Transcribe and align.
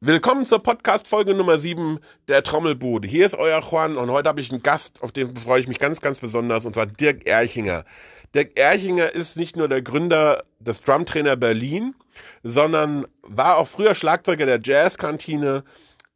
Willkommen 0.00 0.44
zur 0.44 0.62
Podcast-Folge 0.62 1.34
Nummer 1.34 1.58
7 1.58 1.98
der 2.28 2.44
Trommelbude. 2.44 3.08
Hier 3.08 3.26
ist 3.26 3.34
euer 3.34 3.60
Juan 3.60 3.96
und 3.96 4.12
heute 4.12 4.28
habe 4.28 4.40
ich 4.40 4.52
einen 4.52 4.62
Gast, 4.62 5.02
auf 5.02 5.10
den 5.10 5.34
freue 5.36 5.60
ich 5.60 5.66
mich 5.66 5.80
ganz, 5.80 6.00
ganz 6.00 6.20
besonders, 6.20 6.64
und 6.64 6.74
zwar 6.74 6.86
Dirk 6.86 7.26
Erchinger. 7.26 7.84
Dirk 8.32 8.56
Erchinger 8.56 9.12
ist 9.12 9.36
nicht 9.36 9.56
nur 9.56 9.66
der 9.66 9.82
Gründer 9.82 10.44
des 10.60 10.82
Drumtrainer 10.82 11.34
Berlin, 11.34 11.96
sondern 12.44 13.08
war 13.22 13.56
auch 13.56 13.66
früher 13.66 13.96
Schlagzeuger 13.96 14.46
der 14.46 14.60
Jazzkantine, 14.62 15.64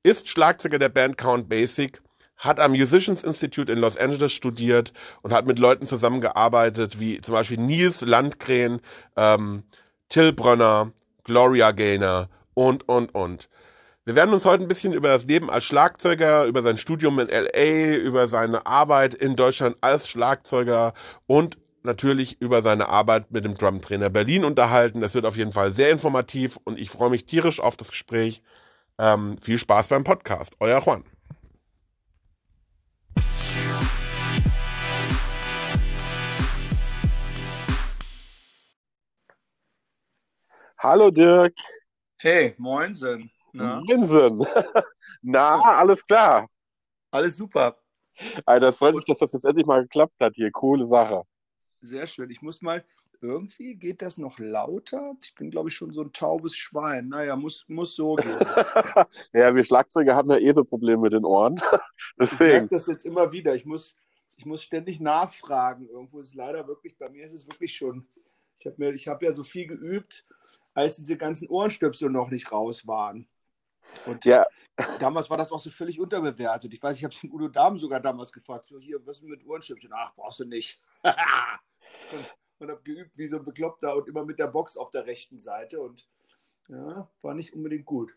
ist 0.05 0.29
Schlagzeuger 0.29 0.79
der 0.79 0.89
Band 0.89 1.19
Count 1.19 1.49
Basic, 1.49 2.01
hat 2.37 2.61
am 2.61 2.71
Musicians 2.71 3.25
Institute 3.25 3.73
in 3.73 3.81
Los 3.81 3.97
Angeles 3.97 4.33
studiert 4.33 4.93
und 5.23 5.33
hat 5.33 5.47
mit 5.47 5.59
Leuten 5.59 5.87
zusammengearbeitet, 5.87 7.01
wie 7.01 7.21
zum 7.21 7.35
Beispiel 7.35 7.59
Nils 7.59 8.01
Landgren, 8.03 8.81
ähm, 9.17 9.65
Till 10.09 10.33
Brönner, 10.33 10.93
Gloria 11.25 11.73
Gaynor 11.73 12.29
und, 12.55 12.89
und, 12.89 13.13
und. 13.13 13.49
Wir 14.05 14.17
werden 14.17 14.35
uns 14.35 14.45
heute 14.45 14.65
ein 14.65 14.69
bisschen 14.69 14.93
über 14.93 15.07
das 15.07 15.27
Leben 15.27 15.49
als 15.49 15.65
Schlagzeuger, 15.65 16.47
über 16.47 16.61
sein 16.63 16.77
Studium 16.77 17.21
in 17.21 17.29
LA, 17.29 17.95
über 17.95 18.27
seine 18.27 18.67
Arbeit 18.67 19.15
in 19.15 19.37
Deutschland 19.37 19.77
als 19.81 20.09
Schlagzeuger 20.09 20.93
und 21.29 21.57
natürlich 21.85 22.41
über 22.41 22.63
seine 22.63 22.89
Arbeit 22.89 23.31
mit 23.31 23.45
dem 23.45 23.57
Drumtrainer 23.57 24.11
Berlin 24.11 24.45
unterhalten. 24.45 25.01
Das 25.03 25.15
wird 25.15 25.25
auf 25.25 25.37
jeden 25.37 25.53
Fall 25.53 25.71
sehr 25.71 25.91
informativ 25.91 26.59
und 26.65 26.81
ich 26.81 26.91
freue 26.91 27.11
mich 27.11 27.27
tierisch 27.27 27.61
auf 27.61 27.77
das 27.77 27.91
Gespräch. 27.91 28.43
Ähm, 28.99 29.39
viel 29.39 29.59
Spaß 29.59 29.87
beim 29.87 30.03
Podcast. 30.03 30.57
Euer 30.59 30.83
Juan. 30.85 31.05
Hallo 40.77 41.13
Dirk. 41.13 41.55
Hey, 42.19 42.57
moinsen. 42.59 43.31
Na? 43.53 43.81
Moinsen. 43.81 44.45
Na, 45.23 45.61
alles 45.79 46.05
klar. 46.05 46.49
Alles 47.11 47.37
super. 47.37 47.77
Alter, 48.47 48.67
das 48.67 48.79
freut 48.79 48.95
mich, 48.95 49.05
dass 49.05 49.19
das 49.19 49.33
jetzt 49.33 49.45
endlich 49.45 49.67
mal 49.67 49.83
geklappt 49.83 50.15
hat 50.21 50.35
hier. 50.35 50.51
Coole 50.51 50.85
Sache. 50.87 51.23
Sehr 51.81 52.07
schön. 52.07 52.31
Ich 52.31 52.43
muss 52.43 52.63
mal, 52.63 52.85
irgendwie 53.21 53.77
geht 53.77 54.03
das 54.03 54.19
noch 54.19 54.39
lauter. 54.39 55.15
Ich 55.23 55.35
bin, 55.35 55.51
glaube 55.51 55.69
ich, 55.69 55.77
schon 55.77 55.93
so 55.93 56.03
ein 56.03 56.13
taubes 56.13 56.57
Schwein. 56.57 57.09
Naja, 57.09 57.37
muss, 57.37 57.65
muss 57.69 57.95
so 57.95 58.17
gehen. 58.17 58.39
ja, 59.33 59.55
wir 59.55 59.65
Schlagzeuger 59.65 60.15
haben 60.15 60.31
ja 60.31 60.39
eh 60.39 60.53
so 60.53 60.65
Probleme 60.65 61.03
mit 61.03 61.13
den 61.13 61.25
Ohren. 61.25 61.61
Deswegen. 62.19 62.45
Ich 62.45 62.59
merke 62.61 62.69
das 62.69 62.87
jetzt 62.87 63.07
immer 63.07 63.33
wieder. 63.33 63.55
Ich 63.55 63.65
muss, 63.65 63.95
ich 64.37 64.45
muss 64.47 64.63
ständig 64.63 65.01
nachfragen. 65.01 65.89
Irgendwo 65.89 66.21
ist 66.21 66.29
es 66.29 66.35
leider 66.35 66.67
wirklich, 66.67 66.97
bei 66.99 67.09
mir 67.09 67.25
ist 67.25 67.35
es 67.35 67.47
wirklich 67.47 67.75
schon. 67.75 68.07
Ich 68.59 68.67
habe 68.67 68.95
hab 68.95 69.23
ja 69.23 69.33
so 69.33 69.43
viel 69.43 69.67
geübt, 69.67 70.25
als 70.75 70.97
diese 70.97 71.17
ganzen 71.17 71.49
Ohrenstöpsel 71.49 72.11
noch 72.11 72.31
nicht 72.31 72.51
raus 72.53 72.87
waren. 72.87 73.29
Und 74.07 74.25
ja. 74.25 74.47
damals 74.99 75.31
war 75.31 75.37
das 75.37 75.53
auch 75.53 75.59
so 75.59 75.71
völlig 75.71 76.01
unterbewertet. 76.01 76.73
Ich 76.73 76.83
weiß, 76.83 76.97
ich 76.97 77.05
habe 77.05 77.15
den 77.15 77.31
Udo 77.31 77.49
Dahm 77.49 77.79
sogar 77.79 78.01
damals 78.01 78.33
gefragt, 78.33 78.67
so 78.67 78.79
hier, 78.79 79.05
was 79.07 79.19
ist 79.19 79.25
mit 79.25 79.47
Ohrenstöpseln? 79.47 79.93
Ach, 79.95 80.15
brauchst 80.15 80.41
du 80.41 80.45
nicht. 80.45 80.81
und, 81.03 82.27
und 82.59 82.71
habe 82.71 82.83
geübt 82.83 83.17
wie 83.19 83.27
so 83.27 83.37
ein 83.37 83.45
Bekloppter 83.45 83.97
und 83.97 84.09
immer 84.09 84.25
mit 84.25 84.39
der 84.39 84.49
Box 84.49 84.77
auf 84.77 84.91
der 84.91 85.07
rechten 85.07 85.39
Seite 85.39 85.81
und 85.81 86.07
ja, 86.69 87.09
war 87.23 87.35
nicht 87.35 87.53
unbedingt 87.55 87.85
gut. 87.85 88.15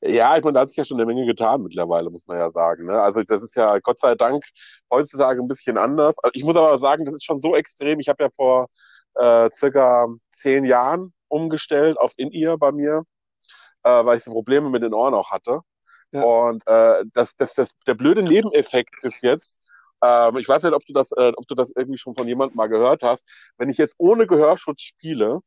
Ja, 0.00 0.36
ich 0.36 0.44
meine, 0.44 0.54
da 0.54 0.60
hat 0.60 0.68
sich 0.68 0.76
ja 0.76 0.84
schon 0.84 0.98
eine 0.98 1.06
Menge 1.06 1.26
getan 1.26 1.62
mittlerweile, 1.62 2.08
muss 2.08 2.26
man 2.26 2.38
ja 2.38 2.50
sagen. 2.52 2.86
Ne? 2.86 3.00
Also 3.00 3.22
das 3.24 3.42
ist 3.42 3.56
ja 3.56 3.78
Gott 3.80 3.98
sei 3.98 4.14
Dank 4.14 4.44
heutzutage 4.90 5.42
ein 5.42 5.48
bisschen 5.48 5.76
anders. 5.76 6.18
Also 6.20 6.32
ich 6.34 6.44
muss 6.44 6.56
aber 6.56 6.78
sagen, 6.78 7.04
das 7.04 7.14
ist 7.14 7.24
schon 7.24 7.38
so 7.38 7.56
extrem. 7.56 7.98
Ich 7.98 8.08
habe 8.08 8.22
ja 8.22 8.30
vor 8.36 8.68
äh, 9.14 9.50
circa 9.50 10.06
zehn 10.30 10.64
Jahren 10.64 11.12
umgestellt 11.26 11.98
auf 11.98 12.12
In-Ear 12.16 12.58
bei 12.58 12.70
mir 12.70 13.04
äh, 13.82 14.04
weil 14.04 14.16
ich 14.18 14.24
so 14.24 14.32
Probleme 14.32 14.70
mit 14.70 14.82
den 14.82 14.94
Ohren 14.94 15.14
auch 15.14 15.30
hatte. 15.30 15.60
Ja. 16.12 16.22
Und 16.22 16.66
äh, 16.66 17.04
das, 17.12 17.36
das, 17.36 17.54
das, 17.54 17.70
der 17.86 17.94
blöde 17.94 18.22
Nebeneffekt 18.22 18.94
ist 19.02 19.22
jetzt, 19.22 19.60
ähm, 20.02 20.36
ich 20.36 20.48
weiß 20.48 20.62
nicht, 20.62 20.74
ob 20.74 20.84
du 20.86 20.92
das, 20.92 21.12
äh, 21.12 21.32
ob 21.36 21.46
du 21.48 21.54
das 21.54 21.72
irgendwie 21.74 21.98
schon 21.98 22.14
von 22.14 22.28
jemandem 22.28 22.56
mal 22.56 22.68
gehört 22.68 23.02
hast. 23.02 23.26
Wenn 23.56 23.68
ich 23.68 23.78
jetzt 23.78 23.94
ohne 23.98 24.26
Gehörschutz 24.26 24.82
spiele, 24.82 25.40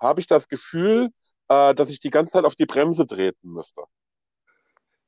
habe 0.00 0.20
ich 0.20 0.26
das 0.26 0.48
Gefühl, 0.48 1.10
äh, 1.48 1.74
dass 1.74 1.88
ich 1.88 2.00
die 2.00 2.10
ganze 2.10 2.32
Zeit 2.32 2.44
auf 2.44 2.54
die 2.54 2.66
Bremse 2.66 3.06
treten 3.06 3.52
müsste. 3.52 3.82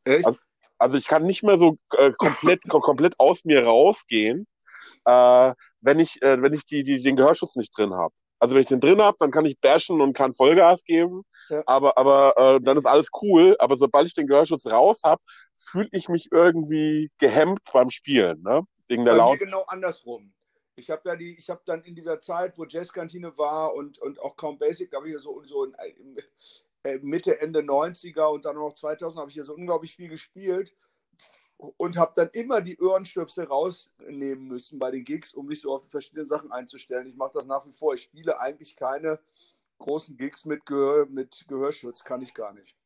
Echt? 0.05 0.27
Also, 0.27 0.39
also 0.79 0.97
ich 0.97 1.06
kann 1.06 1.25
nicht 1.25 1.43
mehr 1.43 1.59
so 1.59 1.79
äh, 1.97 2.12
komplett, 2.12 2.62
komplett 2.69 3.19
aus 3.19 3.45
mir 3.45 3.65
rausgehen, 3.65 4.47
äh, 5.05 5.55
wenn 5.81 5.99
ich, 5.99 6.23
äh, 6.23 6.41
wenn 6.41 6.53
ich 6.53 6.65
die, 6.65 6.85
die, 6.85 7.03
den 7.03 7.17
Gehörschutz 7.17 7.56
nicht 7.56 7.77
drin 7.77 7.95
habe. 7.95 8.15
Also 8.39 8.55
wenn 8.55 8.62
ich 8.62 8.69
den 8.69 8.81
drin 8.81 9.00
habe, 9.00 9.17
dann 9.21 9.31
kann 9.31 9.47
ich 9.47 9.59
bashen 9.61 10.00
und 10.00 10.12
kann 10.12 10.34
Vollgas 10.34 10.84
geben. 10.84 11.22
Ja. 11.49 11.62
Aber, 11.67 11.97
aber 11.99 12.34
äh, 12.37 12.61
dann 12.61 12.77
ist 12.77 12.87
alles 12.87 13.09
cool. 13.22 13.56
Aber 13.59 13.77
sobald 13.77 14.06
ich 14.06 14.15
den 14.15 14.27
Gehörschutz 14.27 14.67
raus 14.67 15.00
habe, 15.05 15.22
fühle 15.56 15.89
ich 15.93 16.09
mich 16.09 16.28
irgendwie 16.31 17.11
gehemmt 17.19 17.61
beim 17.73 17.91
Spielen. 17.91 18.43
Ne? 18.43 18.62
Wegen 18.89 19.05
der 19.05 19.15
Laut. 19.15 19.39
genau 19.39 19.65
andersrum. 19.67 20.33
Ich 20.77 20.91
habe 20.91 21.03
ja 21.05 21.17
die, 21.17 21.39
ich 21.39 21.49
habe 21.50 21.62
dann 21.65 21.83
in 21.84 21.94
dieser 21.94 22.21
Zeit, 22.21 22.59
wo 22.59 22.65
Jazzkantine 22.65 23.37
war 23.39 23.75
und, 23.75 23.99
und 23.99 24.21
auch 24.21 24.37
kaum 24.37 24.59
Basic, 24.59 24.93
habe 24.94 25.06
ich 25.06 25.15
ja 25.15 25.21
so, 25.21 25.43
so 25.44 25.65
in, 25.65 25.75
äh, 26.83 26.99
Mitte, 26.99 27.41
Ende 27.41 27.61
90er 27.61 28.27
und 28.27 28.44
dann 28.44 28.56
noch 28.56 28.75
2000 28.75 29.21
habe 29.21 29.31
ich 29.31 29.37
ja 29.37 29.44
so 29.44 29.55
unglaublich 29.55 29.94
viel 29.94 30.09
gespielt 30.09 30.75
und 31.57 31.97
habe 31.97 32.13
dann 32.17 32.31
immer 32.33 32.61
die 32.61 32.79
Ohrenstöpsel 32.79 33.45
rausnehmen 33.45 34.47
müssen 34.47 34.79
bei 34.79 34.91
den 34.91 35.05
Gigs, 35.05 35.33
um 35.33 35.47
mich 35.47 35.61
so 35.61 35.75
auf 35.75 35.83
die 35.83 35.91
verschiedenen 35.91 36.29
Sachen 36.29 36.53
einzustellen. 36.53 37.07
Ich 37.07 37.17
mache 37.17 37.33
das 37.35 37.47
nach 37.47 37.67
wie 37.67 37.73
vor. 37.73 37.95
Ich 37.95 38.03
spiele 38.03 38.39
eigentlich 38.41 38.77
keine 38.77 39.19
großen 39.79 40.17
Gigs 40.17 40.45
mit, 40.45 40.67
Gehör, 40.67 41.07
mit 41.07 41.45
Gehörschutz, 41.49 42.05
kann 42.05 42.23
ich 42.23 42.35
gar 42.35 42.53
nicht. 42.53 42.77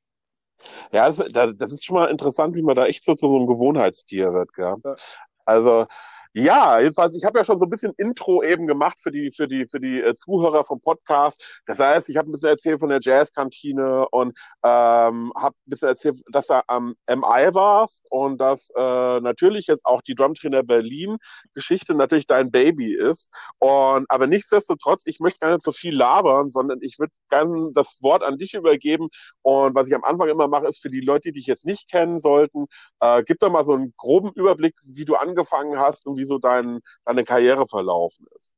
Ja, 0.90 1.08
das, 1.08 1.56
das, 1.56 1.72
ist 1.72 1.84
schon 1.84 1.94
mal 1.94 2.10
interessant, 2.10 2.56
wie 2.56 2.62
man 2.62 2.74
da 2.74 2.86
echt 2.86 3.04
so 3.04 3.14
zu 3.14 3.28
so 3.28 3.36
einem 3.36 3.46
Gewohnheitstier 3.46 4.32
wird. 4.32 4.52
Gell? 4.54 4.74
Ja. 4.82 4.96
Also 5.44 5.86
ja, 6.34 6.80
jedenfalls, 6.80 7.14
ich 7.14 7.24
habe 7.24 7.38
ja 7.38 7.44
schon 7.44 7.58
so 7.58 7.64
ein 7.64 7.70
bisschen 7.70 7.94
Intro 7.96 8.42
eben 8.42 8.66
gemacht 8.66 9.00
für 9.02 9.10
die, 9.10 9.32
für 9.32 9.48
die, 9.48 9.66
für 9.66 9.80
die 9.80 10.00
äh, 10.00 10.14
Zuhörer 10.14 10.64
vom 10.64 10.80
Podcast. 10.80 11.42
Das 11.66 11.78
heißt, 11.78 12.08
ich 12.08 12.16
habe 12.16 12.28
ein 12.28 12.32
bisschen 12.32 12.48
erzählt 12.48 12.80
von 12.80 12.90
der 12.90 13.00
Jazzkantine 13.02 14.08
und 14.10 14.36
ähm, 14.62 15.32
habe 15.36 15.54
ein 15.54 15.70
bisschen 15.70 15.88
erzählt, 15.88 16.20
dass 16.30 16.50
er 16.50 16.64
am 16.68 16.94
MI 17.08 17.54
warst 17.54 18.06
und 18.10 18.38
dass 18.38 18.70
äh, 18.76 19.20
natürlich 19.20 19.66
jetzt 19.66 19.84
auch 19.84 20.02
die 20.02 20.14
Drumtrainer 20.14 20.62
Berlin 20.62 21.16
Geschichte 21.54 21.94
natürlich 21.94 22.26
dein 22.26 22.50
Baby 22.50 22.94
ist. 22.94 23.32
Und 23.58 24.06
aber 24.10 24.26
nichtsdestotrotz, 24.26 25.02
ich 25.06 25.20
möchte 25.20 25.40
gar 25.40 25.50
nicht 25.52 25.62
so 25.62 25.72
viel 25.72 25.94
labern, 25.94 26.50
sondern 26.50 26.80
ich 26.82 26.98
würde 26.98 27.12
gerne 27.30 27.70
das 27.74 27.98
Wort 28.02 28.22
an 28.22 28.38
dich 28.38 28.54
übergeben. 28.54 29.08
Und 29.42 29.74
was 29.74 29.88
ich 29.88 29.94
am 29.94 30.04
Anfang 30.04 30.28
immer 30.28 30.48
mache, 30.48 30.66
ist 30.66 30.80
für 30.80 30.90
die 30.90 31.00
Leute, 31.00 31.32
die 31.32 31.38
dich 31.38 31.46
jetzt 31.46 31.64
nicht 31.64 31.90
kennen 31.90 32.18
sollten, 32.18 32.66
äh, 33.00 33.22
gib 33.24 33.40
doch 33.40 33.50
mal 33.50 33.64
so 33.64 33.72
einen 33.74 33.94
groben 33.96 34.32
Überblick, 34.34 34.74
wie 34.84 35.04
du 35.04 35.14
angefangen 35.16 35.78
hast 35.78 36.06
und 36.06 36.17
wie 36.18 36.24
so 36.24 36.38
dein, 36.38 36.80
deine 37.04 37.24
Karriere 37.24 37.66
verlaufen 37.66 38.26
ist. 38.36 38.52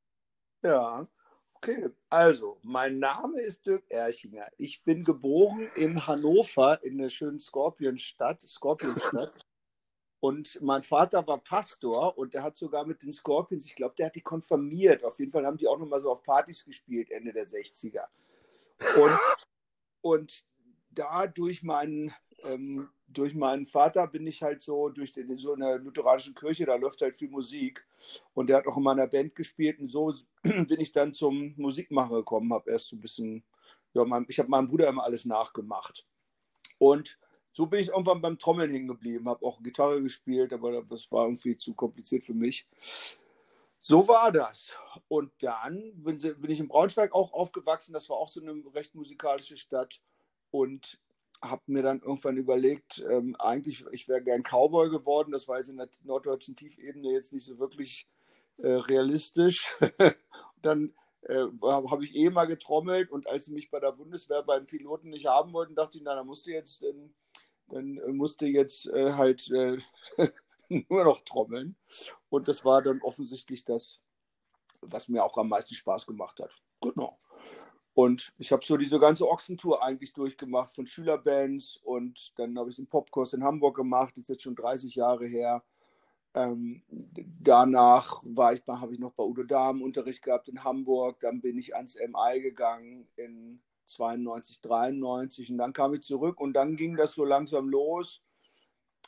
Ja, 0.62 1.06
okay. 1.54 1.91
Also, 2.09 2.59
mein 2.62 2.98
Name 2.98 3.41
ist 3.41 3.65
Dirk 3.65 3.84
Erchinger. 3.88 4.47
Ich 4.56 4.82
bin 4.82 5.04
geboren 5.04 5.69
in 5.76 6.06
Hannover, 6.06 6.82
in 6.82 6.98
der 6.98 7.09
schönen 7.09 7.38
Skorpionstadt, 7.38 8.41
Skorpionstadt. 8.41 9.38
Und 10.21 10.60
mein 10.60 10.82
Vater 10.82 11.26
war 11.26 11.38
Pastor 11.38 12.19
und 12.19 12.34
der 12.34 12.43
hat 12.43 12.54
sogar 12.54 12.84
mit 12.84 13.03
den 13.03 13.12
Scorpions, 13.12 13.65
ich 13.65 13.75
glaube, 13.75 13.94
der 13.97 14.06
hat 14.06 14.15
die 14.15 14.21
konfirmiert. 14.21 15.03
Auf 15.03 15.19
jeden 15.19 15.31
Fall 15.31 15.47
haben 15.47 15.56
die 15.56 15.66
auch 15.66 15.78
nochmal 15.78 16.00
so 16.00 16.10
auf 16.10 16.22
Partys 16.22 16.65
gespielt, 16.65 17.10
Ende 17.10 17.32
der 17.32 17.47
60er. 17.47 18.04
Und, 18.97 19.19
und 20.03 20.44
da 20.91 21.27
durch 21.27 21.62
meinen 21.62 22.12
ähm, 22.44 22.88
durch 23.08 23.34
meinen 23.34 23.66
Vater 23.66 24.06
bin 24.06 24.26
ich 24.26 24.42
halt 24.42 24.62
so 24.62 24.88
durch 24.88 25.12
den, 25.12 25.36
so 25.36 25.54
in 25.54 25.60
der 25.60 25.78
lutheranischen 25.78 26.34
Kirche, 26.34 26.66
da 26.66 26.76
läuft 26.76 27.00
halt 27.02 27.16
viel 27.16 27.28
Musik 27.28 27.86
und 28.34 28.48
der 28.48 28.58
hat 28.58 28.66
auch 28.66 28.76
in 28.76 28.82
meiner 28.82 29.06
Band 29.06 29.34
gespielt 29.34 29.78
und 29.80 29.88
so 29.88 30.14
bin 30.42 30.80
ich 30.80 30.92
dann 30.92 31.14
zum 31.14 31.54
Musikmachen 31.56 32.16
gekommen, 32.16 32.52
habe 32.52 32.70
erst 32.70 32.88
so 32.88 32.96
ein 32.96 33.00
bisschen, 33.00 33.42
ja, 33.94 34.04
mein, 34.04 34.26
ich 34.28 34.38
habe 34.38 34.48
meinem 34.48 34.68
Bruder 34.68 34.88
immer 34.88 35.04
alles 35.04 35.24
nachgemacht 35.24 36.06
und 36.78 37.18
so 37.53 37.66
bin 37.66 37.80
ich 37.80 37.88
irgendwann 37.88 38.20
beim 38.20 38.38
Trommeln 38.38 38.70
hängen 38.70 38.88
geblieben, 38.88 39.28
habe 39.28 39.44
auch 39.44 39.60
Gitarre 39.62 40.00
gespielt, 40.03 40.53
aber 40.53 40.82
das 40.82 41.10
war 41.10 41.24
irgendwie 41.24 41.56
zu 41.56 41.74
kompliziert 41.74 42.24
für 42.24 42.34
mich. 42.34 42.66
So 43.80 44.06
war 44.06 44.30
das. 44.30 44.76
Und 45.09 45.32
dann 45.41 45.92
bin, 45.94 46.18
bin 46.18 46.50
ich 46.50 46.60
in 46.60 46.68
Braunschweig 46.68 47.12
auch 47.12 47.32
aufgewachsen. 47.32 47.92
Das 47.92 48.09
war 48.10 48.18
auch 48.18 48.28
so 48.28 48.41
eine 48.41 48.62
recht 48.74 48.94
musikalische 48.94 49.56
Stadt. 49.56 50.00
Und 50.50 51.00
habe 51.42 51.63
mir 51.66 51.83
dann 51.83 52.01
irgendwann 52.01 52.37
überlegt, 52.37 53.04
ähm, 53.10 53.34
eigentlich, 53.39 53.84
ich 53.92 54.09
wäre 54.09 54.22
gern 54.22 54.42
Cowboy 54.42 54.91
geworden. 54.91 55.33
Das 55.33 55.48
war 55.48 55.59
jetzt 55.59 55.69
in 55.69 55.78
der 55.78 55.89
norddeutschen 56.04 56.57
Tiefebene 56.57 57.13
jetzt 57.13 57.33
nicht 57.33 57.45
so 57.45 57.59
wirklich 57.59 58.09
äh, 58.59 58.72
realistisch. 58.72 59.77
dann 60.63 60.95
äh, 61.22 61.47
habe 61.63 62.04
ich 62.04 62.15
eh 62.15 62.31
mal 62.31 62.47
getrommelt 62.47 63.10
und 63.10 63.27
als 63.27 63.47
sie 63.47 63.53
mich 63.53 63.71
bei 63.71 63.81
der 63.81 63.92
Bundeswehr 63.92 64.42
beim 64.42 64.66
Piloten 64.66 65.10
nicht 65.10 65.27
haben 65.27 65.53
wollten, 65.53 65.75
dachte 65.75 65.98
ich, 65.98 66.04
na, 66.04 66.15
dann 66.15 66.27
musste 66.27 66.51
jetzt, 66.51 66.83
dann, 66.83 67.15
dann 67.69 68.16
musste 68.16 68.47
jetzt 68.47 68.87
äh, 68.87 69.13
halt 69.13 69.51
äh, 69.51 69.78
nur 70.69 71.04
noch 71.04 71.21
trommeln. 71.21 71.77
Und 72.28 72.48
das 72.48 72.65
war 72.65 72.83
dann 72.83 73.01
offensichtlich 73.03 73.65
das, 73.65 74.01
was 74.81 75.09
mir 75.09 75.25
auch 75.25 75.37
am 75.39 75.48
meisten 75.48 75.75
Spaß 75.75 76.07
gemacht 76.07 76.41
hat. 76.41 76.54
Genau. 76.81 77.19
Und 77.95 78.33
ich 78.39 78.53
habe 78.53 78.65
so 78.65 78.77
diese 78.77 79.01
ganze 79.01 79.28
Ochsentour 79.28 79.83
eigentlich 79.83 80.13
durchgemacht 80.13 80.71
von 80.71 80.87
Schülerbands 80.87 81.81
und 81.83 82.33
dann 82.39 82.57
habe 82.59 82.71
ich 82.71 82.77
den 82.77 82.87
Popkurs 82.87 83.33
in 83.33 83.42
Hamburg 83.42 83.77
gemacht, 83.77 84.13
das 84.15 84.22
ist 84.22 84.28
jetzt 84.28 84.42
schon 84.42 84.54
30 84.54 84.95
Jahre 84.95 85.27
her. 85.27 85.65
Ähm, 86.33 86.83
danach 86.91 88.22
ich, 88.22 88.63
habe 88.69 88.92
ich 88.92 89.01
noch 89.01 89.13
bei 89.13 89.25
Udo 89.25 89.42
Dahm 89.42 89.83
Unterricht 89.83 90.22
gehabt 90.22 90.48
in 90.48 90.63
Hamburg, 90.63 91.19
dann 91.21 91.41
bin 91.41 91.59
ich 91.59 91.75
ans 91.75 91.97
MI 91.97 92.41
gegangen 92.41 93.09
in 93.16 93.60
92, 93.87 94.60
93 94.60 95.51
und 95.51 95.59
dann 95.59 95.72
kam 95.72 95.92
ich 95.92 96.03
zurück 96.03 96.41
und 96.41 96.53
dann 96.53 96.77
ging 96.77 96.97
das 96.97 97.13
so 97.13 97.25
langsam 97.25 97.69
los. 97.69 98.22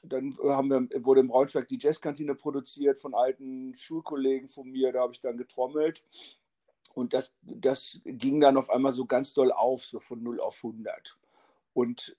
Dann 0.03 0.37
haben 0.43 0.69
wir, 0.69 1.05
wurde 1.05 1.21
im 1.21 1.29
Braunschweig 1.29 1.69
die 1.69 1.79
Jazzkantine 1.79 2.35
produziert 2.35 2.99
von 2.99 3.15
alten 3.15 3.73
Schulkollegen 3.77 4.49
von 4.49 4.69
mir, 4.69 4.91
da 4.91 5.03
habe 5.03 5.13
ich 5.13 5.21
dann 5.21 5.37
getrommelt 5.37 6.03
und 6.95 7.15
das, 7.15 7.33
das 7.43 8.01
ging 8.05 8.41
dann 8.41 8.57
auf 8.57 8.71
einmal 8.71 8.93
so 8.93 9.07
ganz 9.07 9.35
doll 9.35 9.53
auf, 9.53 9.85
so 9.85 10.01
von 10.01 10.23
0 10.23 10.41
auf 10.41 10.63
100. 10.63 11.19
Und 11.73 12.17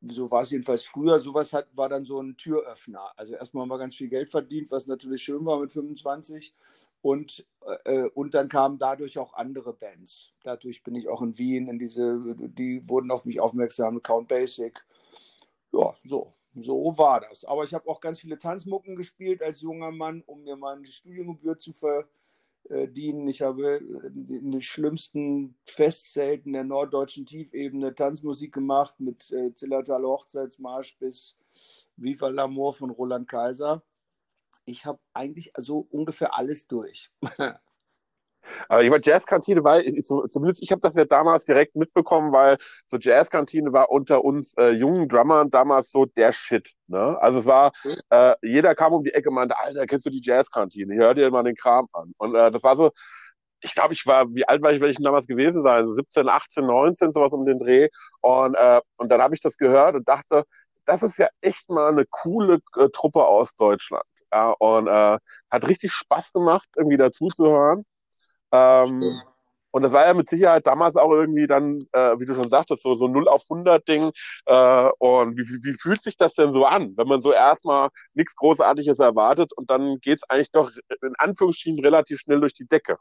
so 0.00 0.30
war 0.30 0.42
es 0.42 0.50
jedenfalls 0.50 0.84
früher, 0.84 1.18
sowas 1.18 1.52
hat, 1.52 1.68
war 1.74 1.88
dann 1.88 2.04
so 2.04 2.20
ein 2.20 2.36
Türöffner. 2.36 3.12
Also 3.16 3.34
erstmal 3.34 3.62
haben 3.62 3.70
wir 3.70 3.78
ganz 3.78 3.94
viel 3.94 4.08
Geld 4.08 4.28
verdient, 4.28 4.70
was 4.70 4.86
natürlich 4.86 5.22
schön 5.22 5.44
war 5.44 5.58
mit 5.60 5.72
25. 5.72 6.54
Und, 7.02 7.46
äh, 7.84 8.04
und 8.14 8.34
dann 8.34 8.48
kamen 8.48 8.78
dadurch 8.78 9.18
auch 9.18 9.34
andere 9.34 9.72
Bands. 9.72 10.32
Dadurch 10.42 10.82
bin 10.82 10.94
ich 10.94 11.08
auch 11.08 11.22
in 11.22 11.36
Wien, 11.38 11.68
in 11.68 11.78
diese, 11.78 12.34
die 12.36 12.88
wurden 12.88 13.10
auf 13.10 13.24
mich 13.24 13.40
aufmerksam, 13.40 14.02
Count 14.02 14.28
Basic. 14.28 14.84
Ja, 15.72 15.94
so. 16.04 16.34
So 16.56 16.96
war 16.96 17.20
das. 17.20 17.44
Aber 17.44 17.64
ich 17.64 17.74
habe 17.74 17.88
auch 17.88 18.00
ganz 18.00 18.20
viele 18.20 18.38
Tanzmucken 18.38 18.94
gespielt 18.94 19.42
als 19.42 19.60
junger 19.60 19.90
Mann, 19.90 20.22
um 20.24 20.44
mir 20.44 20.56
meine 20.56 20.86
Studiengebühr 20.86 21.58
zu 21.58 21.72
ver, 21.72 22.06
dienen. 22.68 23.26
Ich 23.28 23.42
habe 23.42 23.76
äh, 23.76 24.06
in 24.06 24.52
den 24.52 24.62
schlimmsten 24.62 25.56
Festzelten 25.64 26.52
der 26.52 26.64
norddeutschen 26.64 27.26
Tiefebene 27.26 27.94
Tanzmusik 27.94 28.54
gemacht 28.54 28.98
mit 29.00 29.30
äh, 29.32 29.54
Zillertaler 29.54 30.08
Hochzeitsmarsch 30.08 30.98
bis 30.98 31.36
Viva 31.96 32.28
l'Amour 32.28 32.74
von 32.74 32.90
Roland 32.90 33.28
Kaiser. 33.28 33.82
Ich 34.66 34.86
habe 34.86 34.98
eigentlich 35.12 35.56
also 35.56 35.86
ungefähr 35.90 36.34
alles 36.36 36.66
durch. 36.66 37.10
Aber 38.68 38.82
ich 38.82 38.90
meine, 38.90 39.02
Jazzkantine 39.04 39.64
war, 39.64 39.80
zumindest 40.28 40.62
ich 40.62 40.70
habe 40.70 40.80
das 40.80 40.94
ja 40.94 41.04
damals 41.04 41.44
direkt 41.44 41.76
mitbekommen, 41.76 42.32
weil 42.32 42.58
so 42.86 42.98
Jazzkantine 42.98 43.72
war 43.72 43.90
unter 43.90 44.24
uns 44.24 44.54
äh, 44.56 44.70
jungen 44.70 45.08
Drummern 45.08 45.50
damals 45.50 45.90
so 45.90 46.06
der 46.06 46.32
Shit. 46.32 46.70
Ne? 46.86 47.16
Also 47.20 47.38
es 47.38 47.46
war, 47.46 47.72
äh, 48.10 48.34
jeder 48.42 48.74
kam 48.74 48.92
um 48.92 49.04
die 49.04 49.12
Ecke 49.12 49.28
und 49.28 49.36
meinte, 49.36 49.58
Alter, 49.58 49.86
kennst 49.86 50.06
du 50.06 50.10
die 50.10 50.22
Jazzkantine? 50.22 50.94
Hör 50.94 51.14
dir 51.14 51.30
mal 51.30 51.42
den 51.42 51.56
Kram 51.56 51.88
an. 51.92 52.12
Und 52.18 52.34
äh, 52.34 52.50
das 52.50 52.62
war 52.62 52.76
so, 52.76 52.90
ich 53.60 53.74
glaube, 53.74 53.94
ich 53.94 54.06
war, 54.06 54.32
wie 54.34 54.46
alt 54.46 54.62
war 54.62 54.72
ich, 54.72 54.80
werde 54.80 54.92
ich 54.92 54.98
damals 55.02 55.26
gewesen 55.26 55.62
sein? 55.62 55.90
17, 55.90 56.28
18, 56.28 56.66
19, 56.66 57.12
sowas 57.12 57.32
um 57.32 57.46
den 57.46 57.58
Dreh. 57.58 57.88
Und, 58.20 58.54
äh, 58.54 58.80
und 58.96 59.10
dann 59.10 59.22
habe 59.22 59.34
ich 59.34 59.40
das 59.40 59.56
gehört 59.56 59.94
und 59.94 60.06
dachte, 60.06 60.44
das 60.84 61.02
ist 61.02 61.18
ja 61.18 61.28
echt 61.40 61.70
mal 61.70 61.88
eine 61.90 62.04
coole 62.06 62.60
äh, 62.76 62.88
Truppe 62.90 63.24
aus 63.24 63.56
Deutschland. 63.56 64.04
Ja, 64.32 64.50
und 64.50 64.86
äh, 64.88 65.18
hat 65.50 65.68
richtig 65.68 65.92
Spaß 65.92 66.32
gemacht, 66.32 66.68
irgendwie 66.76 66.96
dazu 66.96 67.28
zu 67.28 67.46
hören. 67.46 67.84
Ähm, 68.54 69.02
und 69.72 69.82
das 69.82 69.90
war 69.90 70.06
ja 70.06 70.14
mit 70.14 70.28
Sicherheit 70.28 70.64
damals 70.68 70.94
auch 70.94 71.10
irgendwie 71.10 71.48
dann, 71.48 71.88
äh, 71.90 72.16
wie 72.20 72.26
du 72.26 72.34
schon 72.34 72.48
sagtest, 72.48 72.84
so, 72.84 72.94
so 72.94 73.08
0 73.08 73.26
auf 73.26 73.42
100 73.50 73.86
Ding. 73.88 74.12
Äh, 74.46 74.88
und 74.98 75.36
wie, 75.36 75.42
wie, 75.42 75.72
fühlt 75.72 76.00
sich 76.00 76.16
das 76.16 76.34
denn 76.34 76.52
so 76.52 76.64
an, 76.64 76.96
wenn 76.96 77.08
man 77.08 77.20
so 77.20 77.32
erstmal 77.32 77.88
nichts 78.12 78.36
Großartiges 78.36 79.00
erwartet 79.00 79.52
und 79.52 79.70
dann 79.70 79.98
geht 79.98 80.18
es 80.18 80.30
eigentlich 80.30 80.52
doch 80.52 80.70
in 81.02 81.14
Anführungsstrichen 81.18 81.80
relativ 81.80 82.20
schnell 82.20 82.38
durch 82.38 82.54
die 82.54 82.68
Decke? 82.68 82.98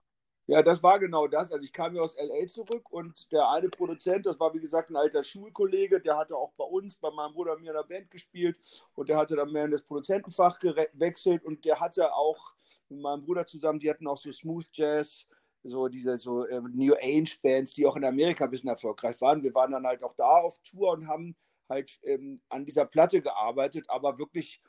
Ja, 0.48 0.64
das 0.64 0.82
war 0.82 1.00
genau 1.00 1.28
das. 1.28 1.52
Also 1.52 1.64
ich 1.64 1.72
kam 1.72 1.96
ja 1.96 2.02
aus 2.02 2.18
LA 2.18 2.48
zurück 2.48 2.92
und 2.92 3.32
der 3.32 3.50
eine 3.50 3.70
Produzent, 3.70 4.26
das 4.26 4.40
war 4.40 4.52
wie 4.56 4.60
gesagt 4.60 4.90
ein 4.90 4.98
alter 4.98 5.24
Schulkollege, 5.24 6.02
der 6.02 6.18
hatte 6.18 6.36
auch 6.36 6.54
bei 6.58 6.66
uns, 6.66 6.96
bei 6.96 7.12
meinem 7.12 7.34
Bruder 7.34 7.54
und 7.54 7.62
mir 7.62 7.70
in 7.70 7.78
der 7.78 7.84
Band 7.84 8.10
gespielt 8.10 8.60
und 8.96 9.08
der 9.10 9.18
hatte 9.18 9.36
dann 9.36 9.52
mehr 9.52 9.66
in 9.66 9.72
das 9.72 9.84
Produzentenfach 9.84 10.58
gewechselt 10.58 11.46
und 11.46 11.64
der 11.64 11.80
hatte 11.80 12.14
auch 12.14 12.56
mit 12.90 13.00
meinem 13.00 13.24
Bruder 13.24 13.46
zusammen, 13.46 13.80
die 13.80 13.90
hatten 13.90 14.08
auch 14.08 14.18
so 14.18 14.32
Smooth 14.32 14.68
Jazz, 14.74 15.28
so 15.64 15.88
diese 15.88 16.18
so 16.18 16.46
äh, 16.46 16.62
New 16.62 16.94
Age 16.96 17.42
Bands, 17.42 17.74
die 17.74 17.86
auch 17.86 17.96
in 17.96 18.06
Amerika 18.06 18.46
ein 18.46 18.52
bisschen 18.52 18.70
erfolgreich 18.70 19.20
waren. 19.22 19.44
Wir 19.44 19.54
waren 19.54 19.72
dann 19.72 19.86
halt 19.86 20.04
auch 20.04 20.14
da 20.16 20.42
auf 20.42 20.60
Tour 20.60 20.92
und 20.92 21.08
haben 21.08 21.36
halt 21.70 22.00
ähm, 22.04 22.42
an 22.50 22.66
dieser 22.66 22.86
Platte 22.86 23.22
gearbeitet, 23.22 23.90
aber 23.90 24.18
wirklich, 24.18 24.62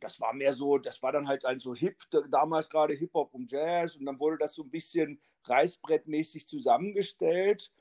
das 0.00 0.20
war 0.20 0.32
mehr 0.32 0.52
so, 0.52 0.78
das 0.78 1.02
war 1.02 1.12
dann 1.12 1.26
halt 1.26 1.44
ein 1.44 1.58
so 1.58 1.74
Hip, 1.74 1.96
damals 2.30 2.68
gerade 2.68 2.94
Hip-Hop 2.94 3.32
und 3.34 3.50
Jazz 3.50 3.96
und 3.96 4.04
dann 4.04 4.18
wurde 4.20 4.38
das 4.38 4.54
so 4.54 4.62
ein 4.62 4.70
bisschen 4.70 5.20
reißbrettmäßig 5.44 6.46
zusammengestellt 6.46 7.72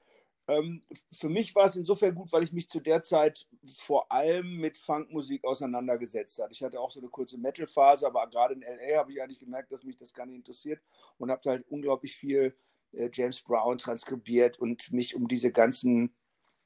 ähm, 0.47 0.81
für 1.11 1.29
mich 1.29 1.53
war 1.55 1.65
es 1.65 1.75
insofern 1.75 2.15
gut, 2.15 2.31
weil 2.33 2.43
ich 2.43 2.51
mich 2.51 2.67
zu 2.67 2.79
der 2.79 3.01
Zeit 3.01 3.47
vor 3.77 4.11
allem 4.11 4.57
mit 4.57 4.77
Funkmusik 4.77 5.43
auseinandergesetzt 5.43 6.39
habe. 6.39 6.51
Ich 6.51 6.63
hatte 6.63 6.79
auch 6.79 6.91
so 6.91 6.99
eine 6.99 7.09
kurze 7.09 7.37
Metal-Phase, 7.37 8.07
aber 8.07 8.27
gerade 8.27 8.55
in 8.55 8.61
LA 8.61 8.97
habe 8.97 9.11
ich 9.11 9.21
eigentlich 9.21 9.39
gemerkt, 9.39 9.71
dass 9.71 9.83
mich 9.83 9.97
das 9.97 10.13
gar 10.13 10.25
nicht 10.25 10.35
interessiert 10.35 10.81
und 11.17 11.29
habe 11.29 11.49
halt 11.49 11.65
unglaublich 11.69 12.15
viel 12.15 12.55
äh, 12.93 13.09
James 13.13 13.41
Brown 13.41 13.77
transkribiert 13.77 14.57
und 14.59 14.91
mich 14.91 15.15
um 15.15 15.27
diese 15.27 15.51
ganzen 15.51 16.15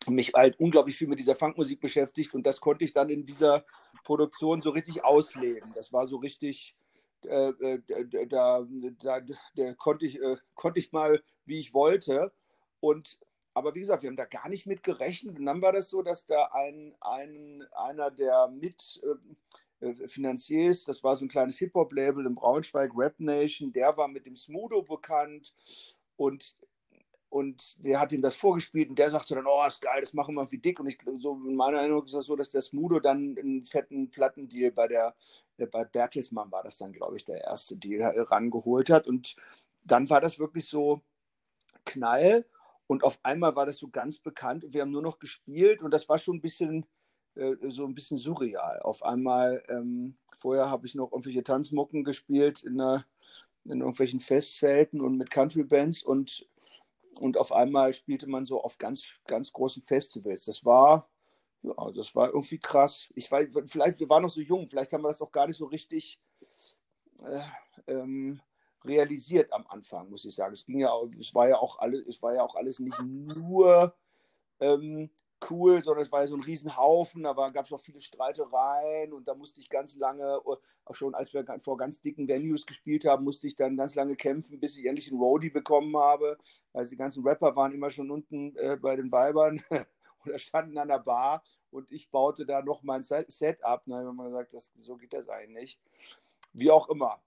mich 0.07 0.33
halt 0.33 0.59
unglaublich 0.59 0.95
viel 0.95 1.07
mit 1.07 1.19
dieser 1.19 1.35
Funkmusik 1.35 1.81
beschäftigt 1.81 2.33
und 2.35 2.45
das 2.45 2.61
konnte 2.61 2.85
ich 2.85 2.93
dann 2.93 3.09
in 3.09 3.25
dieser 3.25 3.65
Produktion 4.03 4.61
so 4.61 4.69
richtig 4.69 5.03
ausleben. 5.03 5.71
Das 5.73 5.91
war 5.91 6.05
so 6.05 6.17
richtig, 6.17 6.75
äh, 7.23 7.49
äh, 7.49 7.81
da, 8.27 8.67
da, 9.01 9.21
da, 9.55 9.73
konnte, 9.73 10.05
ich, 10.05 10.21
äh, 10.21 10.37
konnte 10.53 10.79
ich 10.79 10.91
mal, 10.91 11.23
wie 11.45 11.57
ich 11.57 11.73
wollte. 11.73 12.31
Und 12.81 13.17
aber 13.55 13.73
wie 13.73 13.79
gesagt, 13.79 14.03
wir 14.03 14.09
haben 14.09 14.17
da 14.17 14.25
gar 14.25 14.49
nicht 14.49 14.67
mit 14.67 14.83
gerechnet. 14.83 15.39
Und 15.39 15.45
dann 15.45 15.61
war 15.61 15.71
das 15.71 15.89
so, 15.89 16.01
dass 16.01 16.25
da 16.25 16.49
ein, 16.51 16.93
ein 16.99 17.65
einer 17.71 18.11
der 18.11 18.49
Mitfinanziers, 18.49 20.83
äh, 20.83 20.85
das 20.85 21.01
war 21.03 21.15
so 21.15 21.23
ein 21.25 21.29
kleines 21.29 21.57
Hip-Hop-Label 21.57 22.25
in 22.25 22.35
Braunschweig, 22.35 22.91
Rap 22.95 23.17
Nation, 23.19 23.71
der 23.71 23.95
war 23.95 24.09
mit 24.09 24.25
dem 24.25 24.35
Smudo 24.35 24.81
bekannt 24.83 25.55
und 26.17 26.57
und 27.29 27.83
der 27.83 27.99
hat 27.99 28.11
ihm 28.13 28.21
das 28.21 28.35
vorgespielt 28.35 28.89
und 28.89 28.97
der 28.97 29.09
sagte 29.09 29.35
dann, 29.35 29.45
oh, 29.45 29.65
ist 29.67 29.81
geil, 29.81 29.99
das 29.99 30.13
machen 30.13 30.35
wir 30.35 30.49
wie 30.51 30.57
dick. 30.57 30.79
Und 30.79 30.87
ich, 30.87 30.97
so 31.17 31.33
in 31.33 31.55
meiner 31.55 31.79
Erinnerung 31.79 32.05
ist 32.05 32.13
das 32.13 32.27
so, 32.27 32.35
dass 32.37 32.49
der 32.49 32.61
Smudo 32.61 33.01
dann 33.01 33.35
einen 33.37 33.65
fetten 33.65 34.09
Plattendeal 34.09 34.71
bei 34.71 34.87
der, 34.87 35.13
äh, 35.57 35.65
bei 35.65 35.83
Bertelsmann 35.83 36.49
war 36.49 36.63
das 36.63 36.77
dann, 36.77 36.93
glaube 36.93 37.17
ich, 37.17 37.25
der 37.25 37.43
erste 37.43 37.75
Deal, 37.75 37.99
äh, 38.01 38.21
rangeholt 38.21 38.89
hat. 38.89 39.05
Und 39.05 39.35
dann 39.83 40.09
war 40.09 40.21
das 40.21 40.39
wirklich 40.39 40.65
so 40.65 41.01
Knall. 41.83 42.45
Und 42.87 43.03
auf 43.03 43.19
einmal 43.23 43.55
war 43.55 43.65
das 43.65 43.77
so 43.77 43.89
ganz 43.89 44.19
bekannt 44.19 44.65
wir 44.69 44.81
haben 44.81 44.91
nur 44.91 45.01
noch 45.01 45.19
gespielt 45.19 45.81
und 45.81 45.91
das 45.91 46.07
war 46.07 46.17
schon 46.17 46.37
ein 46.37 46.41
bisschen 46.41 46.85
äh, 47.35 47.55
so 47.69 47.85
ein 47.85 47.93
bisschen 47.93 48.17
surreal. 48.17 48.79
Auf 48.81 49.03
einmal, 49.03 49.61
ähm, 49.67 50.17
vorher 50.37 50.69
habe 50.69 50.87
ich 50.87 50.95
noch 50.95 51.11
irgendwelche 51.11 51.43
Tanzmucken 51.43 52.03
gespielt 52.03 52.63
in, 52.63 52.79
einer, 52.79 53.05
in 53.65 53.79
irgendwelchen 53.79 54.19
Festzelten 54.19 55.01
und 55.01 55.17
mit 55.17 55.29
Country-Bands 55.29 56.03
und, 56.03 56.47
und 57.19 57.37
auf 57.37 57.51
einmal 57.51 57.93
spielte 57.93 58.27
man 58.27 58.45
so 58.45 58.61
auf 58.61 58.77
ganz, 58.77 59.05
ganz 59.27 59.51
großen 59.51 59.83
Festivals. 59.83 60.45
Das 60.45 60.63
war, 60.63 61.09
ja, 61.63 61.91
das 61.91 62.15
war 62.15 62.27
irgendwie 62.29 62.59
krass. 62.59 63.09
Ich 63.15 63.29
weiß, 63.29 63.49
vielleicht, 63.65 63.99
wir 63.99 64.09
waren 64.09 64.23
noch 64.23 64.29
so 64.29 64.41
jung, 64.41 64.67
vielleicht 64.69 64.93
haben 64.93 65.03
wir 65.03 65.09
das 65.09 65.21
auch 65.21 65.31
gar 65.31 65.47
nicht 65.47 65.57
so 65.57 65.65
richtig 65.65 66.19
äh, 67.21 67.41
ähm, 67.87 68.39
realisiert 68.87 69.51
am 69.53 69.65
Anfang, 69.67 70.09
muss 70.09 70.25
ich 70.25 70.35
sagen. 70.35 70.53
Es 70.53 70.65
ging 70.65 70.79
ja, 70.79 70.91
es 71.19 71.33
war 71.33 71.49
ja 71.49 71.57
auch 71.57 71.79
alles, 71.79 72.07
es 72.07 72.21
war 72.21 72.33
ja 72.33 72.43
auch 72.43 72.55
alles 72.55 72.79
nicht 72.79 73.01
nur 73.01 73.95
ähm, 74.59 75.09
cool, 75.49 75.83
sondern 75.83 76.03
es 76.03 76.11
war 76.11 76.21
ja 76.21 76.27
so 76.27 76.35
ein 76.35 76.43
Riesenhaufen, 76.43 77.23
da 77.23 77.33
gab 77.49 77.65
es 77.65 77.73
auch 77.73 77.79
viele 77.79 78.01
Streitereien 78.01 79.13
und 79.13 79.27
da 79.27 79.35
musste 79.35 79.59
ich 79.59 79.69
ganz 79.69 79.95
lange, 79.95 80.39
auch 80.45 80.95
schon 80.95 81.13
als 81.13 81.33
wir 81.33 81.45
vor 81.59 81.77
ganz 81.77 82.01
dicken 82.01 82.27
Venues 82.27 82.65
gespielt 82.65 83.05
haben, 83.05 83.23
musste 83.23 83.47
ich 83.47 83.55
dann 83.55 83.77
ganz 83.77 83.95
lange 83.95 84.15
kämpfen, 84.15 84.59
bis 84.59 84.77
ich 84.77 84.85
endlich 84.85 85.09
einen 85.09 85.19
Roadie 85.19 85.49
bekommen 85.49 85.97
habe. 85.97 86.37
Also 86.73 86.91
die 86.91 86.97
ganzen 86.97 87.23
Rapper 87.23 87.55
waren 87.55 87.73
immer 87.73 87.89
schon 87.89 88.11
unten 88.11 88.55
äh, 88.57 88.77
bei 88.77 88.95
den 88.95 89.11
Weibern 89.11 89.61
oder 90.25 90.39
standen 90.39 90.77
an 90.77 90.87
der 90.87 90.99
Bar 90.99 91.43
und 91.69 91.91
ich 91.91 92.09
baute 92.09 92.45
da 92.45 92.61
noch 92.61 92.83
mein 92.83 93.03
Set 93.03 93.63
ab. 93.63 93.83
Da 93.85 93.97
haben 93.97 94.15
wir 94.15 94.25
gesagt, 94.25 94.53
das, 94.53 94.71
so 94.79 94.95
geht 94.95 95.13
das 95.13 95.29
eigentlich 95.29 95.61
nicht. 95.61 95.79
Wie 96.53 96.71
auch 96.71 96.89
immer 96.89 97.21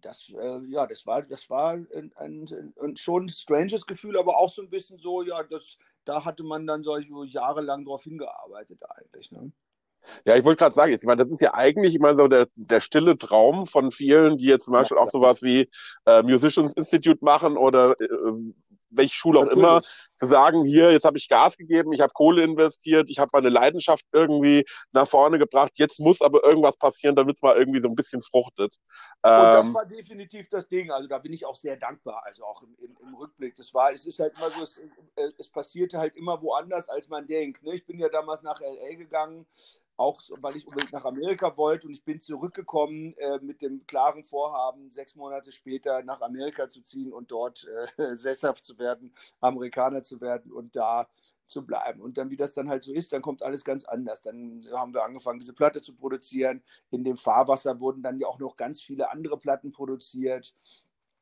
das, 0.00 0.30
äh, 0.30 0.60
ja, 0.68 0.86
das 0.86 1.06
war, 1.06 1.22
das 1.22 1.48
war 1.50 1.72
ein, 1.72 2.12
ein, 2.16 2.72
ein, 2.80 2.96
schon 2.96 3.26
ein 3.26 3.28
stranges 3.28 3.86
Gefühl, 3.86 4.18
aber 4.18 4.38
auch 4.38 4.50
so 4.50 4.62
ein 4.62 4.70
bisschen 4.70 4.98
so, 4.98 5.22
ja, 5.22 5.42
das, 5.42 5.78
da 6.04 6.24
hatte 6.24 6.44
man 6.44 6.66
dann 6.66 6.82
so 6.82 6.96
jahrelang 7.24 7.84
drauf 7.84 8.04
hingearbeitet 8.04 8.80
eigentlich. 8.88 9.30
Ne? 9.32 9.52
Ja, 10.24 10.36
ich 10.36 10.44
wollte 10.44 10.58
gerade 10.60 10.74
sagen, 10.74 10.92
ich 10.92 11.02
meine, 11.04 11.18
das 11.18 11.30
ist 11.30 11.40
ja 11.40 11.54
eigentlich 11.54 11.94
immer 11.94 12.16
so 12.16 12.28
der, 12.28 12.48
der 12.54 12.80
stille 12.80 13.18
Traum 13.18 13.66
von 13.66 13.90
vielen, 13.90 14.38
die 14.38 14.46
jetzt 14.46 14.64
zum 14.64 14.74
Beispiel 14.74 14.96
ja, 14.96 15.02
auch 15.02 15.10
sowas 15.10 15.42
wie 15.42 15.68
äh, 16.06 16.22
Musicians 16.22 16.72
Institute 16.74 17.24
machen 17.24 17.56
oder 17.56 18.00
äh, 18.00 18.06
welche 18.90 19.14
Schule 19.14 19.40
auch 19.40 19.44
Natürlich. 19.44 19.62
immer, 19.62 19.80
zu 20.16 20.26
sagen, 20.26 20.64
hier, 20.64 20.90
jetzt 20.90 21.04
habe 21.04 21.16
ich 21.16 21.28
Gas 21.28 21.56
gegeben, 21.56 21.92
ich 21.92 22.00
habe 22.00 22.12
Kohle 22.12 22.42
investiert, 22.42 23.08
ich 23.08 23.18
habe 23.18 23.30
meine 23.32 23.48
Leidenschaft 23.48 24.04
irgendwie 24.12 24.66
nach 24.90 25.06
vorne 25.06 25.38
gebracht, 25.38 25.72
jetzt 25.74 26.00
muss 26.00 26.20
aber 26.20 26.42
irgendwas 26.44 26.76
passieren, 26.76 27.14
damit 27.14 27.36
es 27.36 27.42
mal 27.42 27.56
irgendwie 27.56 27.80
so 27.80 27.88
ein 27.88 27.94
bisschen 27.94 28.20
fruchtet. 28.20 28.74
Und 29.22 29.30
das 29.30 29.66
ähm, 29.66 29.74
war 29.74 29.86
definitiv 29.86 30.48
das 30.48 30.68
Ding. 30.68 30.90
Also 30.90 31.08
da 31.08 31.18
bin 31.18 31.32
ich 31.32 31.46
auch 31.46 31.56
sehr 31.56 31.76
dankbar, 31.76 32.22
also 32.24 32.44
auch 32.44 32.62
im, 32.62 32.76
im, 32.80 32.96
im 33.00 33.14
Rückblick. 33.14 33.54
Das 33.56 33.72
war, 33.74 33.92
es 33.92 34.06
ist 34.06 34.18
halt 34.18 34.34
immer 34.36 34.50
so, 34.50 34.62
es, 34.62 34.78
äh, 35.16 35.30
es 35.38 35.48
passierte 35.48 35.98
halt 35.98 36.16
immer 36.16 36.40
woanders, 36.42 36.88
als 36.88 37.08
man 37.08 37.26
denkt. 37.26 37.62
Ne? 37.62 37.74
Ich 37.74 37.86
bin 37.86 37.98
ja 37.98 38.08
damals 38.08 38.42
nach 38.42 38.60
LA 38.60 38.94
gegangen, 38.96 39.46
auch 39.98 40.22
weil 40.40 40.56
ich 40.56 40.66
unbedingt 40.66 40.92
nach 40.92 41.04
Amerika 41.04 41.56
wollte 41.56 41.88
und 41.88 41.92
ich 41.92 42.04
bin 42.04 42.20
zurückgekommen 42.20 43.14
äh, 43.18 43.38
mit 43.42 43.60
dem 43.60 43.84
klaren 43.86 44.22
Vorhaben, 44.22 44.90
sechs 44.90 45.16
Monate 45.16 45.50
später 45.50 46.02
nach 46.04 46.20
Amerika 46.20 46.68
zu 46.70 46.82
ziehen 46.82 47.12
und 47.12 47.30
dort 47.30 47.66
äh, 47.98 48.14
sesshaft 48.16 48.64
zu 48.64 48.78
werden, 48.78 49.12
Amerikaner 49.40 50.04
zu 50.04 50.20
werden 50.20 50.52
und 50.52 50.76
da 50.76 51.08
zu 51.48 51.66
bleiben. 51.66 52.00
Und 52.00 52.18
dann, 52.18 52.30
wie 52.30 52.36
das 52.36 52.54
dann 52.54 52.68
halt 52.68 52.84
so 52.84 52.92
ist, 52.92 53.12
dann 53.12 53.22
kommt 53.22 53.42
alles 53.42 53.64
ganz 53.64 53.84
anders. 53.84 54.20
Dann 54.20 54.62
haben 54.72 54.94
wir 54.94 55.02
angefangen, 55.04 55.40
diese 55.40 55.54
Platte 55.54 55.80
zu 55.80 55.94
produzieren. 55.94 56.62
In 56.90 57.02
dem 57.04 57.16
Fahrwasser 57.16 57.80
wurden 57.80 58.02
dann 58.02 58.18
ja 58.18 58.28
auch 58.28 58.38
noch 58.38 58.56
ganz 58.56 58.80
viele 58.80 59.10
andere 59.10 59.38
Platten 59.38 59.72
produziert. 59.72 60.54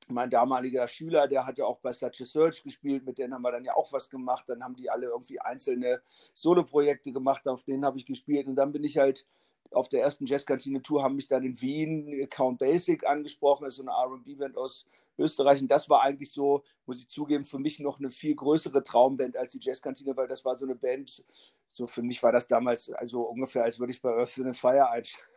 Mein 0.09 0.31
damaliger 0.31 0.87
Schüler, 0.89 1.27
der 1.29 1.47
hatte 1.47 1.67
auch 1.67 1.79
bei 1.79 1.93
Such 1.93 2.21
a 2.21 2.25
Search 2.25 2.63
gespielt, 2.63 3.05
mit 3.05 3.19
denen 3.19 3.35
haben 3.35 3.43
wir 3.43 3.53
dann 3.53 3.65
ja 3.65 3.75
auch 3.75 3.93
was 3.93 4.09
gemacht. 4.09 4.45
Dann 4.49 4.63
haben 4.63 4.77
die 4.77 4.91
alle 4.91 5.07
irgendwie 5.07 5.41
einzelne 5.41 6.01
Solo-Projekte 6.35 7.13
gemacht, 7.13 7.47
auf 7.49 7.65
denen 7.65 7.85
habe 7.85 7.99
ich 7.99 8.07
gespielt. 8.07 8.47
Und 8.47 8.57
dann 8.57 8.73
bin 8.73 8.85
ich 8.85 8.99
halt 8.99 9.27
auf 9.71 9.89
der 9.89 10.03
ersten 10.03 10.27
Jazzkantine-Tour, 10.27 11.03
haben 11.03 11.17
mich 11.17 11.29
dann 11.29 11.45
in 11.45 11.61
Wien 11.61 12.29
Count 12.31 12.59
Basic 12.59 13.05
angesprochen, 13.07 13.65
das 13.65 13.75
ist 13.75 13.85
so 13.85 13.91
eine 13.91 14.15
RB-Band 14.15 14.57
aus 14.57 14.87
Österreich. 15.19 15.61
Und 15.61 15.69
das 15.69 15.89
war 15.89 16.03
eigentlich 16.03 16.31
so, 16.31 16.63
muss 16.87 17.01
ich 17.01 17.09
zugeben, 17.09 17.45
für 17.45 17.59
mich 17.59 17.81
noch 17.81 17.99
eine 17.99 18.11
viel 18.11 18.35
größere 18.35 18.83
Traumband 18.83 19.37
als 19.37 19.53
die 19.53 19.61
Jazzkantine, 19.61 20.17
weil 20.17 20.29
das 20.29 20.45
war 20.45 20.57
so 20.57 20.65
eine 20.65 20.75
Band, 20.75 21.25
so 21.71 21.87
für 21.87 22.03
mich 22.03 22.23
war 22.23 22.33
das 22.33 22.47
damals 22.47 22.91
also 22.91 23.23
ungefähr, 23.23 23.65
als 23.65 23.79
würde 23.79 23.93
ich 23.93 24.01
bei 24.01 24.11
Earth 24.11 24.39
in 24.39 24.55
Fire 24.55 24.91
einsteigen. 24.91 25.36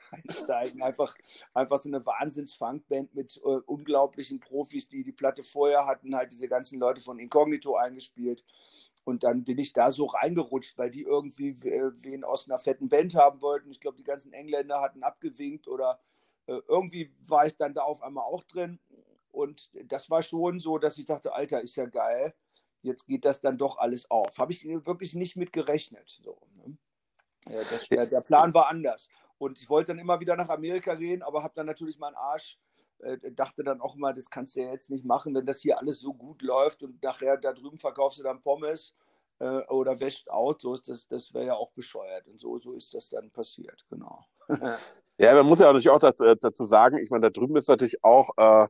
Einfach, 0.82 1.16
einfach 1.54 1.80
so 1.80 1.90
eine 1.90 2.06
Wahnsinns-Funkband 2.06 3.14
mit 3.16 3.38
äh, 3.38 3.60
unglaublichen 3.66 4.40
Profis, 4.40 4.88
die 4.88 5.04
die 5.04 5.12
Platte 5.12 5.44
vorher 5.44 5.86
hatten, 5.86 6.16
halt 6.16 6.32
diese 6.32 6.48
ganzen 6.48 6.80
Leute 6.80 7.02
von 7.02 7.20
Incognito 7.20 7.76
eingespielt. 7.76 8.44
Und 9.04 9.24
dann 9.24 9.44
bin 9.44 9.58
ich 9.58 9.74
da 9.74 9.92
so 9.92 10.06
reingerutscht, 10.06 10.78
weil 10.78 10.92
die 10.92 11.04
irgendwie 11.04 11.62
wen 11.64 12.24
aus 12.24 12.48
einer 12.48 12.60
fetten 12.60 12.90
Band 12.90 13.16
haben 13.16 13.42
wollten. 13.42 13.72
Ich 13.72 13.80
glaube, 13.80 13.98
die 13.98 14.04
ganzen 14.04 14.34
Engländer 14.34 14.82
hatten 14.82 15.04
abgewinkt 15.04 15.68
oder 15.68 16.00
äh, 16.48 16.60
irgendwie 16.68 17.14
war 17.28 17.46
ich 17.48 17.56
dann 17.58 17.74
da 17.74 17.82
auf 17.82 18.02
einmal 18.02 18.24
auch 18.24 18.44
drin. 18.44 18.80
Und 19.32 19.70
das 19.86 20.10
war 20.10 20.24
schon 20.24 20.60
so, 20.60 20.78
dass 20.78 20.98
ich 20.98 21.06
dachte, 21.06 21.34
Alter, 21.34 21.62
ist 21.62 21.76
ja 21.76 21.86
geil. 21.86 22.34
Jetzt 22.82 23.06
geht 23.06 23.26
das 23.26 23.42
dann 23.42 23.58
doch 23.58 23.78
alles 23.78 24.10
auf. 24.10 24.38
Habe 24.38 24.52
ich 24.52 24.66
wirklich 24.66 25.14
nicht 25.14 25.36
mit 25.36 25.54
gerechnet. 25.54 26.20
So, 26.24 26.38
ne? 26.56 26.78
ja, 27.50 27.64
das, 27.70 27.88
der, 27.90 28.06
der, 28.06 28.22
Plan 28.22 28.54
war 28.54 28.68
anders. 28.68 29.08
Und 29.40 29.60
ich 29.60 29.70
wollte 29.70 29.94
dann 29.94 30.00
immer 30.00 30.20
wieder 30.20 30.36
nach 30.36 30.50
Amerika 30.50 30.94
gehen, 30.96 31.24
aber 31.24 31.42
habe 31.42 31.54
dann 31.56 31.66
natürlich 31.66 31.98
meinen 31.98 32.16
Arsch, 32.16 32.60
äh, 33.00 33.18
dachte 33.32 33.64
dann 33.64 33.82
auch 33.82 33.96
mal, 33.96 34.14
das 34.14 34.30
kannst 34.30 34.56
du 34.56 34.62
ja 34.62 34.72
jetzt 34.72 34.90
nicht 34.90 35.06
machen, 35.06 35.34
wenn 35.34 35.46
das 35.46 35.62
hier 35.62 35.80
alles 35.80 36.00
so 36.02 36.14
gut 36.14 36.42
läuft 36.42 36.84
und 36.84 37.02
nachher 37.02 37.38
da 37.38 37.54
drüben 37.54 37.80
verkaufst 37.80 38.20
du 38.20 38.24
dann 38.24 38.42
Pommes 38.42 38.94
äh, 39.40 39.62
oder 39.68 40.00
wäscht 40.00 40.30
Autos. 40.30 40.82
Das, 40.82 41.08
das 41.08 41.34
wäre 41.34 41.48
ja 41.48 41.54
auch 41.54 41.72
bescheuert. 41.72 42.28
Und 42.28 42.40
so, 42.40 42.60
so 42.60 42.74
ist 42.74 42.94
das 42.94 43.08
dann 43.10 43.32
passiert, 43.32 43.86
genau. 43.90 44.26
ja, 45.18 45.34
man 45.34 45.46
muss 45.46 45.60
ja 45.60 45.68
natürlich 45.68 45.90
auch 45.90 46.00
dazu, 46.00 46.36
dazu 46.36 46.66
sagen, 46.66 46.98
ich 46.98 47.10
meine, 47.10 47.22
da 47.22 47.30
drüben 47.30 47.56
ist 47.56 47.70
natürlich 47.70 48.04
auch. 48.04 48.30
Äh, 48.38 48.68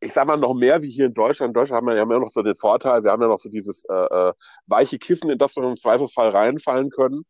ich 0.00 0.12
sag 0.12 0.28
mal, 0.28 0.36
noch 0.36 0.54
mehr 0.54 0.80
wie 0.82 0.90
hier 0.90 1.06
in 1.06 1.14
Deutschland. 1.14 1.50
In 1.50 1.54
Deutschland 1.54 1.78
haben 1.78 1.86
wir 1.88 1.96
ja 1.96 2.02
immer 2.02 2.20
noch 2.20 2.30
so 2.30 2.42
den 2.42 2.54
Vorteil, 2.54 3.02
wir 3.02 3.10
haben 3.10 3.22
ja 3.22 3.26
noch 3.26 3.38
so 3.38 3.48
dieses 3.48 3.84
äh, 3.86 3.94
äh, 3.94 4.32
weiche 4.66 4.98
Kissen, 4.98 5.28
in 5.28 5.38
das 5.38 5.56
wir 5.56 5.64
im 5.64 5.76
Zweifelsfall 5.76 6.30
reinfallen 6.30 6.90
können. 6.90 7.24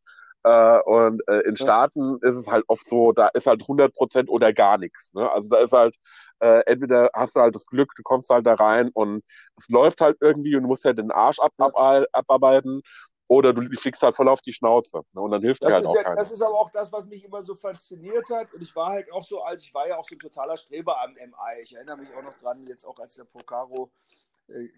Äh, 0.49 0.81
und 0.85 1.21
äh, 1.29 1.41
in 1.41 1.57
Staaten 1.57 2.19
ist 2.23 2.37
es 2.37 2.47
halt 2.47 2.65
oft 2.69 2.89
so, 2.89 3.13
da 3.13 3.29
ist 3.29 3.47
halt 3.47 3.61
100 3.61 3.93
Prozent 3.93 4.31
oder 4.31 4.55
gar 4.55 4.79
nichts. 4.79 5.13
Ne? 5.13 5.31
Also 5.31 5.51
da 5.51 5.59
ist 5.59 5.73
halt, 5.73 5.95
äh, 6.41 6.63
entweder 6.65 7.11
hast 7.13 7.37
du 7.37 7.41
halt 7.41 7.55
das 7.55 7.67
Glück, 7.67 7.93
du 7.97 8.03
kommst 8.03 8.31
halt 8.31 8.47
da 8.47 8.55
rein 8.55 8.89
und 8.95 9.23
es 9.59 9.69
läuft 9.69 10.01
halt 10.01 10.17
irgendwie 10.23 10.57
und 10.57 10.63
du 10.63 10.69
musst 10.69 10.87
halt 10.87 10.97
den 10.97 11.11
Arsch 11.11 11.39
ab, 11.39 11.53
ab, 11.59 11.75
abarbeiten 12.13 12.81
oder 13.27 13.53
du 13.53 13.61
fliegst 13.77 14.03
halt 14.03 14.17
voll 14.17 14.29
auf 14.29 14.41
die 14.41 14.55
Schnauze. 14.55 15.03
Ne? 15.13 15.21
Und 15.21 15.33
dann 15.33 15.43
hilft 15.43 15.63
das 15.63 15.69
dir 15.69 15.75
halt 15.75 15.87
auch 15.87 15.95
ja, 15.97 16.03
keiner. 16.03 16.17
Das 16.17 16.33
ist 16.33 16.41
aber 16.41 16.59
auch 16.59 16.71
das, 16.71 16.91
was 16.91 17.05
mich 17.05 17.27
immer 17.27 17.45
so 17.45 17.55
fasziniert 17.55 18.31
hat. 18.31 18.55
Und 18.55 18.63
ich 18.63 18.75
war 18.75 18.89
halt 18.89 19.13
auch 19.13 19.25
so, 19.25 19.43
als 19.43 19.65
ich 19.65 19.75
war 19.75 19.87
ja 19.87 19.99
auch 19.99 20.05
so 20.05 20.15
ein 20.15 20.19
totaler 20.19 20.57
Streber 20.57 20.99
am 21.03 21.13
MI. 21.13 21.63
Ich 21.63 21.75
erinnere 21.75 21.99
mich 21.99 22.09
auch 22.15 22.23
noch 22.23 22.39
dran, 22.39 22.63
jetzt 22.63 22.87
auch 22.87 22.99
als 22.99 23.17
der 23.17 23.25
Procaro 23.25 23.91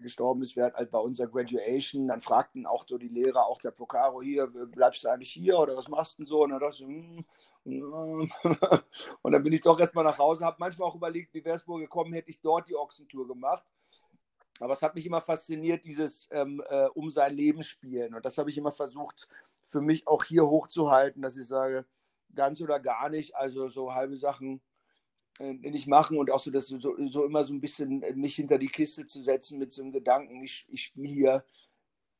gestorben 0.01 0.41
ist, 0.41 0.55
hatten 0.57 0.75
halt 0.75 0.91
bei 0.91 0.99
unserer 0.99 1.27
Graduation, 1.27 2.07
dann 2.07 2.21
fragten 2.21 2.65
auch 2.65 2.85
so 2.87 2.97
die 2.97 3.07
Lehrer, 3.07 3.45
auch 3.45 3.59
der 3.59 3.71
Procaro 3.71 4.21
hier, 4.21 4.47
bleibst 4.47 5.03
du 5.03 5.09
eigentlich 5.09 5.31
hier 5.31 5.57
oder 5.57 5.77
was 5.77 5.87
machst 5.87 6.13
du 6.13 6.23
denn 6.23 6.27
so? 6.27 6.43
Und 6.43 6.49
dann 6.51 6.59
dachte 6.59 6.75
ich, 6.75 6.87
hm, 6.87 7.25
hm. 7.65 8.31
und 9.21 9.31
dann 9.31 9.43
bin 9.43 9.53
ich 9.53 9.61
doch 9.61 9.79
erstmal 9.79 10.03
nach 10.03 10.17
Hause, 10.17 10.45
habe 10.45 10.57
manchmal 10.59 10.89
auch 10.89 10.95
überlegt, 10.95 11.33
wie 11.33 11.45
wäre 11.45 11.55
es 11.55 11.67
wohl 11.67 11.81
gekommen, 11.81 12.13
hätte 12.13 12.29
ich 12.29 12.41
dort 12.41 12.67
die 12.67 12.75
Ochsentour 12.75 13.27
gemacht. 13.27 13.63
Aber 14.59 14.73
es 14.73 14.81
hat 14.81 14.93
mich 14.93 15.05
immer 15.05 15.21
fasziniert, 15.21 15.85
dieses 15.85 16.27
ähm, 16.31 16.61
äh, 16.69 16.87
um 16.93 17.09
sein 17.09 17.33
Leben 17.33 17.63
spielen. 17.63 18.13
Und 18.13 18.25
das 18.25 18.37
habe 18.37 18.49
ich 18.49 18.57
immer 18.57 18.71
versucht, 18.71 19.27
für 19.65 19.81
mich 19.81 20.07
auch 20.07 20.23
hier 20.23 20.45
hochzuhalten, 20.45 21.21
dass 21.21 21.37
ich 21.37 21.47
sage, 21.47 21.85
ganz 22.35 22.61
oder 22.61 22.79
gar 22.79 23.09
nicht, 23.09 23.35
also 23.35 23.67
so 23.67 23.93
halbe 23.93 24.17
Sachen 24.17 24.57
äh, 24.57 24.70
nicht 25.41 25.87
machen 25.87 26.17
und 26.17 26.31
auch 26.31 26.39
so, 26.39 26.51
das 26.51 26.67
so, 26.67 26.79
so 26.79 27.25
immer 27.25 27.43
so 27.43 27.53
ein 27.53 27.61
bisschen 27.61 28.03
mich 28.15 28.35
hinter 28.35 28.57
die 28.57 28.67
Kiste 28.67 29.05
zu 29.07 29.23
setzen 29.23 29.59
mit 29.59 29.73
so 29.73 29.81
einem 29.81 29.91
Gedanken, 29.91 30.43
ich, 30.43 30.65
ich 30.69 30.83
spiele 30.83 31.07
hier 31.07 31.45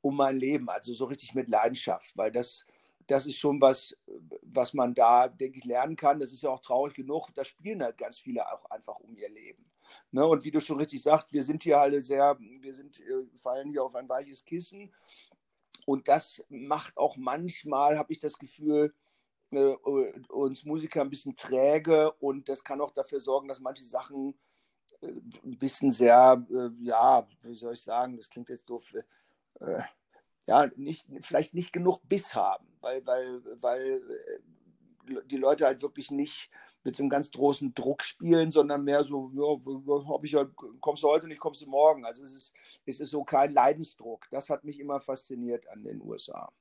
um 0.02 0.16
mein 0.16 0.38
Leben, 0.38 0.70
also 0.70 0.94
so 0.94 1.06
richtig 1.06 1.36
mit 1.36 1.48
Leidenschaft, 1.48 2.18
weil 2.18 2.32
das, 2.32 2.66
das 3.08 3.28
ist 3.28 3.38
schon 3.38 3.62
was, 3.62 3.96
was 4.42 4.74
man 4.74 4.94
da, 4.94 5.28
denke 5.28 5.60
ich, 5.60 5.66
lernen 5.66 5.96
kann. 5.96 6.20
Das 6.20 6.32
ist 6.32 6.44
ja 6.44 6.50
auch 6.50 6.62
traurig 6.62 6.96
genug. 6.96 7.30
Da 7.36 7.44
spielen 7.44 7.84
halt 7.84 7.98
ganz 7.98 8.18
viele 8.18 8.52
auch 8.52 8.66
einfach 8.66 9.00
um 9.00 9.16
ihr 9.16 9.30
Leben. 9.30 9.66
Ne? 10.12 10.26
Und 10.26 10.44
wie 10.44 10.52
du 10.52 10.60
schon 10.60 10.78
richtig 10.78 11.02
sagst, 11.02 11.32
wir 11.34 11.44
sind 11.44 11.64
hier 11.64 11.80
alle 11.80 12.02
sehr, 12.02 12.38
wir 12.40 12.74
sind, 12.74 13.00
äh, 13.00 13.26
fallen 13.38 13.70
hier 13.70 13.84
auf 13.84 13.96
ein 13.96 14.10
weiches 14.10 14.44
Kissen. 14.46 14.94
Und 15.86 16.08
das 16.08 16.44
macht 16.50 16.98
auch 16.98 17.18
manchmal, 17.18 17.98
habe 17.98 18.14
ich 18.14 18.20
das 18.20 18.38
Gefühl, 18.38 18.94
äh, 19.52 19.76
uns 20.30 20.66
Musiker 20.66 21.02
ein 21.02 21.10
bisschen 21.10 21.36
träge 21.36 22.12
und 22.14 22.48
das 22.50 22.64
kann 22.64 22.82
auch 22.82 22.92
dafür 22.92 23.20
sorgen, 23.20 23.48
dass 23.48 23.60
manche 23.60 23.84
Sachen 23.84 24.36
äh, 25.02 25.08
ein 25.08 25.58
bisschen 25.58 25.92
sehr, 25.92 26.46
äh, 26.50 26.70
ja, 26.84 27.28
wie 27.42 27.56
soll 27.56 27.74
ich 27.74 27.84
sagen, 27.84 28.18
das 28.18 28.30
klingt 28.30 28.50
jetzt 28.50 28.70
doof, 28.70 28.94
äh, 29.60 29.82
ja, 30.48 30.70
nicht, 30.76 31.08
vielleicht 31.22 31.54
nicht 31.54 31.72
genug 31.72 32.02
Biss 32.08 32.34
haben, 32.36 32.68
weil, 32.82 33.06
weil, 33.06 33.42
weil 33.62 34.02
äh, 34.10 34.40
die 35.26 35.38
Leute 35.38 35.66
halt 35.66 35.82
wirklich 35.82 36.12
nicht 36.12 36.50
mit 36.84 36.96
so 36.96 37.04
einem 37.04 37.10
ganz 37.10 37.32
großen 37.32 37.74
Druck 37.74 38.04
spielen, 38.04 38.52
sondern 38.52 38.84
mehr 38.84 39.04
so, 39.04 39.32
ja, 39.34 40.10
hab 40.10 40.24
ich 40.24 40.36
kommst 40.80 41.04
du 41.04 41.08
heute 41.08 41.28
nicht, 41.28 41.40
kommst 41.40 41.62
du 41.62 41.68
morgen. 41.68 42.06
Also 42.06 42.24
es 42.24 42.34
ist, 42.34 42.54
es 42.86 43.00
ist 43.00 43.12
so 43.12 43.24
kein 43.24 43.52
Leidensdruck. 43.52 44.28
Das 44.32 44.50
hat 44.50 44.64
mich 44.64 44.80
immer 44.80 45.00
fasziniert 45.00 45.68
an 45.70 45.84
den 45.84 46.02
USA. 46.02 46.52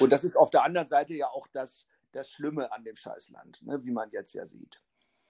Und 0.00 0.12
das 0.12 0.24
ist 0.24 0.36
auf 0.36 0.50
der 0.50 0.64
anderen 0.64 0.86
Seite 0.86 1.14
ja 1.14 1.28
auch 1.28 1.48
das, 1.48 1.86
das 2.14 2.30
Schlimme 2.30 2.72
an 2.72 2.84
dem 2.84 2.96
Scheißland, 2.96 3.62
ne, 3.62 3.80
wie 3.84 3.90
man 3.90 4.10
jetzt 4.10 4.34
ja 4.34 4.46
sieht. 4.46 4.80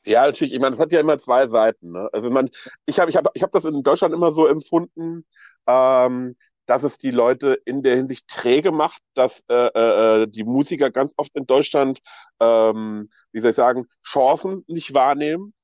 Ja, 0.07 0.27
natürlich. 0.27 0.53
Ich 0.53 0.61
meine, 0.61 0.73
das 0.73 0.81
hat 0.81 0.93
ja 0.93 1.01
immer 1.01 1.19
zwei 1.19 1.47
Seiten. 1.47 1.93
Ne? 1.93 2.09
Also 2.13 2.31
man, 2.31 2.51
ich 2.87 2.99
habe 2.99 3.11
ich 3.11 3.17
hab, 3.17 3.27
ich 3.35 3.43
hab 3.43 3.53
das 3.53 3.65
in 3.65 3.83
Deutschland 3.83 4.15
immer 4.15 4.33
so 4.33 4.47
empfunden, 4.47 5.25
ähm, 5.67 6.37
dass 6.67 6.83
es 6.83 6.99
die 6.99 7.11
Leute 7.11 7.59
in 7.65 7.83
der 7.83 7.97
Hinsicht 7.97 8.29
träge 8.29 8.71
macht, 8.71 9.03
dass 9.15 9.45
äh, 9.49 10.23
äh, 10.23 10.27
die 10.27 10.45
Musiker 10.45 10.91
ganz 10.91 11.15
oft 11.17 11.35
in 11.35 11.47
Deutschland, 11.47 12.01
ähm, 12.41 13.11
wie 13.33 13.41
soll 13.41 13.51
ich 13.51 13.57
sagen, 13.57 13.87
Chancen 14.03 14.65
nicht 14.67 14.95
wahrnehmen, 14.95 15.55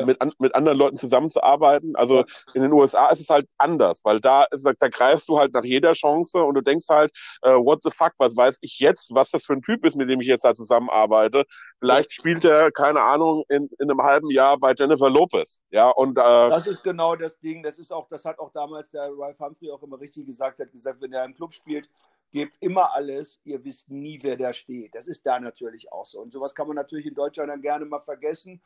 ja. 0.00 0.06
mit, 0.06 0.20
an, 0.20 0.32
mit 0.38 0.54
anderen 0.54 0.78
Leuten 0.78 0.98
zusammenzuarbeiten. 0.98 1.96
Also 1.96 2.24
in 2.54 2.62
den 2.62 2.72
USA 2.72 3.08
ist 3.08 3.20
es 3.20 3.28
halt 3.28 3.48
anders, 3.58 4.00
weil 4.04 4.20
da 4.20 4.44
ist, 4.44 4.64
da 4.64 4.88
greifst 4.88 5.28
du 5.28 5.38
halt 5.38 5.52
nach 5.52 5.64
jeder 5.64 5.92
Chance 5.92 6.42
und 6.42 6.54
du 6.54 6.60
denkst 6.60 6.86
halt, 6.88 7.12
äh, 7.42 7.52
what 7.52 7.82
the 7.82 7.90
fuck, 7.90 8.12
was 8.18 8.36
weiß 8.36 8.58
ich 8.60 8.78
jetzt, 8.78 9.14
was 9.14 9.30
das 9.30 9.44
für 9.44 9.54
ein 9.54 9.62
Typ 9.62 9.84
ist, 9.84 9.96
mit 9.96 10.08
dem 10.08 10.20
ich 10.20 10.28
jetzt 10.28 10.44
da 10.44 10.54
zusammenarbeite. 10.54 11.44
Vielleicht 11.78 12.12
spielt 12.12 12.44
er, 12.44 12.70
keine 12.72 13.00
Ahnung, 13.00 13.44
in, 13.48 13.68
in 13.78 13.90
einem 13.90 14.02
halben 14.02 14.30
Jahr 14.30 14.58
bei 14.58 14.74
Jennifer 14.76 15.10
Lopez. 15.10 15.62
Ja, 15.70 15.90
und, 15.90 16.18
äh, 16.18 16.22
das 16.22 16.66
ist 16.66 16.82
genau 16.82 17.16
das 17.16 17.38
Ding. 17.38 17.62
Das 17.62 17.78
ist 17.78 17.92
auch, 17.92 18.08
das 18.08 18.24
hat 18.24 18.38
auch 18.38 18.50
damals 18.52 18.90
der 18.90 19.10
Ralph 19.16 19.38
Humphrey 19.38 19.70
auch 19.70 19.82
immer 19.82 20.00
richtig 20.00 20.26
gesagt, 20.26 20.58
hat 20.58 20.72
gesagt, 20.72 21.00
wenn 21.00 21.12
er 21.12 21.24
im 21.24 21.34
Club 21.34 21.54
spielt, 21.54 21.88
gebt 22.30 22.56
immer 22.60 22.92
alles, 22.94 23.40
ihr 23.44 23.62
wisst 23.64 23.88
nie, 23.88 24.18
wer 24.22 24.36
da 24.36 24.52
steht. 24.52 24.94
Das 24.94 25.06
ist 25.06 25.24
da 25.24 25.40
natürlich 25.40 25.90
auch 25.92 26.04
so. 26.04 26.20
Und 26.20 26.32
sowas 26.32 26.54
kann 26.54 26.66
man 26.66 26.76
natürlich 26.76 27.06
in 27.06 27.14
Deutschland 27.14 27.50
dann 27.50 27.62
gerne 27.62 27.84
mal 27.84 28.00
vergessen. 28.00 28.60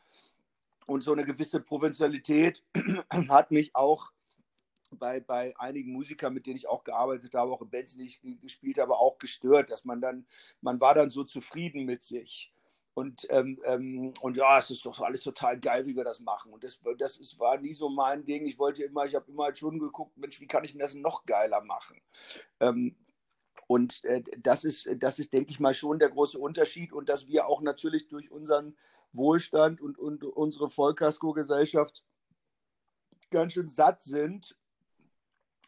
Und 0.87 1.03
so 1.03 1.13
eine 1.13 1.25
gewisse 1.25 1.61
Provinzialität 1.61 2.65
hat 3.29 3.51
mich 3.51 3.75
auch 3.75 4.13
bei, 4.99 5.21
bei 5.21 5.55
einigen 5.59 5.93
Musikern, 5.93 6.35
mit 6.35 6.47
denen 6.47 6.57
ich 6.57 6.69
auch 6.69 6.85
gearbeitet 6.85 7.35
habe, 7.35 7.53
auch 7.53 7.63
in 7.63 7.71
Bands, 7.71 7.97
die 7.97 8.05
ich 8.05 8.21
gespielt 8.41 8.79
habe, 8.79 8.97
auch 8.97 9.19
gestört, 9.19 9.71
dass 9.71 9.85
man 9.85 10.01
dann, 10.01 10.27
man 10.61 10.81
war 10.81 10.95
dann 10.95 11.11
so 11.11 11.25
zufrieden 11.25 11.85
mit 11.85 12.03
sich. 12.03 12.53
Und, 12.95 13.27
ähm, 13.31 13.59
ähm, 13.65 14.13
und 14.21 14.37
ja, 14.37 14.59
es 14.59 14.71
ist 14.71 14.85
doch 14.85 15.01
alles 15.01 15.23
total 15.23 15.59
geil, 15.59 15.87
wie 15.87 15.97
wir 15.97 16.05
das 16.05 16.21
machen. 16.21 16.53
Und 16.53 16.63
das, 16.63 16.79
das 16.99 17.17
ist, 17.17 17.39
war 17.39 17.57
nie 17.59 17.73
so 17.73 17.89
mein 17.89 18.25
Ding. 18.25 18.45
Ich 18.45 18.59
wollte 18.59 18.85
immer, 18.85 19.07
ich 19.07 19.15
habe 19.15 19.31
immer 19.31 19.45
halt 19.45 19.57
schon 19.57 19.79
geguckt, 19.79 20.17
Mensch, 20.19 20.39
wie 20.41 20.47
kann 20.47 20.65
ich 20.65 20.73
denn 20.73 20.81
das 20.81 20.95
noch 20.95 21.25
geiler 21.25 21.63
machen? 21.63 22.03
Ähm, 22.61 22.95
Und 23.73 24.05
äh, 24.05 24.23
das, 24.39 24.65
ist, 24.65 24.87
das 24.99 25.19
ist, 25.19 25.33
denke 25.33 25.51
ich 25.51 25.59
mal, 25.59 25.73
schon 25.73 25.99
der 25.99 26.11
große 26.11 26.39
Unterschied 26.39 26.93
und 26.93 27.09
dass 27.09 27.27
wir 27.27 27.47
auch 27.47 27.63
natürlich 27.63 28.07
durch 28.07 28.31
unseren 28.31 28.77
Wohlstand 29.15 29.81
und, 29.81 29.99
und 29.99 30.25
unsere 30.25 30.69
Vollkasko-Gesellschaft 30.69 32.05
ganz 33.31 33.55
schön 33.55 33.71
satt 33.71 34.03
sind 34.03 34.59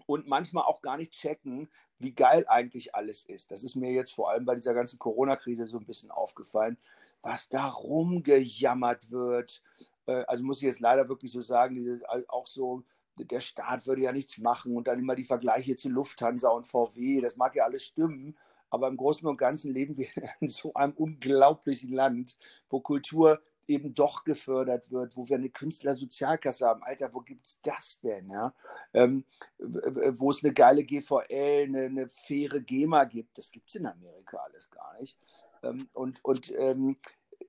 und 0.05 0.27
manchmal 0.27 0.65
auch 0.65 0.83
gar 0.83 0.99
nicht 0.99 1.13
checken, 1.13 1.71
wie 1.99 2.13
geil 2.13 2.45
eigentlich 2.47 2.95
alles 2.95 3.25
ist. 3.25 3.51
Das 3.51 3.65
ist 3.65 3.75
mir 3.75 3.91
jetzt 3.91 4.13
vor 4.13 4.31
allem 4.31 4.45
bei 4.45 4.55
dieser 4.55 4.75
ganzen 4.75 4.99
Corona-Krise 4.99 5.67
so 5.67 5.79
ein 5.79 5.87
bisschen 5.87 6.11
aufgefallen, 6.11 6.77
was 7.23 7.49
da 7.49 7.69
rumgejammert 7.69 9.11
wird. 9.13 9.63
Äh, 10.05 10.25
also 10.27 10.45
muss 10.45 10.59
ich 10.59 10.65
jetzt 10.65 10.81
leider 10.81 11.09
wirklich 11.09 11.33
so 11.33 11.41
sagen, 11.41 12.03
auch 12.29 12.49
so, 12.49 12.85
der 13.17 13.41
Staat 13.41 13.87
würde 13.87 14.03
ja 14.03 14.13
nichts 14.13 14.39
machen 14.39 14.77
und 14.77 14.89
dann 14.89 14.99
immer 14.99 15.15
die 15.15 15.25
Vergleiche 15.25 15.77
zu 15.77 15.89
Lufthansa 15.89 16.49
und 16.49 16.67
VW, 16.67 17.21
das 17.21 17.37
mag 17.37 17.55
ja 17.55 17.65
alles 17.65 17.85
stimmen, 17.85 18.37
aber 18.71 18.89
im 18.89 18.97
Großen 18.97 19.27
und 19.27 19.37
Ganzen 19.37 19.73
leben 19.73 19.97
wir 19.97 20.09
in 20.41 20.49
so 20.49 20.75
einem 20.75 20.93
unglaublichen 20.95 21.93
Land, 21.93 22.37
wo 22.69 22.81
Kultur 22.81 23.41
eben 23.67 23.95
doch 23.95 24.25
gefördert 24.25 24.91
wird, 24.91 25.17
wo 25.17 25.29
wir 25.29 25.37
eine 25.37 25.49
Künstlersozialkasse 25.49 26.67
haben. 26.67 26.83
Alter, 26.83 27.13
wo 27.15 27.21
gibt 27.21 27.47
es 27.47 27.59
das 27.63 27.99
denn? 28.01 28.29
Ja? 28.31 28.55
Ähm, 28.93 29.25
wo 29.59 30.31
es 30.31 30.45
eine 30.45 30.53
geile 30.53 30.85
GVL, 30.85 31.25
eine, 31.31 31.85
eine 31.85 32.09
faire 32.09 32.61
GEMA 32.61 33.05
gibt. 33.05 33.39
Das 33.39 33.51
gibt 33.51 33.71
es 33.71 33.77
in 33.77 33.87
Amerika 33.87 34.37
alles 34.39 34.71
gar 34.71 35.01
nicht. 35.01 35.17
Ähm, 35.63 35.89
und 35.93 36.23
und 36.25 36.53
ähm, 36.59 36.99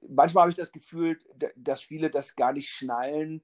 manchmal 0.07 0.43
habe 0.43 0.51
ich 0.51 0.57
das 0.57 0.71
Gefühl, 0.71 1.19
dass 1.55 1.81
viele 1.81 2.09
das 2.09 2.35
gar 2.35 2.53
nicht 2.53 2.69
schnallen, 2.69 3.43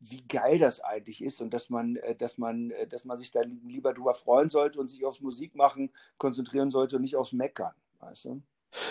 wie 0.00 0.22
geil 0.26 0.58
das 0.58 0.80
eigentlich 0.80 1.22
ist 1.22 1.40
und 1.40 1.52
dass 1.52 1.68
man, 1.68 1.96
äh, 1.96 2.16
dass 2.16 2.38
man, 2.38 2.70
äh, 2.70 2.86
dass 2.86 3.04
man 3.04 3.18
sich 3.18 3.30
da 3.30 3.40
lieber 3.64 3.92
drüber 3.92 4.14
freuen 4.14 4.48
sollte 4.48 4.80
und 4.80 4.88
sich 4.88 5.04
aufs 5.04 5.20
Musikmachen 5.20 5.90
konzentrieren 6.16 6.70
sollte 6.70 6.96
und 6.96 7.02
nicht 7.02 7.16
aufs 7.16 7.32
Meckern. 7.32 7.74
Weißt 8.00 8.24
du? 8.24 8.42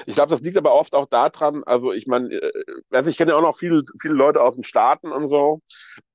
Ich 0.06 0.16
glaube, 0.16 0.30
das 0.30 0.42
liegt 0.42 0.58
aber 0.58 0.74
oft 0.74 0.94
auch 0.94 1.06
daran, 1.06 1.64
also 1.64 1.94
ich 1.94 2.06
meine, 2.06 2.34
äh, 2.34 2.52
also 2.92 3.10
ich 3.10 3.18
kenne 3.18 3.32
ja 3.32 3.38
auch 3.38 3.42
noch 3.42 3.58
viele, 3.58 3.84
viele 4.00 4.14
Leute 4.14 4.42
aus 4.42 4.56
den 4.56 4.64
Staaten 4.64 5.12
und 5.12 5.28
so. 5.28 5.62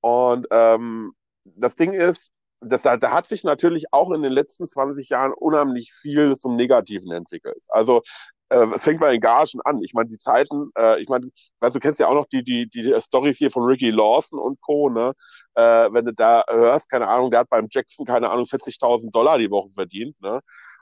Und 0.01 0.47
ähm, 0.51 1.13
das 1.43 1.75
Ding 1.75 1.93
ist, 1.93 2.31
das, 2.61 2.83
da 2.83 2.99
hat 3.11 3.27
sich 3.27 3.43
natürlich 3.43 3.85
auch 3.91 4.11
in 4.11 4.21
den 4.21 4.31
letzten 4.31 4.65
20 4.65 5.09
Jahren 5.09 5.33
unheimlich 5.33 5.93
viel 5.93 6.35
zum 6.35 6.55
Negativen 6.55 7.11
entwickelt. 7.11 7.61
Also 7.67 8.01
äh, 8.49 8.65
es 8.73 8.83
fängt 8.83 8.99
bei 8.99 9.11
den 9.11 9.21
Gagen 9.21 9.61
an. 9.63 9.81
Ich 9.83 9.93
meine, 9.93 10.09
die 10.09 10.17
Zeiten, 10.17 10.71
äh, 10.77 11.01
ich 11.01 11.09
meine, 11.09 11.29
weißt 11.59 11.75
du, 11.75 11.79
kennst 11.79 11.99
ja 11.99 12.07
auch 12.07 12.13
noch 12.13 12.27
die, 12.27 12.43
die, 12.43 12.67
die 12.67 12.95
Stories 13.01 13.37
hier 13.37 13.51
von 13.51 13.63
Ricky 13.63 13.89
Lawson 13.89 14.39
und 14.39 14.61
Co., 14.61 14.89
ne? 14.89 15.13
Äh, 15.55 15.89
wenn 15.91 16.05
du 16.05 16.13
da 16.13 16.43
hörst, 16.49 16.89
keine 16.89 17.07
Ahnung, 17.07 17.31
der 17.31 17.41
hat 17.41 17.49
beim 17.49 17.67
Jackson, 17.71 18.05
keine 18.05 18.29
Ahnung, 18.29 18.45
40.000 18.45 19.11
Dollar 19.11 19.37
die 19.37 19.49
Woche 19.51 19.69
verdient, 19.73 20.19
ne? 20.21 20.41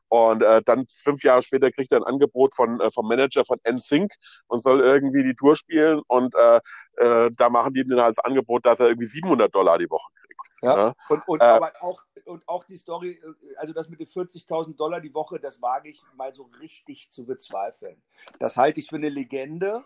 Und 0.10 0.44
äh, 0.44 0.62
dann 0.64 0.86
fünf 0.94 1.24
Jahre 1.24 1.42
später 1.42 1.72
kriegt 1.72 1.92
er 1.92 1.98
ein 1.98 2.04
Angebot 2.04 2.54
von, 2.56 2.80
äh, 2.80 2.92
vom 2.92 3.08
Manager 3.08 3.46
von 3.46 3.58
NSYNC 3.68 4.14
und 4.48 4.62
soll 4.62 4.82
irgendwie 4.82 5.24
die 5.24 5.34
Tour 5.34 5.56
spielen. 5.56 6.02
Und 6.08 6.36
äh, 6.36 6.60
äh, 6.98 7.32
da 7.36 7.50
machen 7.50 7.74
die 7.74 7.82
ihm 7.82 7.90
dann 7.90 8.00
als 8.00 8.20
Angebot, 8.20 8.64
dass 8.66 8.80
er 8.80 8.90
irgendwie 8.90 9.08
700 9.08 9.54
Dollar 9.56 9.80
die 9.80 9.90
Woche 9.90 10.12
kriegt. 10.22 10.33
Ja, 10.64 10.76
ne? 10.76 10.96
und, 11.10 11.28
und, 11.28 11.42
äh, 11.42 11.46
aber 11.46 11.72
auch, 11.82 12.04
und 12.26 12.48
auch 12.48 12.64
die 12.64 12.78
Story, 12.78 13.22
also 13.58 13.74
das 13.74 13.90
mit 13.90 14.00
den 14.00 14.08
40.000 14.08 14.76
Dollar 14.76 15.02
die 15.02 15.14
Woche, 15.14 15.40
das 15.40 15.62
wage 15.62 15.90
ich 15.90 16.02
mal 16.16 16.34
so 16.34 16.50
richtig 16.60 17.12
zu 17.12 17.26
bezweifeln. 17.26 18.02
Das 18.40 18.58
halte 18.58 18.80
ich 18.80 18.90
für 18.90 18.96
eine 18.96 19.10
Legende 19.10 19.84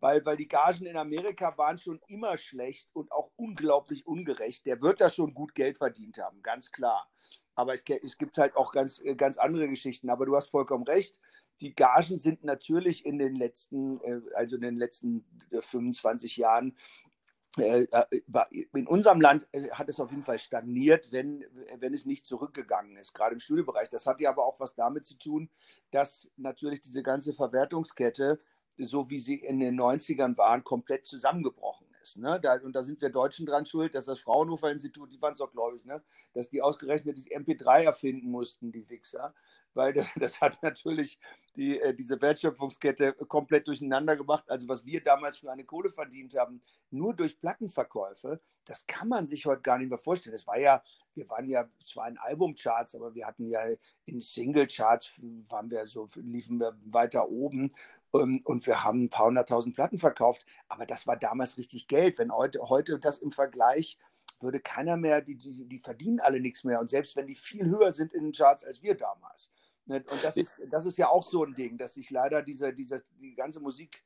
weil, 0.00 0.24
weil 0.24 0.36
die 0.36 0.48
Gagen 0.48 0.86
in 0.86 0.96
Amerika 0.96 1.56
waren 1.58 1.78
schon 1.78 2.00
immer 2.08 2.36
schlecht 2.36 2.88
und 2.92 3.12
auch 3.12 3.30
unglaublich 3.36 4.06
ungerecht. 4.06 4.66
Der 4.66 4.80
wird 4.80 5.00
da 5.00 5.10
schon 5.10 5.34
gut 5.34 5.54
Geld 5.54 5.78
verdient 5.78 6.18
haben, 6.18 6.42
ganz 6.42 6.70
klar. 6.72 7.08
Aber 7.54 7.74
es, 7.74 7.84
es 8.02 8.16
gibt 8.16 8.38
halt 8.38 8.56
auch 8.56 8.72
ganz, 8.72 9.02
ganz 9.16 9.36
andere 9.36 9.68
Geschichten. 9.68 10.08
Aber 10.08 10.26
du 10.26 10.34
hast 10.36 10.50
vollkommen 10.50 10.84
recht. 10.84 11.18
Die 11.60 11.74
Gagen 11.74 12.18
sind 12.18 12.42
natürlich 12.44 13.04
in 13.04 13.18
den 13.18 13.34
letzten, 13.34 14.00
äh, 14.00 14.20
also 14.34 14.56
in 14.56 14.62
den 14.62 14.78
letzten 14.78 15.26
25 15.50 16.38
äh, 16.38 16.40
Jahren 16.40 16.70
äh, 16.70 17.09
in 17.56 18.86
unserem 18.86 19.20
Land 19.20 19.48
hat 19.72 19.88
es 19.88 19.98
auf 19.98 20.10
jeden 20.10 20.22
Fall 20.22 20.38
stagniert, 20.38 21.10
wenn, 21.10 21.44
wenn 21.78 21.92
es 21.92 22.06
nicht 22.06 22.24
zurückgegangen 22.24 22.96
ist, 22.96 23.12
gerade 23.12 23.34
im 23.34 23.40
Studiobereich. 23.40 23.88
Das 23.88 24.06
hat 24.06 24.20
ja 24.20 24.30
aber 24.30 24.46
auch 24.46 24.60
was 24.60 24.74
damit 24.74 25.04
zu 25.04 25.18
tun, 25.18 25.50
dass 25.90 26.30
natürlich 26.36 26.80
diese 26.80 27.02
ganze 27.02 27.34
Verwertungskette 27.34 28.40
so 28.78 29.10
wie 29.10 29.18
sie 29.18 29.34
in 29.34 29.60
den 29.60 29.78
90ern 29.78 30.36
waren, 30.38 30.64
komplett 30.64 31.04
zusammengebrochen 31.06 31.89
ist. 32.02 32.18
Ne? 32.18 32.40
Da, 32.40 32.54
und 32.54 32.74
da 32.74 32.82
sind 32.82 33.00
wir 33.00 33.10
Deutschen 33.10 33.46
dran 33.46 33.66
schuld, 33.66 33.94
dass 33.94 34.06
das 34.06 34.20
Fraunhofer-Institut, 34.20 35.12
die 35.12 35.20
waren 35.20 35.32
es 35.32 35.38
doch, 35.38 35.52
glaube 35.52 35.76
ich, 35.76 35.84
ne? 35.84 36.02
dass 36.32 36.48
die 36.48 36.62
ausgerechnet 36.62 37.18
das 37.18 37.26
MP3 37.26 37.84
erfinden 37.84 38.30
mussten, 38.30 38.72
die 38.72 38.88
Wichser. 38.88 39.34
Weil 39.74 39.94
das 40.16 40.40
hat 40.40 40.62
natürlich 40.62 41.18
die, 41.56 41.80
äh, 41.80 41.94
diese 41.94 42.20
Wertschöpfungskette 42.20 43.12
komplett 43.28 43.68
durcheinander 43.68 44.16
gemacht. 44.16 44.44
Also 44.48 44.68
was 44.68 44.84
wir 44.84 45.02
damals 45.02 45.38
für 45.38 45.50
eine 45.50 45.64
Kohle 45.64 45.90
verdient 45.90 46.36
haben, 46.36 46.60
nur 46.90 47.14
durch 47.14 47.38
Plattenverkäufe, 47.38 48.40
das 48.64 48.86
kann 48.86 49.08
man 49.08 49.26
sich 49.26 49.46
heute 49.46 49.62
gar 49.62 49.78
nicht 49.78 49.90
mehr 49.90 49.98
vorstellen. 49.98 50.34
Das 50.34 50.46
war 50.46 50.58
ja, 50.58 50.82
wir 51.14 51.28
waren 51.28 51.48
ja 51.48 51.68
zwar 51.84 52.08
in 52.08 52.18
Albumcharts, 52.18 52.94
aber 52.94 53.14
wir 53.14 53.26
hatten 53.26 53.48
ja 53.48 53.60
in 54.06 54.20
Singlecharts, 54.20 55.20
waren 55.48 55.70
wir 55.70 55.86
so, 55.86 56.08
liefen 56.16 56.58
wir 56.58 56.76
weiter 56.84 57.28
oben 57.28 57.72
und 58.12 58.66
wir 58.66 58.84
haben 58.84 59.04
ein 59.04 59.10
paar 59.10 59.26
hunderttausend 59.26 59.74
Platten 59.74 59.98
verkauft. 59.98 60.44
Aber 60.68 60.86
das 60.86 61.06
war 61.06 61.16
damals 61.16 61.58
richtig 61.58 61.86
Geld. 61.86 62.18
Wenn 62.18 62.32
heute, 62.32 62.60
heute 62.68 62.98
das 62.98 63.18
im 63.18 63.32
Vergleich 63.32 63.98
würde 64.40 64.60
keiner 64.60 64.96
mehr, 64.96 65.20
die, 65.20 65.36
die, 65.36 65.66
die 65.66 65.78
verdienen 65.78 66.20
alle 66.20 66.40
nichts 66.40 66.64
mehr. 66.64 66.80
Und 66.80 66.88
selbst 66.88 67.16
wenn 67.16 67.26
die 67.26 67.34
viel 67.34 67.66
höher 67.66 67.92
sind 67.92 68.12
in 68.12 68.24
den 68.24 68.32
Charts 68.32 68.64
als 68.64 68.82
wir 68.82 68.96
damals. 68.96 69.50
Ne, 69.86 70.04
und 70.10 70.22
das 70.22 70.36
ist, 70.36 70.62
das 70.70 70.86
ist 70.86 70.98
ja 70.98 71.08
auch 71.08 71.22
so 71.22 71.44
ein 71.44 71.54
Ding, 71.54 71.76
dass 71.76 71.94
sich 71.94 72.10
leider 72.10 72.42
diese, 72.42 72.72
diese, 72.72 73.02
die 73.20 73.34
ganze 73.34 73.60
Musik, 73.60 74.02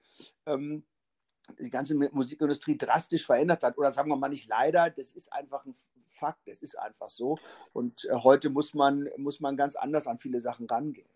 ähm, 0.46 0.84
die 1.58 1.70
ganze 1.70 1.94
Musikindustrie 1.94 2.78
drastisch 2.78 3.26
verändert 3.26 3.62
hat. 3.62 3.76
Oder 3.76 3.92
sagen 3.92 4.08
wir 4.08 4.16
mal 4.16 4.28
nicht 4.28 4.48
leider, 4.48 4.90
das 4.90 5.12
ist 5.12 5.32
einfach 5.32 5.64
ein 5.66 5.74
Fakt, 6.08 6.46
das 6.46 6.62
ist 6.62 6.78
einfach 6.78 7.08
so. 7.08 7.38
Und 7.72 8.04
äh, 8.06 8.14
heute 8.14 8.50
muss 8.50 8.72
man, 8.72 9.08
muss 9.16 9.40
man 9.40 9.56
ganz 9.56 9.76
anders 9.76 10.06
an 10.06 10.18
viele 10.18 10.40
Sachen 10.40 10.66
rangehen. 10.66 11.08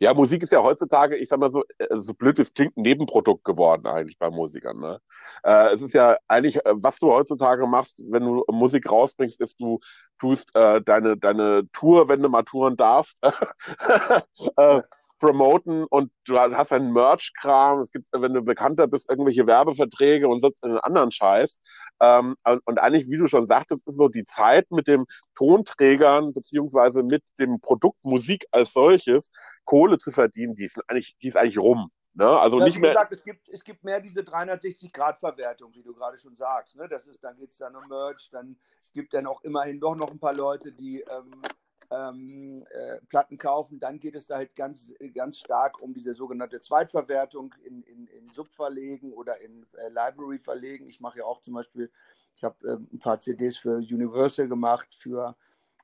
Ja, 0.00 0.14
Musik 0.14 0.42
ist 0.42 0.52
ja 0.52 0.62
heutzutage, 0.62 1.16
ich 1.16 1.28
sag 1.28 1.38
mal 1.40 1.50
so, 1.50 1.64
äh, 1.78 1.86
so 1.90 2.14
blöd 2.14 2.38
wie 2.38 2.42
es 2.42 2.54
klingt, 2.54 2.76
ein 2.76 2.82
Nebenprodukt 2.82 3.44
geworden 3.44 3.86
eigentlich 3.86 4.18
bei 4.18 4.30
Musikern. 4.30 4.78
Ne? 4.80 5.00
Äh, 5.42 5.72
es 5.72 5.82
ist 5.82 5.94
ja 5.94 6.16
eigentlich, 6.28 6.56
äh, 6.64 6.74
was 6.74 6.98
du 6.98 7.12
heutzutage 7.12 7.66
machst, 7.66 8.02
wenn 8.08 8.24
du 8.24 8.44
Musik 8.48 8.90
rausbringst, 8.90 9.40
ist, 9.40 9.60
du 9.60 9.80
tust 10.18 10.54
äh, 10.54 10.80
deine, 10.82 11.16
deine 11.16 11.68
Tour, 11.72 12.08
wenn 12.08 12.22
du 12.22 12.28
mal 12.28 12.42
touren 12.42 12.76
darfst, 12.76 13.18
äh, 14.56 14.82
promoten 15.18 15.84
und 15.84 16.10
du 16.24 16.38
hast 16.38 16.72
einen 16.72 16.92
Merch-Kram, 16.92 17.80
es 17.80 17.90
gibt, 17.90 18.06
wenn 18.12 18.34
du 18.34 18.42
bekannter 18.42 18.86
bist, 18.86 19.10
irgendwelche 19.10 19.46
Werbeverträge 19.46 20.28
und 20.28 20.40
sonst 20.40 20.62
einen 20.62 20.78
anderen 20.78 21.10
Scheiß. 21.10 21.58
Ähm, 22.00 22.36
und 22.64 22.78
eigentlich, 22.78 23.08
wie 23.10 23.16
du 23.16 23.26
schon 23.26 23.46
sagtest, 23.46 23.86
ist 23.86 23.96
so 23.96 24.08
die 24.08 24.24
Zeit 24.24 24.70
mit 24.70 24.86
dem 24.86 25.06
Tonträgern 25.36 26.32
beziehungsweise 26.32 27.02
mit 27.02 27.22
dem 27.38 27.60
Produkt 27.60 27.98
Musik 28.02 28.46
als 28.50 28.72
solches 28.72 29.30
Kohle 29.64 29.98
zu 29.98 30.10
verdienen, 30.10 30.54
die 30.54 30.64
ist 30.64 30.78
eigentlich, 30.88 31.16
die 31.20 31.28
ist 31.28 31.36
eigentlich 31.36 31.58
rum. 31.58 31.90
Ne? 32.14 32.26
Also 32.26 32.58
ja, 32.58 32.64
nicht 32.64 32.78
mehr. 32.78 32.90
Gesagt, 32.90 33.12
es 33.12 33.22
gibt, 33.22 33.48
es 33.48 33.62
gibt 33.62 33.84
mehr 33.84 34.00
diese 34.00 34.22
360-Grad-Verwertung, 34.22 35.72
wie 35.74 35.82
du 35.82 35.94
gerade 35.94 36.18
schon 36.18 36.36
sagst. 36.36 36.74
Ne? 36.74 36.88
Das 36.88 37.06
ist, 37.06 37.22
dann 37.22 37.36
geht 37.36 37.50
es 37.50 37.58
dann 37.58 37.76
um 37.76 37.86
Merch, 37.88 38.28
dann 38.32 38.56
gibt 38.92 39.14
dann 39.14 39.26
auch 39.26 39.42
immerhin 39.42 39.78
doch 39.78 39.94
noch 39.94 40.10
ein 40.10 40.18
paar 40.18 40.32
Leute, 40.32 40.72
die 40.72 41.00
ähm, 41.02 41.42
ähm, 41.90 42.64
äh, 42.70 42.98
Platten 43.08 43.38
kaufen. 43.38 43.80
Dann 43.80 44.00
geht 44.00 44.14
es 44.14 44.28
halt 44.30 44.54
ganz, 44.56 44.92
ganz 45.14 45.38
stark 45.38 45.80
um 45.80 45.94
diese 45.94 46.14
sogenannte 46.14 46.60
Zweitverwertung 46.60 47.54
in, 47.64 47.82
in, 47.82 48.06
in 48.08 48.30
Subverlegen 48.30 49.12
oder 49.12 49.40
in 49.40 49.66
äh, 49.74 49.88
Library-Verlegen. 49.88 50.88
Ich 50.88 51.00
mache 51.00 51.18
ja 51.18 51.24
auch 51.24 51.40
zum 51.40 51.54
Beispiel, 51.54 51.90
ich 52.36 52.44
habe 52.44 52.56
äh, 52.66 52.94
ein 52.94 52.98
paar 52.98 53.20
CDs 53.20 53.56
für 53.56 53.76
Universal 53.76 54.48
gemacht, 54.48 54.94
für, 54.94 55.36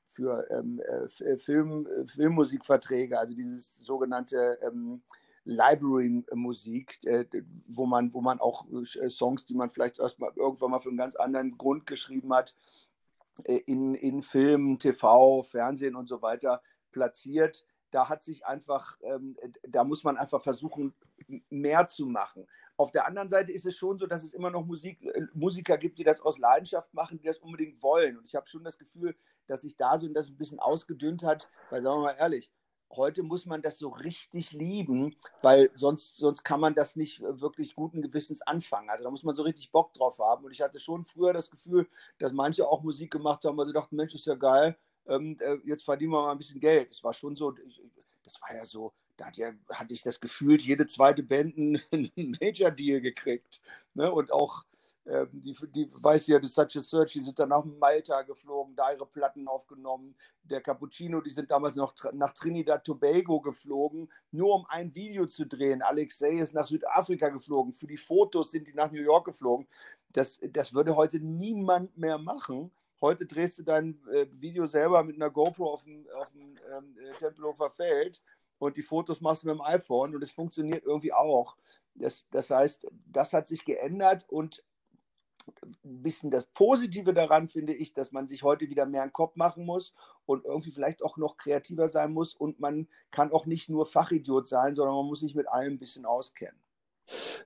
für 0.07 0.47
ähm, 0.51 0.81
äh, 0.81 1.37
Film, 1.37 1.87
Filmmusikverträge, 2.05 3.19
also 3.19 3.33
dieses 3.33 3.77
sogenannte 3.77 4.59
ähm, 4.61 5.01
Library-Musik, 5.45 7.03
äh, 7.05 7.25
wo, 7.67 7.85
man, 7.85 8.13
wo 8.13 8.21
man 8.21 8.39
auch 8.39 8.65
äh, 8.71 9.09
Songs, 9.09 9.45
die 9.45 9.53
man 9.53 9.69
vielleicht 9.69 9.99
erstmal 9.99 10.31
irgendwann 10.35 10.71
mal 10.71 10.79
für 10.79 10.89
einen 10.89 10.97
ganz 10.97 11.15
anderen 11.15 11.57
Grund 11.57 11.85
geschrieben 11.85 12.33
hat, 12.33 12.51
äh, 12.51 12.84
in, 13.43 13.95
in 13.95 14.21
Film, 14.21 14.79
TV, 14.79 15.43
Fernsehen 15.43 15.95
und 15.95 16.07
so 16.07 16.21
weiter 16.21 16.61
platziert. 16.91 17.65
Da 17.91 18.09
hat 18.09 18.23
sich 18.23 18.45
einfach, 18.45 18.97
ähm, 19.01 19.37
da 19.63 19.83
muss 19.83 20.03
man 20.03 20.17
einfach 20.17 20.41
versuchen, 20.41 20.93
mehr 21.49 21.87
zu 21.87 22.05
machen. 22.05 22.47
Auf 22.77 22.91
der 22.91 23.07
anderen 23.07 23.29
Seite 23.29 23.51
ist 23.51 23.65
es 23.65 23.75
schon 23.75 23.97
so, 23.97 24.05
dass 24.05 24.23
es 24.23 24.33
immer 24.33 24.49
noch 24.49 24.65
Musik, 24.65 25.01
äh, 25.03 25.21
Musiker 25.33 25.77
gibt, 25.77 25.97
die 25.97 26.03
das 26.03 26.19
aus 26.19 26.37
Leidenschaft 26.37 26.93
machen, 26.93 27.17
die 27.19 27.27
das 27.27 27.39
unbedingt 27.39 27.81
wollen. 27.81 28.17
Und 28.17 28.27
ich 28.27 28.35
habe 28.35 28.47
schon 28.47 28.63
das 28.63 28.77
Gefühl, 28.77 29.15
dass 29.47 29.61
sich 29.61 29.77
da 29.77 29.97
so 29.97 30.07
das 30.09 30.27
ein 30.27 30.37
bisschen 30.37 30.59
ausgedünnt 30.59 31.23
hat, 31.23 31.49
weil 31.69 31.81
sagen 31.81 31.99
wir 31.99 32.05
mal 32.05 32.17
ehrlich, 32.19 32.51
heute 32.91 33.23
muss 33.23 33.45
man 33.45 33.61
das 33.61 33.77
so 33.77 33.89
richtig 33.89 34.51
lieben, 34.53 35.15
weil 35.41 35.71
sonst, 35.75 36.17
sonst 36.17 36.43
kann 36.43 36.59
man 36.59 36.75
das 36.75 36.95
nicht 36.95 37.21
wirklich 37.21 37.75
guten 37.75 38.01
Gewissens 38.01 38.41
anfangen. 38.41 38.89
Also 38.89 39.03
da 39.03 39.11
muss 39.11 39.23
man 39.23 39.35
so 39.35 39.43
richtig 39.43 39.71
Bock 39.71 39.93
drauf 39.93 40.19
haben. 40.19 40.45
Und 40.45 40.51
ich 40.51 40.61
hatte 40.61 40.79
schon 40.79 41.03
früher 41.05 41.33
das 41.33 41.49
Gefühl, 41.49 41.87
dass 42.19 42.31
manche 42.31 42.67
auch 42.67 42.83
Musik 42.83 43.11
gemacht 43.11 43.45
haben, 43.45 43.57
weil 43.57 43.67
sie 43.67 43.73
dachten, 43.73 43.95
Mensch, 43.95 44.15
ist 44.15 44.25
ja 44.25 44.35
geil, 44.35 44.77
ähm, 45.07 45.37
äh, 45.39 45.57
jetzt 45.65 45.83
verdienen 45.83 46.11
wir 46.11 46.21
mal 46.21 46.31
ein 46.31 46.37
bisschen 46.37 46.59
Geld. 46.59 46.91
Es 46.91 47.03
war 47.03 47.13
schon 47.13 47.35
so, 47.35 47.51
das 48.23 48.41
war 48.41 48.55
ja 48.55 48.65
so, 48.65 48.93
da 49.17 49.25
hat 49.25 49.37
ja, 49.37 49.53
hatte 49.71 49.93
ich 49.93 50.01
das 50.01 50.19
Gefühl, 50.19 50.59
jede 50.59 50.87
zweite 50.87 51.23
Band 51.23 51.57
einen 51.57 51.81
Major-Deal 52.41 53.01
gekriegt. 53.01 53.61
Ne? 53.93 54.11
Und 54.11 54.31
auch 54.31 54.65
die, 55.31 55.55
die 55.73 55.89
weiß 55.93 56.27
ja, 56.27 56.39
die 56.39 56.47
Such 56.47 56.75
a 56.77 56.79
Search, 56.81 57.13
die 57.13 57.21
sind 57.21 57.37
dann 57.37 57.49
nach 57.49 57.63
Malta 57.63 58.23
geflogen, 58.23 58.75
da 58.75 58.91
ihre 58.91 59.05
Platten 59.05 59.47
aufgenommen. 59.47 60.15
Der 60.43 60.61
Cappuccino, 60.61 61.21
die 61.21 61.29
sind 61.29 61.51
damals 61.51 61.75
noch 61.75 61.93
nach 62.13 62.33
Trinidad 62.33 62.83
Tobago 62.83 63.39
geflogen, 63.39 64.11
nur 64.31 64.55
um 64.55 64.65
ein 64.67 64.95
Video 64.95 65.27
zu 65.27 65.45
drehen. 65.45 65.83
Alexei 65.83 66.39
ist 66.39 66.53
nach 66.53 66.65
Südafrika 66.65 67.29
geflogen. 67.29 67.73
Für 67.73 67.87
die 67.87 67.97
Fotos 67.97 68.49
sind 68.49 68.67
die 68.67 68.73
nach 68.73 68.91
New 68.91 69.01
York 69.01 69.25
geflogen. 69.25 69.67
Das, 70.11 70.39
das 70.41 70.73
würde 70.73 70.95
heute 70.95 71.19
niemand 71.19 71.95
mehr 71.97 72.17
machen. 72.17 72.71
Heute 72.99 73.27
drehst 73.27 73.59
du 73.59 73.63
dein 73.63 73.99
äh, 74.11 74.25
Video 74.31 74.65
selber 74.65 75.03
mit 75.03 75.17
einer 75.17 75.29
GoPro 75.29 75.73
auf 75.73 75.83
dem, 75.83 76.07
auf 76.15 76.31
dem 76.31 76.57
ähm, 76.75 76.97
äh, 76.97 77.17
Tempelhofer 77.19 77.69
Feld 77.69 78.21
und 78.57 78.77
die 78.77 78.81
Fotos 78.81 79.21
machst 79.21 79.43
du 79.43 79.47
mit 79.47 79.57
dem 79.57 79.61
iPhone 79.61 80.15
und 80.15 80.23
es 80.23 80.31
funktioniert 80.31 80.83
irgendwie 80.83 81.13
auch. 81.13 81.57
Das, 81.93 82.27
das 82.31 82.49
heißt, 82.49 82.87
das 83.05 83.33
hat 83.33 83.47
sich 83.47 83.65
geändert 83.65 84.25
und 84.29 84.63
ein 85.83 86.03
bisschen 86.03 86.31
das 86.31 86.45
Positive 86.53 87.13
daran 87.13 87.47
finde 87.47 87.73
ich, 87.73 87.93
dass 87.93 88.11
man 88.11 88.27
sich 88.27 88.43
heute 88.43 88.69
wieder 88.69 88.85
mehr 88.85 89.03
einen 89.03 89.13
Kopf 89.13 89.35
machen 89.35 89.65
muss 89.65 89.93
und 90.25 90.45
irgendwie 90.45 90.71
vielleicht 90.71 91.03
auch 91.03 91.17
noch 91.17 91.37
kreativer 91.37 91.87
sein 91.87 92.11
muss 92.11 92.33
und 92.33 92.59
man 92.59 92.87
kann 93.11 93.31
auch 93.31 93.45
nicht 93.45 93.69
nur 93.69 93.85
Fachidiot 93.85 94.47
sein, 94.47 94.75
sondern 94.75 94.95
man 94.95 95.05
muss 95.05 95.19
sich 95.19 95.35
mit 95.35 95.47
allem 95.47 95.73
ein 95.73 95.79
bisschen 95.79 96.05
auskennen. 96.05 96.59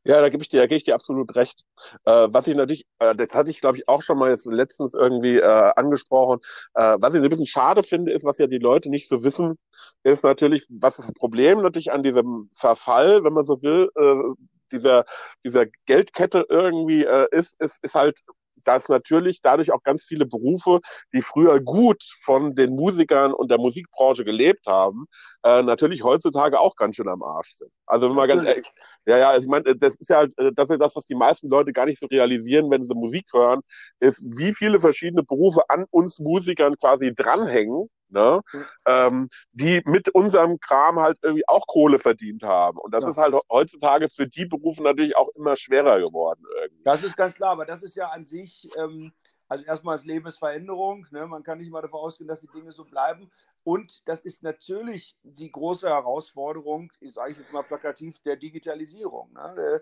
Ja, 0.05 0.21
da 0.21 0.29
gebe 0.29 0.41
ich 0.41 0.49
dir, 0.49 0.61
da 0.61 0.67
gebe 0.67 0.77
ich 0.77 0.85
dir 0.85 0.95
absolut 0.95 1.35
recht. 1.35 1.65
Äh, 2.05 2.29
was 2.31 2.47
ich 2.47 2.55
natürlich, 2.55 2.85
äh, 2.99 3.13
das 3.13 3.33
hatte 3.33 3.49
ich 3.49 3.59
glaube 3.59 3.77
ich 3.77 3.87
auch 3.89 4.01
schon 4.01 4.17
mal 4.17 4.29
jetzt 4.29 4.45
letztens 4.45 4.93
irgendwie 4.93 5.37
äh, 5.37 5.71
angesprochen. 5.75 6.39
Äh, 6.75 6.97
was 6.99 7.13
ich 7.13 7.21
ein 7.21 7.29
bisschen 7.29 7.45
schade 7.45 7.83
finde, 7.83 8.13
ist, 8.13 8.23
was 8.23 8.37
ja 8.37 8.47
die 8.47 8.57
Leute 8.57 8.89
nicht 8.89 9.09
so 9.09 9.23
wissen, 9.23 9.57
ist 10.03 10.23
natürlich, 10.23 10.65
was 10.69 10.97
das 10.97 11.11
Problem 11.13 11.61
natürlich 11.61 11.91
an 11.91 12.03
diesem 12.03 12.49
Verfall, 12.53 13.23
wenn 13.23 13.33
man 13.33 13.43
so 13.43 13.61
will, 13.61 13.89
äh, 13.95 14.43
dieser, 14.71 15.05
dieser 15.45 15.65
Geldkette 15.85 16.45
irgendwie 16.49 17.03
äh, 17.03 17.27
ist, 17.31 17.59
ist, 17.59 17.79
ist 17.83 17.95
halt 17.95 18.17
dass 18.63 18.89
natürlich 18.89 19.41
dadurch 19.41 19.71
auch 19.71 19.83
ganz 19.83 20.03
viele 20.03 20.25
Berufe, 20.25 20.79
die 21.13 21.21
früher 21.21 21.59
gut 21.59 22.03
von 22.21 22.55
den 22.55 22.75
Musikern 22.75 23.33
und 23.33 23.49
der 23.49 23.57
Musikbranche 23.57 24.23
gelebt 24.23 24.65
haben, 24.67 25.05
äh, 25.43 25.63
natürlich 25.63 26.03
heutzutage 26.03 26.59
auch 26.59 26.75
ganz 26.75 26.95
schön 26.95 27.07
am 27.07 27.23
Arsch 27.23 27.53
sind. 27.53 27.71
Also 27.85 28.09
wenn 28.09 28.15
man 28.15 28.27
ganz 28.27 28.43
ehrlich, 28.43 28.69
ja, 29.05 29.17
ja, 29.17 29.37
ich 29.37 29.47
meine, 29.47 29.75
das 29.75 29.95
ist 29.95 30.09
ja 30.09 30.23
äh, 30.23 30.51
das, 30.53 30.69
ist 30.69 30.79
das, 30.79 30.95
was 30.95 31.05
die 31.05 31.15
meisten 31.15 31.49
Leute 31.49 31.73
gar 31.73 31.85
nicht 31.85 31.99
so 31.99 32.07
realisieren, 32.07 32.69
wenn 32.69 32.85
sie 32.85 32.93
Musik 32.93 33.25
hören, 33.33 33.61
ist, 33.99 34.23
wie 34.23 34.53
viele 34.53 34.79
verschiedene 34.79 35.23
Berufe 35.23 35.61
an 35.69 35.85
uns 35.91 36.19
Musikern 36.19 36.77
quasi 36.77 37.13
dranhängen 37.15 37.89
ne? 38.11 38.41
Mhm. 38.51 38.65
Ähm, 38.85 39.29
die 39.51 39.81
mit 39.85 40.09
unserem 40.09 40.59
Kram 40.59 40.99
halt 40.99 41.17
irgendwie 41.21 41.47
auch 41.47 41.65
Kohle 41.67 41.99
verdient 41.99 42.43
haben. 42.43 42.77
Und 42.77 42.93
das 42.93 43.03
ja. 43.03 43.11
ist 43.11 43.17
halt 43.17 43.35
heutzutage 43.49 44.09
für 44.09 44.27
die 44.27 44.45
Berufe 44.45 44.83
natürlich 44.83 45.15
auch 45.15 45.29
immer 45.35 45.55
schwerer 45.55 45.99
geworden. 45.99 46.43
Irgendwie. 46.61 46.83
Das 46.83 47.03
ist 47.03 47.17
ganz 47.17 47.35
klar, 47.35 47.51
aber 47.51 47.65
das 47.65 47.83
ist 47.83 47.95
ja 47.95 48.09
an 48.09 48.25
sich, 48.25 48.69
ähm, 48.77 49.11
also 49.47 49.65
erstmal 49.65 49.97
das 49.97 50.05
Leben 50.05 50.27
ist 50.27 50.37
Veränderung. 50.37 51.05
Ne? 51.11 51.25
Man 51.25 51.43
kann 51.43 51.57
nicht 51.57 51.71
mal 51.71 51.81
davon 51.81 52.01
ausgehen, 52.01 52.27
dass 52.27 52.41
die 52.41 52.49
Dinge 52.53 52.71
so 52.71 52.85
bleiben. 52.85 53.31
Und 53.63 54.07
das 54.07 54.21
ist 54.21 54.41
natürlich 54.41 55.15
die 55.23 55.51
große 55.51 55.87
Herausforderung, 55.87 56.91
ich 57.01 57.13
sage 57.13 57.33
jetzt 57.33 57.51
mal 57.51 57.63
plakativ, 57.63 58.19
der 58.21 58.37
Digitalisierung. 58.37 59.33
Ne? 59.33 59.81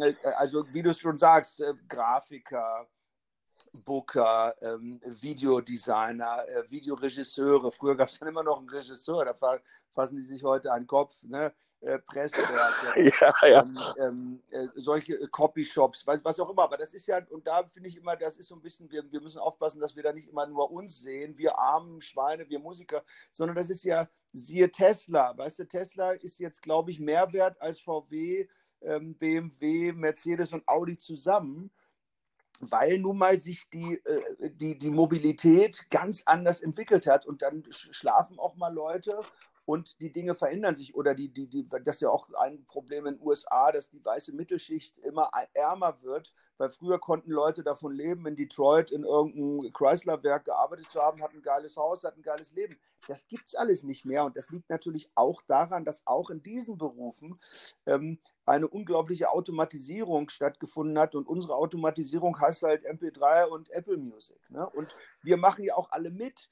Äh, 0.00 0.14
also 0.36 0.64
wie 0.72 0.82
du 0.82 0.90
es 0.90 0.98
schon 0.98 1.18
sagst, 1.18 1.60
äh, 1.60 1.74
Grafiker, 1.88 2.86
Booker, 3.72 4.54
ähm, 4.60 5.00
Videodesigner, 5.04 6.48
äh, 6.48 6.70
Videoregisseure. 6.70 7.70
Früher 7.70 7.96
gab 7.96 8.08
es 8.08 8.18
dann 8.18 8.28
immer 8.28 8.42
noch 8.42 8.58
einen 8.58 8.68
Regisseur, 8.68 9.24
da 9.24 9.58
fassen 9.90 10.16
die 10.16 10.22
sich 10.22 10.42
heute 10.42 10.72
an 10.72 10.82
den 10.82 10.86
Kopf. 10.86 11.22
Ne? 11.22 11.52
Äh, 11.82 11.98
Pressewerke, 12.00 13.10
ja, 13.20 13.48
ja. 13.48 13.62
Ähm, 13.62 13.78
ähm, 13.98 14.42
äh, 14.50 14.68
solche 14.74 15.14
äh, 15.14 15.26
Copyshops, 15.28 16.06
was, 16.06 16.22
was 16.22 16.38
auch 16.38 16.50
immer. 16.50 16.64
Aber 16.64 16.76
das 16.76 16.92
ist 16.92 17.06
ja, 17.06 17.20
und 17.30 17.46
da 17.46 17.64
finde 17.64 17.88
ich 17.88 17.96
immer, 17.96 18.16
das 18.16 18.36
ist 18.36 18.48
so 18.48 18.54
ein 18.54 18.60
bisschen, 18.60 18.90
wir, 18.90 19.10
wir 19.10 19.20
müssen 19.22 19.38
aufpassen, 19.38 19.80
dass 19.80 19.96
wir 19.96 20.02
da 20.02 20.12
nicht 20.12 20.28
immer 20.28 20.46
nur 20.46 20.70
uns 20.70 21.00
sehen, 21.00 21.38
wir 21.38 21.58
armen 21.58 22.02
Schweine, 22.02 22.46
wir 22.50 22.58
Musiker, 22.58 23.02
sondern 23.30 23.56
das 23.56 23.70
ist 23.70 23.84
ja, 23.84 24.10
siehe 24.32 24.70
Tesla. 24.70 25.36
Weißt 25.38 25.58
du, 25.58 25.64
Tesla 25.66 26.12
ist 26.12 26.38
jetzt, 26.38 26.60
glaube 26.62 26.90
ich, 26.90 27.00
mehr 27.00 27.32
wert 27.32 27.58
als 27.62 27.80
VW, 27.80 28.46
ähm, 28.82 29.14
BMW, 29.14 29.92
Mercedes 29.92 30.52
und 30.52 30.68
Audi 30.68 30.98
zusammen 30.98 31.70
weil 32.60 32.98
nun 32.98 33.18
mal 33.18 33.38
sich 33.38 33.68
die, 33.70 34.00
äh, 34.04 34.50
die, 34.50 34.78
die 34.78 34.90
Mobilität 34.90 35.86
ganz 35.90 36.22
anders 36.26 36.60
entwickelt 36.60 37.06
hat. 37.06 37.26
Und 37.26 37.42
dann 37.42 37.64
schlafen 37.70 38.38
auch 38.38 38.56
mal 38.56 38.72
Leute 38.72 39.20
und 39.64 40.00
die 40.00 40.10
Dinge 40.10 40.34
verändern 40.34 40.74
sich 40.74 40.94
oder 40.94 41.14
die, 41.14 41.28
die, 41.28 41.46
die, 41.46 41.68
das 41.68 41.96
ist 41.96 42.02
ja 42.02 42.10
auch 42.10 42.28
ein 42.34 42.64
Problem 42.66 43.06
in 43.06 43.14
den 43.16 43.26
USA, 43.26 43.70
dass 43.72 43.88
die 43.88 44.04
weiße 44.04 44.32
Mittelschicht 44.32 44.98
immer 44.98 45.30
ärmer 45.54 46.02
wird, 46.02 46.34
weil 46.58 46.70
früher 46.70 46.98
konnten 46.98 47.30
Leute 47.30 47.62
davon 47.62 47.92
leben, 47.92 48.26
in 48.26 48.36
Detroit 48.36 48.90
in 48.90 49.04
irgendeinem 49.04 49.72
Chrysler-Werk 49.72 50.46
gearbeitet 50.46 50.90
zu 50.90 51.00
haben, 51.00 51.22
hatten 51.22 51.38
ein 51.38 51.42
geiles 51.42 51.76
Haus, 51.76 52.04
hatten 52.04 52.20
ein 52.20 52.24
geiles 52.24 52.52
Leben. 52.52 52.78
Das 53.08 53.26
gibt 53.28 53.46
es 53.46 53.54
alles 53.54 53.82
nicht 53.82 54.04
mehr 54.04 54.24
und 54.24 54.36
das 54.36 54.50
liegt 54.50 54.68
natürlich 54.70 55.10
auch 55.14 55.42
daran, 55.42 55.84
dass 55.84 56.06
auch 56.06 56.30
in 56.30 56.42
diesen 56.42 56.76
Berufen 56.76 57.40
ähm, 57.86 58.18
eine 58.44 58.68
unglaubliche 58.68 59.30
Automatisierung 59.30 60.28
stattgefunden 60.28 60.98
hat 60.98 61.14
und 61.14 61.26
unsere 61.26 61.54
Automatisierung 61.54 62.38
heißt 62.38 62.62
halt 62.62 62.86
MP3 62.86 63.46
und 63.46 63.70
Apple 63.70 63.96
Music. 63.96 64.38
Ne? 64.50 64.68
Und 64.68 64.94
wir 65.22 65.36
machen 65.36 65.64
ja 65.64 65.76
auch 65.76 65.90
alle 65.90 66.10
mit. 66.10 66.50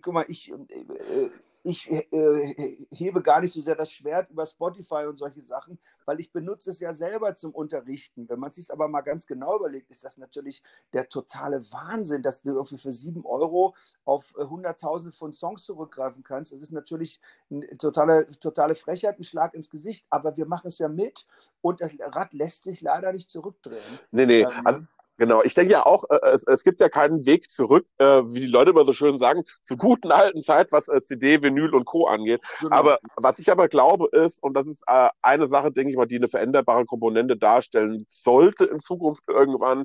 Guck 0.00 0.14
mal, 0.14 0.24
ich, 0.28 0.50
äh, 0.50 1.30
ich 1.66 1.90
äh, 1.90 2.86
hebe 2.90 3.22
gar 3.22 3.40
nicht 3.40 3.52
so 3.52 3.60
sehr 3.60 3.74
das 3.74 3.90
Schwert 3.90 4.30
über 4.30 4.46
Spotify 4.46 5.06
und 5.06 5.16
solche 5.16 5.42
Sachen, 5.42 5.78
weil 6.04 6.20
ich 6.20 6.30
benutze 6.30 6.70
es 6.70 6.78
ja 6.78 6.92
selber 6.92 7.34
zum 7.34 7.52
Unterrichten. 7.52 8.28
Wenn 8.28 8.38
man 8.38 8.52
sich 8.52 8.72
aber 8.72 8.86
mal 8.86 9.00
ganz 9.00 9.26
genau 9.26 9.56
überlegt, 9.56 9.90
ist 9.90 10.04
das 10.04 10.16
natürlich 10.16 10.62
der 10.92 11.08
totale 11.08 11.60
Wahnsinn, 11.72 12.22
dass 12.22 12.42
du 12.42 12.50
irgendwie 12.50 12.78
für 12.78 12.92
sieben 12.92 13.26
Euro 13.26 13.74
auf 14.04 14.32
äh, 14.38 14.44
hunderttausende 14.44 15.16
von 15.16 15.32
Songs 15.32 15.64
zurückgreifen 15.64 16.22
kannst. 16.22 16.52
Das 16.52 16.60
ist 16.60 16.72
natürlich 16.72 17.20
eine 17.50 17.76
totale, 17.78 18.30
totale 18.38 18.76
Frechheit, 18.76 19.18
ein 19.18 19.24
Schlag 19.24 19.54
ins 19.54 19.68
Gesicht, 19.68 20.06
aber 20.08 20.36
wir 20.36 20.46
machen 20.46 20.68
es 20.68 20.78
ja 20.78 20.88
mit 20.88 21.26
und 21.62 21.80
das 21.80 21.96
Rad 21.98 22.32
lässt 22.32 22.62
sich 22.62 22.80
leider 22.80 23.12
nicht 23.12 23.28
zurückdrehen. 23.28 23.82
Nee, 24.12 24.26
nee, 24.26 24.42
ähm, 24.42 24.50
also 24.64 24.80
Genau, 25.18 25.42
ich 25.42 25.54
denke 25.54 25.72
ja 25.72 25.86
auch, 25.86 26.04
äh, 26.10 26.18
es, 26.34 26.42
es 26.44 26.62
gibt 26.62 26.80
ja 26.80 26.88
keinen 26.88 27.24
Weg 27.24 27.50
zurück, 27.50 27.86
äh, 27.98 28.22
wie 28.26 28.40
die 28.40 28.46
Leute 28.46 28.70
immer 28.70 28.84
so 28.84 28.92
schön 28.92 29.16
sagen, 29.16 29.44
zur 29.62 29.78
guten 29.78 30.12
alten 30.12 30.42
Zeit, 30.42 30.68
was 30.72 30.88
äh, 30.88 31.00
CD, 31.00 31.42
Vinyl 31.42 31.74
und 31.74 31.86
Co. 31.86 32.06
angeht. 32.06 32.42
Genau. 32.60 32.76
Aber 32.76 32.98
was 33.16 33.38
ich 33.38 33.50
aber 33.50 33.68
glaube 33.68 34.08
ist, 34.12 34.42
und 34.42 34.54
das 34.54 34.66
ist 34.66 34.82
äh, 34.86 35.08
eine 35.22 35.46
Sache, 35.46 35.72
denke 35.72 35.90
ich 35.90 35.96
mal, 35.96 36.06
die 36.06 36.16
eine 36.16 36.28
veränderbare 36.28 36.84
Komponente 36.84 37.36
darstellen 37.36 38.06
sollte 38.10 38.66
in 38.66 38.78
Zukunft 38.78 39.24
irgendwann, 39.26 39.84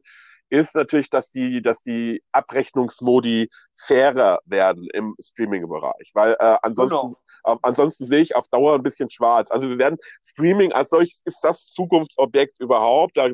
ist 0.49 0.75
natürlich, 0.75 1.09
dass 1.09 1.29
die, 1.29 1.61
dass 1.61 1.81
die 1.81 2.21
Abrechnungsmodi 2.33 3.49
fairer 3.87 4.39
werden 4.45 4.87
im 4.93 5.15
Streaming-Bereich. 5.19 6.11
Weil 6.13 6.33
äh, 6.39 6.57
ansonsten 6.61 7.07
genau. 7.07 7.15
Ähm, 7.47 7.57
ansonsten 7.61 8.05
sehe 8.05 8.21
ich 8.21 8.35
auf 8.35 8.47
Dauer 8.49 8.75
ein 8.75 8.83
bisschen 8.83 9.09
schwarz. 9.09 9.51
Also 9.51 9.69
wir 9.69 9.77
werden 9.77 9.97
Streaming 10.23 10.71
als 10.71 10.89
solches 10.89 11.21
ist 11.25 11.41
das 11.43 11.67
Zukunftsobjekt 11.67 12.59
überhaupt. 12.59 13.17
Da, 13.17 13.29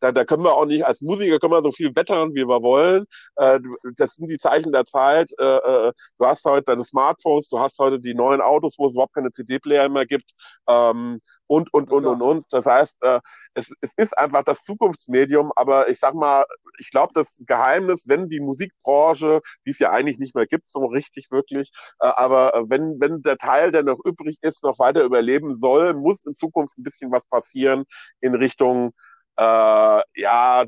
da, 0.00 0.12
da 0.12 0.24
können 0.24 0.44
wir 0.44 0.54
auch 0.54 0.66
nicht 0.66 0.84
als 0.84 1.00
Musiker 1.00 1.38
können 1.38 1.52
wir 1.52 1.62
so 1.62 1.72
viel 1.72 1.94
wettern, 1.94 2.34
wie 2.34 2.46
wir 2.46 2.62
wollen. 2.62 3.06
Äh, 3.36 3.60
das 3.96 4.14
sind 4.14 4.28
die 4.28 4.38
Zeichen 4.38 4.72
der 4.72 4.84
Zeit. 4.84 5.30
Äh, 5.38 5.44
äh, 5.88 5.92
du 6.18 6.26
hast 6.26 6.44
heute 6.44 6.64
deine 6.64 6.84
Smartphones, 6.84 7.48
du 7.48 7.58
hast 7.58 7.78
heute 7.78 8.00
die 8.00 8.14
neuen 8.14 8.40
Autos, 8.40 8.74
wo 8.78 8.86
es 8.86 8.92
überhaupt 8.94 9.14
keine 9.14 9.30
CD-Player 9.30 9.88
mehr 9.88 10.06
gibt. 10.06 10.30
Ähm, 10.68 11.20
und, 11.46 11.72
und, 11.72 11.90
und, 11.90 12.06
und, 12.06 12.22
und. 12.22 12.46
Das 12.50 12.66
heißt, 12.66 12.96
äh, 13.02 13.20
es, 13.54 13.72
es 13.80 13.92
ist 13.96 14.16
einfach 14.16 14.44
das 14.44 14.64
Zukunftsmedium, 14.64 15.52
aber 15.56 15.88
ich 15.88 15.98
sag 15.98 16.14
mal, 16.14 16.44
ich 16.78 16.90
glaube, 16.90 17.12
das 17.14 17.36
Geheimnis, 17.46 18.08
wenn 18.08 18.28
die 18.28 18.40
Musikbranche, 18.40 19.40
die 19.66 19.70
es 19.70 19.78
ja 19.78 19.90
eigentlich 19.90 20.18
nicht 20.18 20.34
mehr 20.34 20.46
gibt, 20.46 20.70
so 20.70 20.86
richtig 20.86 21.30
wirklich, 21.30 21.70
äh, 22.00 22.06
aber 22.06 22.54
äh, 22.54 22.64
wenn, 22.68 23.00
wenn 23.00 23.22
der 23.22 23.38
Teil, 23.38 23.72
der 23.72 23.82
noch 23.82 23.98
übrig 24.04 24.38
ist, 24.42 24.62
noch 24.64 24.78
weiter 24.78 25.02
überleben 25.02 25.54
soll, 25.54 25.94
muss 25.94 26.24
in 26.24 26.34
Zukunft 26.34 26.78
ein 26.78 26.82
bisschen 26.82 27.12
was 27.12 27.26
passieren 27.26 27.84
in 28.20 28.34
Richtung, 28.34 28.92
äh, 29.36 30.00
ja, 30.14 30.64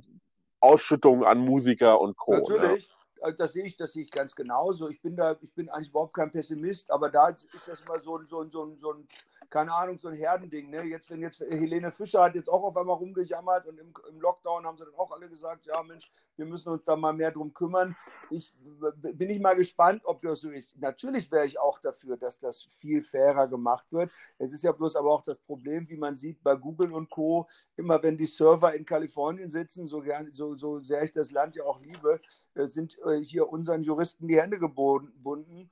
Ausschüttung 0.60 1.24
an 1.24 1.38
Musiker 1.38 2.00
und 2.00 2.16
Co. 2.16 2.32
Ne? 2.32 2.38
Natürlich. 2.38 2.88
Ne? 2.88 2.96
das 3.36 3.52
sehe 3.52 3.64
ich, 3.64 3.76
das 3.76 3.92
sehe 3.92 4.02
ich 4.02 4.10
ganz 4.10 4.34
genauso. 4.34 4.88
Ich 4.88 5.00
bin 5.00 5.16
da, 5.16 5.36
ich 5.40 5.52
bin 5.54 5.68
eigentlich 5.68 5.88
überhaupt 5.88 6.14
kein 6.14 6.30
Pessimist, 6.30 6.90
aber 6.90 7.10
da 7.10 7.28
ist 7.28 7.68
das 7.68 7.80
immer 7.80 7.98
so, 7.98 8.22
so, 8.24 8.44
so, 8.44 8.74
so 8.76 8.92
ein 8.92 9.08
keine 9.50 9.72
Ahnung, 9.72 9.98
so 9.98 10.08
ein 10.08 10.14
Herdending. 10.14 10.70
Ne? 10.70 10.82
Jetzt, 10.84 11.10
wenn 11.10 11.20
jetzt 11.20 11.40
Helene 11.40 11.92
Fischer 11.92 12.22
hat 12.22 12.34
jetzt 12.34 12.48
auch 12.48 12.62
auf 12.62 12.76
einmal 12.76 12.96
rumgejammert 12.96 13.66
und 13.66 13.78
im, 13.78 13.92
im, 14.08 14.20
Lockdown 14.20 14.64
haben 14.64 14.76
sie 14.76 14.84
dann 14.84 14.94
auch 14.94 15.10
alle 15.12 15.28
gesagt, 15.28 15.66
ja 15.66 15.82
Mensch, 15.82 16.10
wir 16.36 16.46
müssen 16.46 16.68
uns 16.68 16.84
da 16.84 16.96
mal 16.96 17.12
mehr 17.12 17.30
drum 17.30 17.52
kümmern. 17.52 17.96
Ich 18.30 18.52
bin 19.00 19.30
ich 19.30 19.40
mal 19.40 19.54
gespannt, 19.54 20.02
ob 20.04 20.20
das 20.22 20.40
so 20.40 20.50
ist. 20.50 20.76
Natürlich 20.78 21.30
wäre 21.30 21.46
ich 21.46 21.58
auch 21.58 21.78
dafür, 21.78 22.16
dass 22.16 22.38
das 22.38 22.64
viel 22.64 23.02
fairer 23.02 23.48
gemacht 23.48 23.86
wird. 23.90 24.10
Es 24.38 24.52
ist 24.52 24.62
ja 24.62 24.72
bloß 24.72 24.96
aber 24.96 25.12
auch 25.12 25.22
das 25.22 25.38
Problem, 25.38 25.88
wie 25.88 25.96
man 25.96 26.14
sieht 26.14 26.42
bei 26.42 26.54
Google 26.54 26.92
und 26.92 27.08
Co. 27.10 27.48
Immer 27.76 28.02
wenn 28.02 28.18
die 28.18 28.26
Server 28.26 28.74
in 28.74 28.84
Kalifornien 28.84 29.50
sitzen, 29.50 29.86
so, 29.86 30.00
gern, 30.00 30.30
so, 30.32 30.54
so 30.56 30.80
sehr 30.80 31.02
ich 31.02 31.12
das 31.12 31.30
Land 31.30 31.56
ja 31.56 31.64
auch 31.64 31.80
liebe, 31.80 32.20
äh, 32.54 32.66
sind 32.66 32.98
äh, 33.06 33.20
hier 33.20 33.48
unseren 33.48 33.82
Juristen 33.82 34.28
die 34.28 34.40
Hände 34.40 34.58
gebunden 34.58 35.70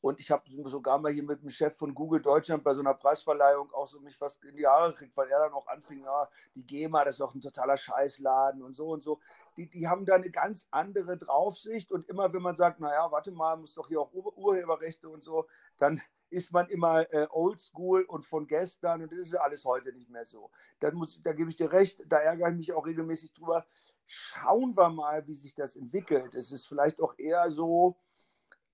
Und 0.00 0.20
ich 0.20 0.30
habe 0.30 0.44
sogar 0.64 0.98
mal 0.98 1.12
hier 1.12 1.22
mit 1.22 1.42
dem 1.42 1.50
Chef 1.50 1.76
von 1.76 1.94
Google 1.94 2.20
Deutschland 2.20 2.62
bei 2.62 2.74
so 2.74 2.80
einer 2.80 2.94
Preisverleihung 2.94 3.72
auch 3.72 3.86
so 3.86 4.00
mich 4.00 4.16
fast 4.16 4.42
in 4.44 4.56
die 4.56 4.66
Haare 4.66 4.92
gekriegt, 4.92 5.16
weil 5.16 5.28
er 5.28 5.40
dann 5.40 5.52
auch 5.52 5.66
anfing, 5.66 6.04
ja, 6.04 6.28
die 6.54 6.64
GEMA, 6.64 7.04
das 7.04 7.16
ist 7.16 7.20
auch 7.20 7.34
ein 7.34 7.40
totaler 7.40 7.76
Scheißladen 7.76 8.62
und 8.62 8.74
so 8.74 8.88
und 8.88 9.02
so. 9.02 9.20
Die, 9.56 9.68
die 9.68 9.88
haben 9.88 10.06
da 10.06 10.14
eine 10.14 10.30
ganz 10.30 10.68
andere 10.70 11.16
Draufsicht 11.16 11.90
und 11.90 12.08
immer 12.08 12.32
wenn 12.32 12.42
man 12.42 12.56
sagt, 12.56 12.80
naja, 12.80 13.10
warte 13.10 13.32
mal, 13.32 13.56
muss 13.56 13.74
doch 13.74 13.88
hier 13.88 14.00
auch 14.00 14.12
Ur 14.12 14.36
Urheberrechte 14.36 15.08
und 15.08 15.24
so, 15.24 15.46
dann 15.78 16.00
ist 16.30 16.52
man 16.52 16.68
immer 16.68 17.10
äh, 17.12 17.26
oldschool 17.30 18.02
und 18.02 18.24
von 18.24 18.46
gestern 18.46 19.02
und 19.02 19.12
das 19.12 19.20
ist 19.20 19.34
alles 19.34 19.64
heute 19.64 19.92
nicht 19.92 20.10
mehr 20.10 20.26
so. 20.26 20.50
Da, 20.78 20.90
muss, 20.90 21.20
da 21.22 21.32
gebe 21.32 21.50
ich 21.50 21.56
dir 21.56 21.72
recht, 21.72 22.02
da 22.06 22.18
ärgere 22.18 22.50
ich 22.50 22.56
mich 22.56 22.72
auch 22.72 22.86
regelmäßig 22.86 23.32
drüber. 23.32 23.66
Schauen 24.06 24.76
wir 24.76 24.88
mal, 24.90 25.26
wie 25.26 25.34
sich 25.34 25.54
das 25.54 25.76
entwickelt. 25.76 26.34
Es 26.34 26.52
ist 26.52 26.66
vielleicht 26.66 27.00
auch 27.00 27.14
eher 27.18 27.50
so, 27.50 27.96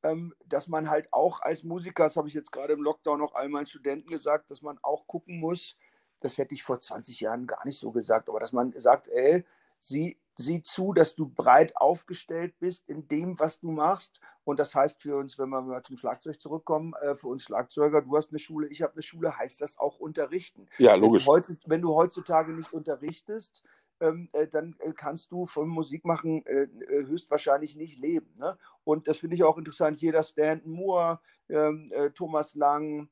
ähm, 0.05 0.35
dass 0.47 0.69
man 0.69 0.89
halt 0.89 1.13
auch 1.13 1.41
als 1.41 1.65
Musiker, 1.65 2.05
das 2.05 2.17
habe 2.17 2.29
ich 2.29 2.35
jetzt 2.35 2.53
gerade 2.53 2.75
im 2.75 2.83
Lockdown 2.83 3.23
auch 3.23 3.35
all 3.35 3.49
meinen 3.49 3.67
Studenten 3.67 4.09
gesagt, 4.09 4.51
dass 4.51 4.63
man 4.63 4.79
auch 4.83 5.07
gucken 5.07 5.41
muss, 5.41 5.77
das 6.21 6.39
hätte 6.39 6.55
ich 6.55 6.63
vor 6.63 6.81
20 6.81 7.21
Jahren 7.21 7.47
gar 7.47 7.65
nicht 7.67 7.79
so 7.79 7.91
gesagt, 7.91 8.29
aber 8.29 8.41
dass 8.41 8.53
man 8.53 8.73
sagt, 8.77 9.09
ey, 9.09 9.45
sieh, 9.79 10.17
sieh 10.37 10.63
zu, 10.63 10.93
dass 10.93 11.15
du 11.15 11.29
breit 11.29 11.77
aufgestellt 11.77 12.55
bist 12.59 12.89
in 12.89 13.09
dem, 13.09 13.39
was 13.39 13.61
du 13.61 13.71
machst. 13.71 14.21
Und 14.45 14.59
das 14.59 14.75
heißt 14.75 15.01
für 15.01 15.17
uns, 15.17 15.39
wenn 15.39 15.49
wir 15.49 15.61
mal 15.61 15.83
zum 15.83 15.97
Schlagzeug 15.97 16.41
zurückkommen, 16.41 16.95
äh, 17.03 17.15
für 17.15 17.29
uns 17.29 17.45
Schlagzeuger, 17.45 18.03
du 18.03 18.17
hast 18.17 18.31
eine 18.31 18.39
Schule, 18.39 18.69
ich 18.69 18.83
habe 18.83 18.95
eine 18.95 19.03
Schule, 19.03 19.37
heißt 19.37 19.61
das 19.61 19.79
auch 19.79 19.99
unterrichten. 19.99 20.67
Ja, 20.79 20.95
logisch. 20.95 21.27
Wenn 21.27 21.43
du, 21.43 21.57
wenn 21.67 21.83
du 21.83 21.95
heutzutage 21.95 22.53
nicht 22.53 22.73
unterrichtest, 22.73 23.63
ähm, 24.01 24.29
äh, 24.33 24.47
dann 24.47 24.77
äh, 24.81 24.93
kannst 24.93 25.31
du 25.33 25.47
von 25.47 25.69
Musik 25.69 26.05
machen 26.05 26.45
äh, 26.47 26.63
äh, 26.63 27.07
höchstwahrscheinlich 27.07 27.77
nicht 27.77 27.99
leben. 27.99 28.35
Ne? 28.37 28.59
Und 28.85 29.09
das 29.09 29.19
finde 29.19 29.37
ich 29.37 29.45
auch 29.45 29.59
interessant. 29.59 30.01
Jeder 30.01 30.23
Stanton 30.23 30.73
Moore, 30.73 31.21
ähm, 31.49 31.91
äh, 31.93 32.11
Thomas 32.11 32.55
Lang 32.55 33.09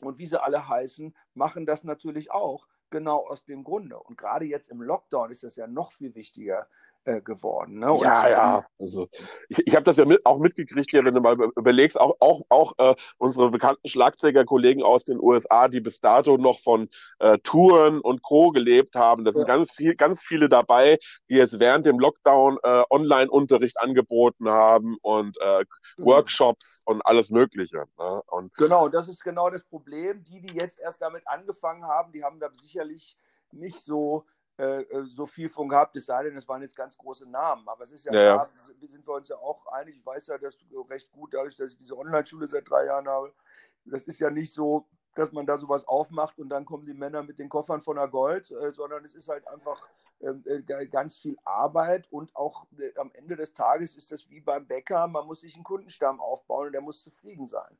und 0.00 0.18
wie 0.18 0.26
sie 0.26 0.42
alle 0.42 0.68
heißen, 0.68 1.14
machen 1.34 1.66
das 1.66 1.84
natürlich 1.84 2.30
auch 2.30 2.66
genau 2.90 3.26
aus 3.26 3.44
dem 3.44 3.64
Grunde. 3.64 3.98
Und 3.98 4.18
gerade 4.18 4.44
jetzt 4.44 4.70
im 4.70 4.82
Lockdown 4.82 5.30
ist 5.30 5.42
das 5.42 5.56
ja 5.56 5.66
noch 5.66 5.92
viel 5.92 6.14
wichtiger, 6.14 6.68
äh, 7.04 7.20
geworden. 7.20 7.78
Ne? 7.80 7.92
Und 7.92 8.02
ja, 8.02 8.28
ja. 8.28 8.66
Also, 8.78 9.08
ich, 9.48 9.66
ich 9.66 9.74
habe 9.74 9.84
das 9.84 9.96
ja 9.96 10.04
mit, 10.04 10.24
auch 10.24 10.38
mitgekriegt 10.38 10.90
hier, 10.90 11.04
wenn 11.04 11.14
du 11.14 11.20
mal 11.20 11.36
überlegst, 11.56 12.00
auch, 12.00 12.16
auch, 12.20 12.42
auch 12.48 12.72
äh, 12.78 12.94
unsere 13.18 13.50
bekannten 13.50 13.88
Schlagzeugerkollegen 13.88 14.82
aus 14.82 15.04
den 15.04 15.18
USA, 15.20 15.68
die 15.68 15.80
bis 15.80 16.00
dato 16.00 16.36
noch 16.36 16.60
von 16.60 16.88
äh, 17.18 17.38
Touren 17.38 18.00
und 18.00 18.22
Co. 18.22 18.50
gelebt 18.50 18.94
haben. 18.94 19.24
Da 19.24 19.32
sind 19.32 19.48
ja. 19.48 19.56
ganz, 19.56 19.72
viel, 19.72 19.94
ganz 19.96 20.22
viele 20.22 20.48
dabei, 20.48 20.98
die 21.28 21.34
jetzt 21.34 21.58
während 21.58 21.86
dem 21.86 21.98
Lockdown 21.98 22.58
äh, 22.62 22.82
Online-Unterricht 22.90 23.80
angeboten 23.80 24.48
haben 24.48 24.96
und 25.02 25.36
äh, 25.40 25.64
mhm. 25.96 26.04
Workshops 26.04 26.82
und 26.84 27.04
alles 27.04 27.30
Mögliche. 27.30 27.84
Ne? 27.98 28.22
Und 28.26 28.54
genau, 28.54 28.88
das 28.88 29.08
ist 29.08 29.24
genau 29.24 29.50
das 29.50 29.64
Problem. 29.64 30.24
Die, 30.24 30.40
die 30.40 30.54
jetzt 30.54 30.78
erst 30.78 31.02
damit 31.02 31.26
angefangen 31.26 31.84
haben, 31.84 32.12
die 32.12 32.22
haben 32.22 32.38
da 32.38 32.48
sicherlich 32.54 33.16
nicht 33.50 33.80
so 33.80 34.24
äh, 34.62 34.82
äh, 34.82 35.04
so 35.06 35.26
viel 35.26 35.48
von 35.48 35.68
gehabt, 35.68 35.96
es 35.96 36.06
sei 36.06 36.22
denn, 36.22 36.36
es 36.36 36.46
waren 36.46 36.62
jetzt 36.62 36.76
ganz 36.76 36.96
große 36.96 37.28
Namen. 37.28 37.68
Aber 37.68 37.82
es 37.82 37.90
ist 37.90 38.04
ja, 38.04 38.12
ja, 38.12 38.34
klar, 38.34 38.50
ja. 38.80 38.88
sind 38.88 39.04
wir 39.04 39.14
uns 39.14 39.28
ja 39.28 39.36
auch 39.36 39.66
einig. 39.66 39.96
Ich 39.96 40.06
weiß 40.06 40.28
ja, 40.28 40.38
dass 40.38 40.56
du 40.56 40.82
recht 40.82 41.10
gut, 41.10 41.34
dadurch, 41.34 41.56
dass 41.56 41.72
ich 41.72 41.78
diese 41.78 41.98
Online-Schule 41.98 42.46
seit 42.46 42.70
drei 42.70 42.86
Jahren 42.86 43.08
habe, 43.08 43.32
das 43.86 44.04
ist 44.04 44.20
ja 44.20 44.30
nicht 44.30 44.54
so, 44.54 44.86
dass 45.16 45.32
man 45.32 45.46
da 45.46 45.58
sowas 45.58 45.86
aufmacht 45.88 46.38
und 46.38 46.48
dann 46.48 46.64
kommen 46.64 46.86
die 46.86 46.94
Männer 46.94 47.24
mit 47.24 47.40
den 47.40 47.48
Koffern 47.48 47.80
von 47.80 47.96
der 47.96 48.06
Gold, 48.06 48.52
äh, 48.52 48.70
sondern 48.72 49.04
es 49.04 49.16
ist 49.16 49.28
halt 49.28 49.46
einfach 49.48 49.90
ähm, 50.20 50.42
äh, 50.46 50.86
ganz 50.86 51.16
viel 51.16 51.36
Arbeit 51.44 52.06
und 52.12 52.34
auch 52.36 52.66
äh, 52.78 52.96
am 52.98 53.10
Ende 53.14 53.34
des 53.34 53.52
Tages 53.52 53.96
ist 53.96 54.12
das 54.12 54.30
wie 54.30 54.40
beim 54.40 54.66
Bäcker, 54.66 55.08
man 55.08 55.26
muss 55.26 55.40
sich 55.40 55.56
einen 55.56 55.64
Kundenstamm 55.64 56.20
aufbauen 56.20 56.68
und 56.68 56.72
der 56.72 56.80
muss 56.80 57.02
zufrieden 57.02 57.48
sein. 57.48 57.76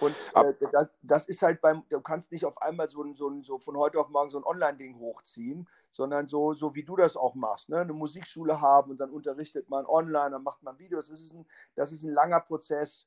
Und 0.00 0.16
äh, 0.34 0.54
das, 0.72 0.88
das, 1.02 1.28
ist 1.28 1.42
halt 1.42 1.60
beim, 1.60 1.82
du 1.90 2.00
kannst 2.00 2.32
nicht 2.32 2.46
auf 2.46 2.60
einmal 2.62 2.88
so, 2.88 3.04
so, 3.14 3.42
so 3.42 3.58
von 3.58 3.76
heute 3.76 4.00
auf 4.00 4.08
morgen 4.08 4.30
so 4.30 4.38
ein 4.38 4.44
Online-Ding 4.44 4.98
hochziehen, 4.98 5.68
sondern 5.90 6.26
so, 6.26 6.54
so 6.54 6.74
wie 6.74 6.84
du 6.84 6.96
das 6.96 7.16
auch 7.16 7.34
machst. 7.34 7.68
Ne? 7.68 7.80
Eine 7.80 7.92
Musikschule 7.92 8.60
haben 8.60 8.92
und 8.92 8.98
dann 8.98 9.10
unterrichtet 9.10 9.68
man 9.68 9.84
online, 9.84 10.30
dann 10.30 10.42
macht 10.42 10.62
man 10.62 10.78
Videos. 10.78 11.08
Das 11.08 11.20
ist 11.20 11.34
ein, 11.34 11.46
das 11.74 11.92
ist 11.92 12.02
ein 12.02 12.12
langer 12.12 12.40
Prozess. 12.40 13.06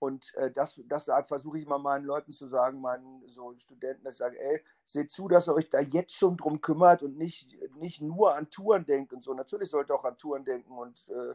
Und 0.00 0.34
äh, 0.34 0.50
das, 0.50 0.78
das 0.86 1.10
versuche 1.26 1.58
ich 1.58 1.64
immer 1.64 1.78
meinen 1.78 2.04
Leuten 2.04 2.32
zu 2.32 2.46
sagen, 2.46 2.80
meinen 2.80 3.26
so 3.28 3.54
Studenten, 3.56 4.04
dass 4.04 4.14
ich 4.14 4.18
sage, 4.18 4.38
ey, 4.38 4.62
seht 4.84 5.10
zu, 5.10 5.28
dass 5.28 5.48
ihr 5.48 5.54
euch 5.54 5.70
da 5.70 5.80
jetzt 5.80 6.14
schon 6.14 6.36
drum 6.36 6.60
kümmert 6.60 7.02
und 7.02 7.16
nicht, 7.16 7.56
nicht 7.76 8.02
nur 8.02 8.34
an 8.34 8.50
Touren 8.50 8.84
denkt 8.84 9.14
und 9.14 9.24
so. 9.24 9.32
Natürlich 9.32 9.70
sollt 9.70 9.90
ihr 9.90 9.94
auch 9.94 10.04
an 10.04 10.18
Touren 10.18 10.44
denken 10.44 10.76
und, 10.76 11.08
äh, 11.08 11.34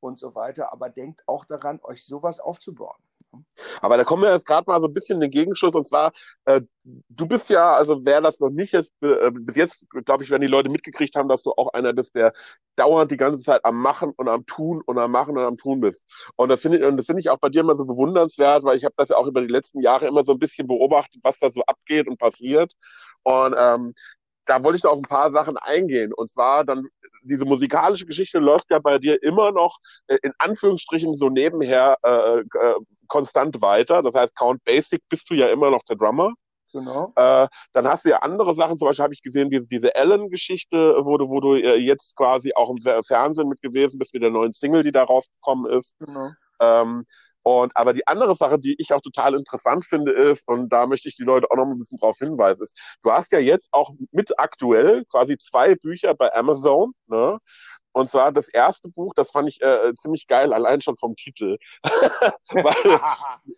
und 0.00 0.18
so 0.18 0.34
weiter, 0.34 0.72
aber 0.72 0.88
denkt 0.88 1.24
auch 1.26 1.44
daran, 1.44 1.80
euch 1.82 2.06
sowas 2.06 2.40
aufzubauen. 2.40 2.96
Aber 3.80 3.96
da 3.96 4.04
kommen 4.04 4.22
wir 4.22 4.32
jetzt 4.32 4.46
gerade 4.46 4.64
mal 4.66 4.80
so 4.80 4.86
ein 4.86 4.94
bisschen 4.94 5.16
in 5.16 5.22
den 5.22 5.30
Gegenschuss 5.30 5.74
und 5.74 5.86
zwar, 5.86 6.12
äh, 6.44 6.60
du 6.84 7.26
bist 7.26 7.48
ja, 7.48 7.74
also 7.74 8.04
wer 8.04 8.20
das 8.20 8.40
noch 8.40 8.50
nicht 8.50 8.74
ist, 8.74 8.92
äh, 9.02 9.30
bis 9.32 9.56
jetzt, 9.56 9.84
glaube 10.04 10.24
ich, 10.24 10.30
werden 10.30 10.42
die 10.42 10.46
Leute 10.48 10.68
mitgekriegt 10.68 11.16
haben, 11.16 11.28
dass 11.28 11.42
du 11.42 11.52
auch 11.52 11.72
einer 11.72 11.92
bist, 11.92 12.14
der 12.14 12.32
dauernd 12.76 13.10
die 13.10 13.16
ganze 13.16 13.42
Zeit 13.42 13.64
am 13.64 13.80
Machen 13.80 14.12
und 14.16 14.28
am 14.28 14.46
Tun 14.46 14.82
und 14.84 14.98
am 14.98 15.10
Machen 15.10 15.36
und 15.36 15.44
am 15.44 15.56
Tun 15.56 15.80
bist. 15.80 16.04
Und 16.36 16.48
das 16.48 16.60
finde 16.60 16.78
ich, 16.78 16.84
und 16.84 17.18
ich 17.18 17.30
auch 17.30 17.38
bei 17.38 17.48
dir 17.48 17.60
immer 17.60 17.76
so 17.76 17.84
bewundernswert, 17.84 18.64
weil 18.64 18.76
ich 18.76 18.84
habe 18.84 18.94
das 18.96 19.08
ja 19.08 19.16
auch 19.16 19.26
über 19.26 19.40
die 19.40 19.52
letzten 19.52 19.80
Jahre 19.80 20.06
immer 20.06 20.22
so 20.24 20.32
ein 20.32 20.38
bisschen 20.38 20.66
beobachtet, 20.66 21.20
was 21.22 21.38
da 21.38 21.50
so 21.50 21.62
abgeht 21.62 22.08
und 22.08 22.18
passiert. 22.18 22.72
Und 23.22 23.54
ähm, 23.58 23.94
da 24.46 24.62
wollte 24.62 24.78
ich 24.78 24.84
noch 24.84 24.92
auf 24.92 24.98
ein 24.98 25.02
paar 25.02 25.30
Sachen 25.30 25.56
eingehen. 25.56 26.12
Und 26.12 26.30
zwar 26.30 26.64
dann, 26.64 26.86
diese 27.22 27.44
musikalische 27.44 28.06
Geschichte 28.06 28.38
läuft 28.38 28.70
ja 28.70 28.78
bei 28.78 28.98
dir 28.98 29.22
immer 29.22 29.52
noch 29.52 29.78
äh, 30.06 30.18
in 30.22 30.32
Anführungsstrichen 30.38 31.14
so 31.14 31.28
nebenher 31.28 31.98
äh, 32.02 32.40
äh, 32.40 32.74
konstant 33.08 33.60
weiter. 33.60 34.02
Das 34.02 34.14
heißt, 34.14 34.34
Count 34.36 34.62
Basic 34.64 35.02
bist 35.08 35.30
du 35.30 35.34
ja 35.34 35.48
immer 35.48 35.70
noch 35.70 35.82
der 35.88 35.96
Drummer. 35.96 36.32
Genau. 36.72 37.12
Äh, 37.16 37.48
dann 37.72 37.88
hast 37.88 38.04
du 38.04 38.10
ja 38.10 38.18
andere 38.18 38.54
Sachen, 38.54 38.76
zum 38.76 38.88
Beispiel 38.88 39.04
habe 39.04 39.14
ich 39.14 39.22
gesehen, 39.22 39.50
diese, 39.50 39.66
diese 39.66 39.94
Ellen-Geschichte, 39.94 40.96
wo 41.04 41.16
du, 41.16 41.28
wo 41.28 41.40
du 41.40 41.54
äh, 41.54 41.76
jetzt 41.76 42.16
quasi 42.16 42.52
auch 42.54 42.70
im 42.70 42.78
Fernsehen 43.04 43.48
mit 43.48 43.62
gewesen 43.62 43.98
bist, 43.98 44.12
mit 44.12 44.22
der 44.22 44.30
neuen 44.30 44.52
Single, 44.52 44.82
die 44.82 44.92
da 44.92 45.04
rausgekommen 45.04 45.70
ist. 45.72 45.96
Genau. 45.98 46.30
Ähm, 46.60 47.06
und 47.42 47.76
aber 47.76 47.92
die 47.92 48.04
andere 48.08 48.34
Sache, 48.34 48.58
die 48.58 48.74
ich 48.78 48.92
auch 48.92 49.00
total 49.00 49.34
interessant 49.34 49.84
finde, 49.84 50.10
ist, 50.10 50.48
und 50.48 50.68
da 50.68 50.86
möchte 50.88 51.08
ich 51.08 51.14
die 51.14 51.22
Leute 51.22 51.46
auch 51.48 51.54
noch 51.54 51.66
ein 51.66 51.78
bisschen 51.78 51.98
drauf 51.98 52.16
hinweisen, 52.18 52.64
ist, 52.64 52.76
du 53.04 53.12
hast 53.12 53.30
ja 53.30 53.38
jetzt 53.38 53.68
auch 53.70 53.92
mit 54.10 54.36
aktuell 54.38 55.04
quasi 55.04 55.38
zwei 55.38 55.76
Bücher 55.76 56.14
bei 56.14 56.34
Amazon, 56.34 56.92
ne? 57.06 57.38
Und 57.96 58.10
zwar 58.10 58.30
das 58.30 58.48
erste 58.48 58.90
Buch, 58.90 59.14
das 59.14 59.30
fand 59.30 59.48
ich 59.48 59.62
äh, 59.62 59.94
ziemlich 59.94 60.26
geil, 60.26 60.52
allein 60.52 60.82
schon 60.82 60.98
vom 60.98 61.16
Titel. 61.16 61.56
weil, 62.50 63.00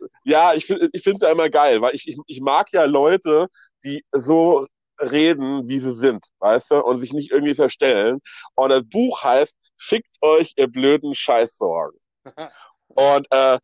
ja, 0.24 0.54
ich, 0.54 0.70
ich 0.70 1.02
finde 1.02 1.16
es 1.16 1.20
ja 1.22 1.32
immer 1.32 1.50
geil, 1.50 1.82
weil 1.82 1.96
ich, 1.96 2.06
ich, 2.06 2.16
ich 2.24 2.40
mag 2.40 2.72
ja 2.72 2.84
Leute, 2.84 3.48
die 3.82 4.04
so 4.12 4.68
reden, 5.00 5.66
wie 5.66 5.80
sie 5.80 5.92
sind, 5.92 6.24
weißt 6.38 6.70
du, 6.70 6.84
und 6.84 6.98
sich 6.98 7.12
nicht 7.12 7.32
irgendwie 7.32 7.56
verstellen. 7.56 8.20
Und 8.54 8.68
das 8.68 8.84
Buch 8.88 9.24
heißt 9.24 9.56
Fickt 9.76 10.16
euch, 10.20 10.52
ihr 10.56 10.68
blöden 10.68 11.16
Scheißsorgen. 11.16 11.98
Und 12.88 13.26
äh, 13.30 13.58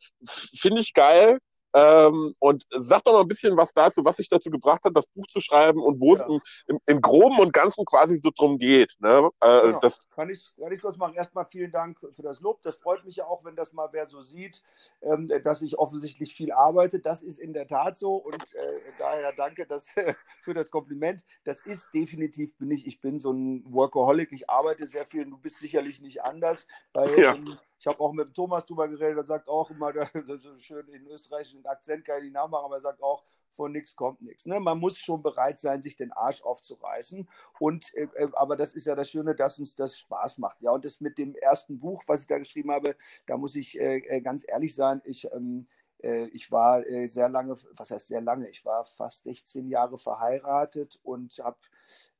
finde 0.59 0.81
ich 0.81 0.93
geil. 0.93 1.39
Ähm, 1.75 2.37
und 2.39 2.65
sag 2.71 3.03
doch 3.03 3.13
mal 3.13 3.23
ein 3.23 3.29
bisschen 3.29 3.57
was 3.57 3.73
dazu, 3.75 4.05
was 4.05 4.17
sich 4.17 4.29
dazu 4.29 4.49
gebracht 4.49 4.85
hat, 4.85 4.97
das 4.97 5.09
Buch 5.09 5.27
zu 5.27 5.41
schreiben 5.41 5.83
und 5.83 6.01
wo 6.01 6.15
ja. 6.15 6.23
es 6.23 6.29
im, 6.29 6.41
im, 6.69 6.79
im, 6.87 7.01
Groben 7.01 7.41
und 7.41 7.53
Ganzen 7.53 7.85
quasi 7.85 8.17
so 8.17 8.31
drum 8.31 8.59
geht. 8.59 8.95
Ne? 9.01 9.29
Äh, 9.41 9.61
genau. 9.63 9.81
das 9.81 10.09
kann, 10.11 10.31
ich, 10.31 10.55
kann 10.57 10.73
ich 10.73 10.81
kurz 10.81 10.97
machen. 10.97 11.15
Erstmal 11.15 11.45
vielen 11.47 11.73
Dank 11.73 11.99
für 12.13 12.23
das 12.23 12.41
Lob. 12.41 12.63
Das 12.63 12.77
freut 12.77 13.05
mich 13.05 13.17
ja 13.17 13.27
auch, 13.27 13.45
wenn 13.45 13.57
das 13.57 13.73
mal 13.73 13.89
wer 13.91 14.07
so 14.07 14.23
sieht, 14.23 14.63
ähm, 15.03 15.29
dass 15.43 15.63
ich 15.63 15.77
offensichtlich 15.77 16.33
viel 16.33 16.53
arbeite. 16.53 17.01
Das 17.01 17.25
ist 17.25 17.41
in 17.41 17.53
der 17.53 17.67
Tat 17.67 17.99
so 17.99 18.15
und 18.15 18.55
äh, 18.55 18.81
daher 18.99 19.33
danke 19.33 19.67
das, 19.67 19.89
für 20.43 20.55
das 20.55 20.71
Kompliment. 20.71 21.25
Das 21.43 21.61
ist 21.67 21.89
definitiv, 21.93 22.57
bin 22.57 22.71
ich, 22.71 22.87
ich 22.87 23.01
bin 23.01 23.19
so 23.19 23.33
ein 23.33 23.65
Workaholic. 23.67 24.31
Ich 24.31 24.49
arbeite 24.49 24.87
sehr 24.87 25.07
viel. 25.07 25.25
Du 25.25 25.39
bist 25.39 25.59
sicherlich 25.59 26.01
nicht 26.01 26.23
anders. 26.23 26.69
Weil, 26.93 27.19
ja. 27.19 27.35
ähm, 27.35 27.59
ich 27.85 27.87
habe 27.87 28.01
auch 28.01 28.15
mit 28.15 28.33
Thomas 28.33 28.65
drüber 28.65 28.89
geredet, 28.89 29.19
er 29.19 29.25
sagt 29.27 29.47
auch 29.47 29.71
immer, 29.71 29.93
so 30.39 30.59
schön 30.59 30.89
in 30.89 31.07
österreichischen 31.07 31.67
Akzent 31.67 32.03
kann 32.03 32.17
ich 32.17 32.25
nicht 32.25 32.33
nachmachen, 32.33 32.65
aber 32.65 32.77
er 32.77 32.81
sagt 32.81 33.03
auch, 33.03 33.23
von 33.51 33.73
nichts 33.73 33.95
kommt 33.95 34.23
nichts. 34.23 34.47
Ne? 34.47 34.59
Man 34.59 34.79
muss 34.79 34.97
schon 34.97 35.23
bereit 35.23 35.59
sein, 35.59 35.83
sich 35.83 35.95
den 35.95 36.11
Arsch 36.13 36.43
aufzureißen. 36.43 37.29
Und 37.59 37.95
äh, 37.95 38.09
äh, 38.15 38.31
aber 38.33 38.57
das 38.57 38.73
ist 38.73 38.87
ja 38.87 38.95
das 38.95 39.11
Schöne, 39.11 39.35
dass 39.35 39.59
uns 39.59 39.77
das 39.77 39.99
Spaß 39.99 40.39
macht. 40.39 40.63
Ja, 40.63 40.71
und 40.71 40.87
das 40.87 41.03
mit 41.03 41.19
dem 41.19 41.35
ersten 41.35 41.79
Buch, 41.79 42.03
was 42.07 42.23
ich 42.23 42.27
da 42.27 42.39
geschrieben 42.39 42.71
habe, 42.71 42.97
da 43.27 43.37
muss 43.37 43.55
ich 43.55 43.79
äh, 43.79 43.99
äh 43.99 44.23
ganz 44.23 44.47
ehrlich 44.49 44.75
sein, 44.75 45.03
ich 45.05 45.31
ähm, 45.33 45.67
äh, 46.03 46.25
ich 46.29 46.51
war 46.51 46.87
äh, 46.87 47.07
sehr 47.07 47.29
lange, 47.29 47.55
was 47.77 47.91
heißt 47.91 48.09
sehr 48.09 48.23
lange? 48.23 48.49
Ich 48.49 48.65
war 48.65 48.87
fast 48.87 49.25
16 49.25 49.69
Jahre 49.69 49.99
verheiratet 49.99 50.99
und 51.03 51.39
habe 51.39 51.59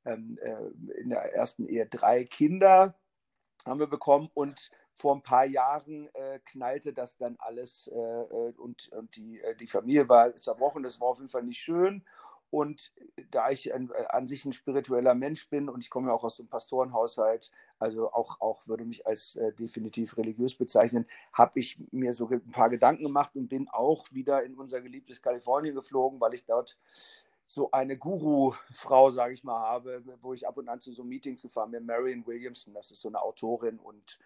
ähm, 0.05 0.39
in 1.03 1.09
der 1.09 1.35
ersten 1.35 1.67
Ehe 1.67 1.87
drei 1.87 2.25
Kinder 2.25 2.95
haben 3.67 3.81
wir 3.81 3.87
bekommen 3.87 4.29
und 4.35 4.71
vor 4.95 5.15
ein 5.15 5.23
paar 5.23 5.45
Jahren 5.45 6.09
äh, 6.15 6.39
knallte 6.45 6.93
das 6.93 7.17
dann 7.17 7.37
alles 7.39 7.89
äh, 7.89 7.99
äh, 7.99 8.53
und, 8.57 8.89
und 8.93 9.17
die, 9.17 9.41
äh, 9.41 9.57
die 9.57 9.67
Familie 9.67 10.09
war 10.09 10.35
zerbrochen. 10.37 10.85
Das 10.85 11.01
war 11.01 11.09
auf 11.09 11.19
jeden 11.19 11.29
Fall 11.29 11.43
nicht 11.43 11.61
schön. 11.61 12.05
und 12.51 12.93
da 13.33 13.51
ich 13.51 13.75
an, 13.75 13.91
an, 14.11 14.29
sich 14.29 14.45
ein 14.45 14.53
spiritueller 14.53 15.15
Mensch 15.15 15.51
bin 15.51 15.69
und 15.69 15.83
ich 15.83 15.91
komme 15.91 16.09
ja 16.09 16.15
auch 16.15 16.23
aus 16.23 16.39
einem 16.39 16.49
Pastorenhaushalt, 16.49 17.51
also 17.81 18.13
auch, 18.13 18.41
auch 18.41 18.69
würde 18.69 18.85
mich 18.85 19.05
als 19.07 19.35
äh, 19.35 19.53
definitiv 19.53 20.17
religiös 20.17 20.55
bezeichnen, 20.55 21.07
habe 21.33 21.59
ich 21.59 21.79
mir 21.91 22.13
so 22.13 22.29
ein 22.29 22.51
paar 22.53 22.71
Gedanken 22.71 23.03
gemacht 23.03 23.35
und 23.35 23.49
bin 23.49 23.69
auch 23.69 24.07
wieder 24.13 24.45
in 24.45 24.55
unser 24.55 24.81
geliebtes 24.81 25.21
Kalifornien 25.21 25.75
geflogen, 25.75 26.21
weil 26.21 26.35
ich 26.35 26.45
dort 26.45 26.79
so 27.47 27.71
eine 27.73 27.99
Guru-Frau, 27.99 29.11
sage 29.11 29.35
ich 29.35 29.45
mal, 29.45 29.59
habe, 29.59 30.03
wo 30.23 30.33
ich 30.33 30.47
ab 30.47 30.57
und 30.57 30.69
an 30.69 30.81
zu 30.81 30.93
so 30.93 31.05
Meetings 31.05 31.43
gefahren 31.43 31.73
bin, 31.73 31.85
Marion 31.85 32.27
Williamson, 32.27 32.73
das 32.73 32.91
ist 32.91 33.03
so 33.03 33.09
eine 33.09 33.21
Autorin 33.21 33.79
und 33.79 34.19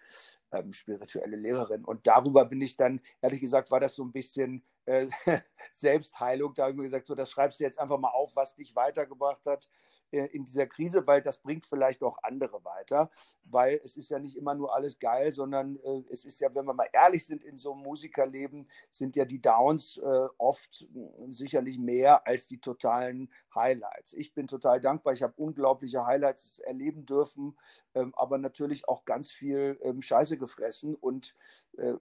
ähm, 0.51 0.73
spirituelle 0.73 1.37
Lehrerin. 1.37 1.85
Und 1.85 2.07
darüber 2.07 2.45
bin 2.45 2.61
ich 2.61 2.77
dann, 2.77 3.01
ehrlich 3.21 3.41
gesagt, 3.41 3.71
war 3.71 3.79
das 3.79 3.95
so 3.95 4.03
ein 4.03 4.11
bisschen 4.11 4.63
äh, 4.89 5.07
Selbstheilung. 5.73 6.53
Da 6.53 6.63
habe 6.63 6.71
ich 6.71 6.77
mir 6.77 6.83
gesagt, 6.83 7.05
so, 7.05 7.15
das 7.15 7.29
schreibst 7.29 7.59
du 7.59 7.63
jetzt 7.63 7.79
einfach 7.79 7.99
mal 7.99 8.09
auf, 8.09 8.35
was 8.35 8.55
dich 8.55 8.75
weitergebracht 8.75 9.45
hat 9.45 9.69
äh, 10.11 10.25
in 10.27 10.45
dieser 10.45 10.65
Krise, 10.65 11.05
weil 11.05 11.21
das 11.21 11.37
bringt 11.37 11.65
vielleicht 11.65 12.01
auch 12.01 12.17
andere 12.23 12.63
weiter. 12.65 13.11
Weil 13.43 13.79
es 13.83 13.97
ist 13.97 14.09
ja 14.09 14.19
nicht 14.19 14.35
immer 14.35 14.55
nur 14.55 14.73
alles 14.73 14.97
geil, 14.99 15.31
sondern 15.31 15.77
äh, 15.77 16.03
es 16.09 16.25
ist 16.25 16.39
ja, 16.39 16.53
wenn 16.53 16.65
wir 16.65 16.73
mal 16.73 16.87
ehrlich 16.91 17.25
sind, 17.25 17.43
in 17.43 17.57
so 17.57 17.73
einem 17.73 17.83
Musikerleben 17.83 18.67
sind 18.89 19.15
ja 19.15 19.25
die 19.25 19.41
Downs 19.41 19.97
äh, 19.97 20.27
oft 20.37 20.87
hm, 20.91 21.31
sicherlich 21.31 21.77
mehr 21.77 22.25
als 22.25 22.47
die 22.47 22.59
totalen 22.59 23.31
Highlights. 23.53 24.13
Ich 24.13 24.33
bin 24.33 24.47
total 24.47 24.81
dankbar. 24.81 25.13
Ich 25.13 25.21
habe 25.21 25.33
unglaubliche 25.37 26.05
Highlights 26.05 26.59
erleben 26.59 27.05
dürfen, 27.05 27.57
ähm, 27.93 28.13
aber 28.15 28.39
natürlich 28.39 28.87
auch 28.87 29.05
ganz 29.05 29.29
viel 29.29 29.79
ähm, 29.83 30.01
Scheiße 30.01 30.37
gefressen. 30.39 30.95
Und, 30.95 31.35
äh, 31.77 31.93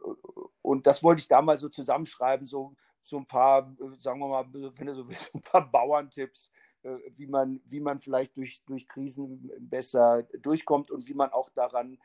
und 0.63 0.87
das 0.87 1.03
wollte 1.03 1.21
ich 1.21 1.29
da 1.29 1.43
mal 1.43 1.59
so 1.59 1.69
zusammenschreiben, 1.69 2.47
so, 2.47 2.75
so 3.03 3.19
ein 3.19 3.27
paar, 3.27 3.75
äh, 3.81 4.01
sagen 4.01 4.21
wir 4.21 4.29
mal, 4.29 4.47
wenn 4.53 4.87
du 4.87 4.95
so 4.95 5.09
willst, 5.09 5.35
ein 5.35 5.41
paar 5.41 5.71
Bauerntipps, 5.71 6.51
äh, 6.83 6.97
wie 7.17 7.27
man, 7.27 7.61
wie 7.67 7.81
man 7.81 8.01
vielleicht 8.01 8.37
durch, 8.37 8.63
durch 8.67 8.87
Krisen 8.87 9.51
besser 9.59 10.23
durchkommt 10.41 10.91
und 10.91 11.07
wie 11.09 11.15
man 11.15 11.31
auch 11.31 11.51
daran 11.51 11.99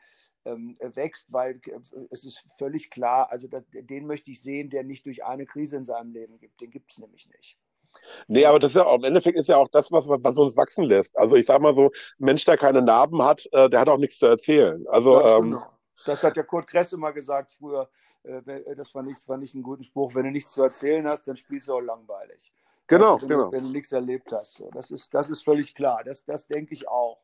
ähm, 0.44 0.76
wächst, 0.80 1.32
weil 1.32 1.60
äh, 1.66 1.78
es 2.10 2.24
ist 2.24 2.44
völlig 2.58 2.90
klar, 2.90 3.30
also 3.30 3.48
das, 3.48 3.62
den 3.72 4.06
möchte 4.06 4.30
ich 4.30 4.42
sehen, 4.42 4.70
der 4.70 4.84
nicht 4.84 5.06
durch 5.06 5.24
eine 5.24 5.46
Krise 5.46 5.76
in 5.76 5.84
seinem 5.84 6.12
Leben 6.12 6.38
gibt. 6.38 6.60
Den 6.60 6.70
gibt 6.70 6.90
es 6.90 6.98
nämlich 6.98 7.28
nicht. 7.28 7.58
Nee, 8.26 8.44
aber 8.44 8.58
das 8.58 8.70
ist 8.70 8.76
ja 8.76 8.86
auch, 8.86 8.96
im 8.96 9.04
Endeffekt 9.04 9.38
ist 9.38 9.48
ja 9.48 9.56
auch 9.56 9.68
das, 9.68 9.92
was, 9.92 10.08
was 10.08 10.36
uns 10.36 10.56
wachsen 10.56 10.84
lässt. 10.84 11.16
Also 11.16 11.36
ich 11.36 11.46
sag 11.46 11.60
mal 11.60 11.74
so, 11.74 11.86
ein 11.86 11.90
Mensch, 12.18 12.44
der 12.44 12.56
keine 12.56 12.82
Narben 12.82 13.22
hat, 13.22 13.48
äh, 13.52 13.70
der 13.70 13.80
hat 13.80 13.88
auch 13.88 13.98
nichts 13.98 14.18
zu 14.18 14.26
erzählen. 14.26 14.84
Also 14.88 15.22
ähm. 15.22 15.58
Das 16.04 16.22
hat 16.22 16.36
ja 16.36 16.42
Kurt 16.42 16.66
Kress 16.66 16.92
immer 16.92 17.12
gesagt 17.12 17.52
früher. 17.52 17.88
Äh, 18.22 18.38
äh, 18.38 18.74
das 18.76 18.94
war 18.94 19.02
nicht, 19.02 19.26
war 19.28 19.36
nicht 19.36 19.54
ein 19.54 19.62
guter 19.62 19.82
Spruch. 19.82 20.14
Wenn 20.14 20.24
du 20.24 20.30
nichts 20.30 20.52
zu 20.52 20.62
erzählen 20.62 21.06
hast, 21.08 21.26
dann 21.26 21.36
spielst 21.36 21.68
du 21.68 21.74
auch 21.74 21.80
langweilig. 21.80 22.52
Genau, 22.86 23.20
wenn, 23.20 23.28
genau. 23.28 23.52
Wenn 23.52 23.64
du 23.64 23.70
nichts 23.70 23.92
erlebt 23.92 24.32
hast. 24.32 24.62
Das 24.72 24.90
ist, 24.90 25.12
das 25.14 25.30
ist 25.30 25.42
völlig 25.42 25.74
klar. 25.74 26.02
Das, 26.04 26.24
das 26.24 26.46
denke 26.46 26.74
ich 26.74 26.86
auch. 26.88 27.22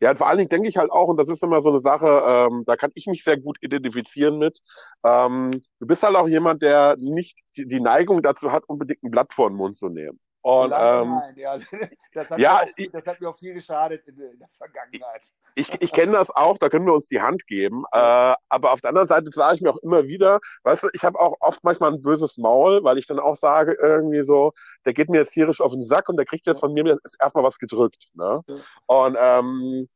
Ja, 0.00 0.10
und 0.10 0.18
vor 0.18 0.28
allen 0.28 0.38
Dingen 0.38 0.50
denke 0.50 0.68
ich 0.68 0.76
halt 0.76 0.90
auch, 0.90 1.08
und 1.08 1.16
das 1.16 1.28
ist 1.28 1.42
immer 1.42 1.62
so 1.62 1.70
eine 1.70 1.80
Sache, 1.80 2.06
ähm, 2.06 2.64
da 2.66 2.76
kann 2.76 2.90
ich 2.94 3.06
mich 3.06 3.24
sehr 3.24 3.38
gut 3.38 3.56
identifizieren 3.62 4.38
mit. 4.38 4.60
Ähm, 5.02 5.62
du 5.80 5.86
bist 5.86 6.02
halt 6.02 6.16
auch 6.16 6.28
jemand, 6.28 6.60
der 6.60 6.96
nicht 6.98 7.38
die, 7.56 7.66
die 7.66 7.80
Neigung 7.80 8.22
dazu 8.22 8.52
hat, 8.52 8.64
unbedingt 8.68 9.02
ein 9.02 9.10
Blatt 9.10 9.32
vor 9.32 9.48
den 9.48 9.56
Mund 9.56 9.76
zu 9.76 9.88
nehmen. 9.88 10.20
Und, 10.46 10.72
ähm, 10.78 11.08
nein, 11.08 11.34
ja. 11.36 11.58
Das 12.14 12.30
hat, 12.30 12.38
ja, 12.38 12.64
mir 12.64 12.86
auch, 12.86 12.92
das 12.92 13.06
hat 13.06 13.20
mir 13.20 13.28
auch 13.28 13.36
viel 13.36 13.52
geschadet 13.52 14.06
in, 14.06 14.14
in 14.14 14.38
der 14.38 14.48
Vergangenheit. 14.48 15.26
Ich, 15.56 15.70
ich 15.82 15.92
kenne 15.92 16.12
das 16.12 16.30
auch, 16.30 16.56
da 16.56 16.70
können 16.70 16.86
wir 16.86 16.94
uns 16.94 17.08
die 17.08 17.20
Hand 17.20 17.46
geben. 17.46 17.84
Äh, 17.92 18.34
aber 18.48 18.72
auf 18.72 18.80
der 18.80 18.90
anderen 18.90 19.08
Seite 19.08 19.28
sage 19.34 19.56
ich 19.56 19.60
mir 19.60 19.70
auch 19.70 19.82
immer 19.82 20.06
wieder, 20.06 20.38
weißt 20.62 20.84
du, 20.84 20.88
ich 20.92 21.02
habe 21.02 21.18
auch 21.18 21.34
oft 21.40 21.64
manchmal 21.64 21.92
ein 21.92 22.00
böses 22.00 22.38
Maul, 22.38 22.84
weil 22.84 22.96
ich 22.96 23.06
dann 23.06 23.18
auch 23.18 23.36
sage, 23.36 23.76
irgendwie 23.82 24.22
so, 24.22 24.52
der 24.86 24.94
geht 24.94 25.10
mir 25.10 25.18
jetzt 25.18 25.32
tierisch 25.32 25.60
auf 25.60 25.72
den 25.72 25.84
Sack 25.84 26.08
und 26.08 26.16
der 26.16 26.24
kriegt 26.26 26.46
jetzt 26.46 26.60
von 26.60 26.72
mir 26.72 26.96
erstmal 27.20 27.44
was 27.44 27.58
gedrückt. 27.58 28.08
Ne? 28.14 28.42
Ja. 28.46 28.54
Und 28.86 29.16
ähm, 29.20 29.88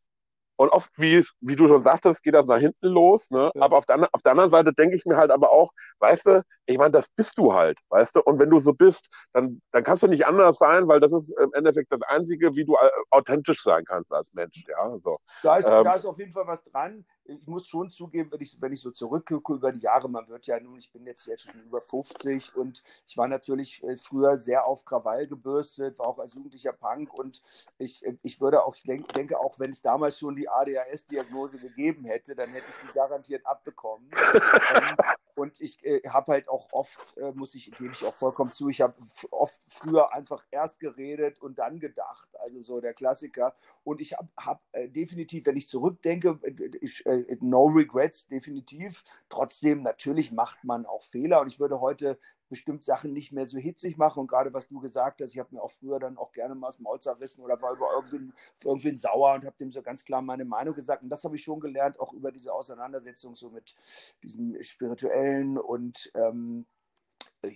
und 0.60 0.68
oft, 0.68 0.90
wie, 0.98 1.24
wie 1.40 1.56
du 1.56 1.66
schon 1.66 1.80
sagtest, 1.80 2.22
geht 2.22 2.34
das 2.34 2.44
nach 2.44 2.58
hinten 2.58 2.88
los. 2.88 3.30
Ne? 3.30 3.50
Ja. 3.54 3.62
Aber 3.62 3.78
auf 3.78 3.86
der, 3.86 4.10
auf 4.12 4.20
der 4.20 4.32
anderen 4.32 4.50
Seite 4.50 4.74
denke 4.74 4.94
ich 4.94 5.06
mir 5.06 5.16
halt 5.16 5.30
aber 5.30 5.50
auch, 5.52 5.72
weißt 6.00 6.26
du, 6.26 6.44
ich 6.66 6.76
meine, 6.76 6.90
das 6.90 7.08
bist 7.08 7.38
du 7.38 7.54
halt, 7.54 7.78
weißt 7.88 8.16
du. 8.16 8.20
Und 8.20 8.38
wenn 8.38 8.50
du 8.50 8.58
so 8.58 8.74
bist, 8.74 9.08
dann, 9.32 9.62
dann 9.72 9.84
kannst 9.84 10.02
du 10.02 10.06
nicht 10.06 10.26
anders 10.26 10.58
sein, 10.58 10.86
weil 10.86 11.00
das 11.00 11.14
ist 11.14 11.30
im 11.30 11.50
Endeffekt 11.54 11.90
das 11.90 12.02
Einzige, 12.02 12.54
wie 12.56 12.66
du 12.66 12.76
authentisch 13.08 13.62
sein 13.62 13.86
kannst 13.86 14.12
als 14.12 14.34
Mensch. 14.34 14.66
Ja, 14.68 14.98
so. 14.98 15.16
da, 15.42 15.56
ist, 15.56 15.64
ähm, 15.64 15.82
da 15.82 15.94
ist 15.94 16.04
auf 16.04 16.18
jeden 16.18 16.30
Fall 16.30 16.46
was 16.46 16.62
dran 16.64 17.06
ich 17.30 17.46
muss 17.46 17.66
schon 17.66 17.90
zugeben, 17.90 18.30
wenn 18.32 18.40
ich, 18.40 18.60
wenn 18.60 18.72
ich 18.72 18.80
so 18.80 18.90
zurückgucke 18.90 19.54
über 19.54 19.72
die 19.72 19.80
Jahre, 19.80 20.08
man 20.08 20.28
wird 20.28 20.46
ja 20.46 20.58
nun, 20.58 20.78
ich 20.78 20.90
bin 20.90 21.06
jetzt, 21.06 21.26
jetzt 21.26 21.42
schon 21.42 21.62
über 21.62 21.80
50 21.80 22.56
und 22.56 22.82
ich 23.06 23.16
war 23.16 23.28
natürlich 23.28 23.82
äh, 23.84 23.96
früher 23.96 24.38
sehr 24.38 24.66
auf 24.66 24.84
Krawall 24.84 25.26
gebürstet, 25.26 25.98
war 25.98 26.08
auch 26.08 26.18
als 26.18 26.34
jugendlicher 26.34 26.72
Punk 26.72 27.14
und 27.14 27.40
ich, 27.78 28.04
ich 28.22 28.40
würde 28.40 28.64
auch, 28.64 28.74
ich 28.74 28.82
denk, 28.82 29.12
denke 29.12 29.38
auch, 29.38 29.58
wenn 29.58 29.70
es 29.70 29.82
damals 29.82 30.18
schon 30.18 30.36
die 30.36 30.48
ADHS-Diagnose 30.48 31.58
gegeben 31.58 32.04
hätte, 32.04 32.34
dann 32.34 32.50
hätte 32.50 32.66
ich 32.68 32.76
die 32.88 32.92
garantiert 32.92 33.46
abbekommen. 33.46 34.10
Und 35.40 35.58
ich 35.62 35.82
äh, 35.86 36.02
habe 36.06 36.32
halt 36.32 36.50
auch 36.50 36.68
oft, 36.70 37.16
äh, 37.16 37.32
muss 37.32 37.54
ich, 37.54 37.70
gebe 37.72 37.92
ich 37.92 38.04
auch 38.04 38.12
vollkommen 38.12 38.52
zu, 38.52 38.68
ich 38.68 38.82
habe 38.82 38.94
oft 39.30 39.58
früher 39.68 40.12
einfach 40.12 40.44
erst 40.50 40.80
geredet 40.80 41.40
und 41.40 41.58
dann 41.58 41.80
gedacht, 41.80 42.28
also 42.40 42.60
so 42.60 42.78
der 42.82 42.92
Klassiker. 42.92 43.54
Und 43.82 44.02
ich 44.02 44.12
habe 44.12 44.28
hab, 44.38 44.62
äh, 44.72 44.90
definitiv, 44.90 45.46
wenn 45.46 45.56
ich 45.56 45.66
zurückdenke, 45.66 46.38
ich, 46.82 47.06
äh, 47.06 47.38
no 47.40 47.64
regrets, 47.68 48.26
definitiv. 48.26 49.02
Trotzdem, 49.30 49.82
natürlich 49.82 50.30
macht 50.30 50.62
man 50.62 50.84
auch 50.84 51.04
Fehler 51.04 51.40
und 51.40 51.48
ich 51.48 51.58
würde 51.58 51.80
heute 51.80 52.18
bestimmt 52.50 52.84
Sachen 52.84 53.14
nicht 53.14 53.32
mehr 53.32 53.46
so 53.46 53.56
hitzig 53.56 53.96
machen. 53.96 54.20
Und 54.20 54.26
gerade 54.26 54.52
was 54.52 54.68
du 54.68 54.80
gesagt 54.80 55.22
hast, 55.22 55.32
ich 55.32 55.38
habe 55.38 55.54
mir 55.54 55.62
auch 55.62 55.70
früher 55.70 55.98
dann 55.98 56.18
auch 56.18 56.32
gerne 56.32 56.54
mal 56.54 56.68
das 56.68 56.78
Maul 56.78 57.00
zerrissen 57.00 57.40
oder 57.40 57.60
war 57.62 57.72
über 57.72 57.90
irgendwen, 57.94 58.34
irgendwen 58.62 58.96
sauer 58.96 59.34
und 59.34 59.46
habe 59.46 59.56
dem 59.58 59.72
so 59.72 59.80
ganz 59.80 60.04
klar 60.04 60.20
meine 60.20 60.44
Meinung 60.44 60.74
gesagt. 60.74 61.02
Und 61.02 61.08
das 61.08 61.24
habe 61.24 61.36
ich 61.36 61.42
schon 61.42 61.60
gelernt, 61.60 61.98
auch 61.98 62.12
über 62.12 62.30
diese 62.30 62.52
Auseinandersetzung 62.52 63.36
so 63.36 63.48
mit 63.48 63.74
diesem 64.22 64.62
spirituellen 64.62 65.56
und 65.56 66.10
ähm, 66.14 66.66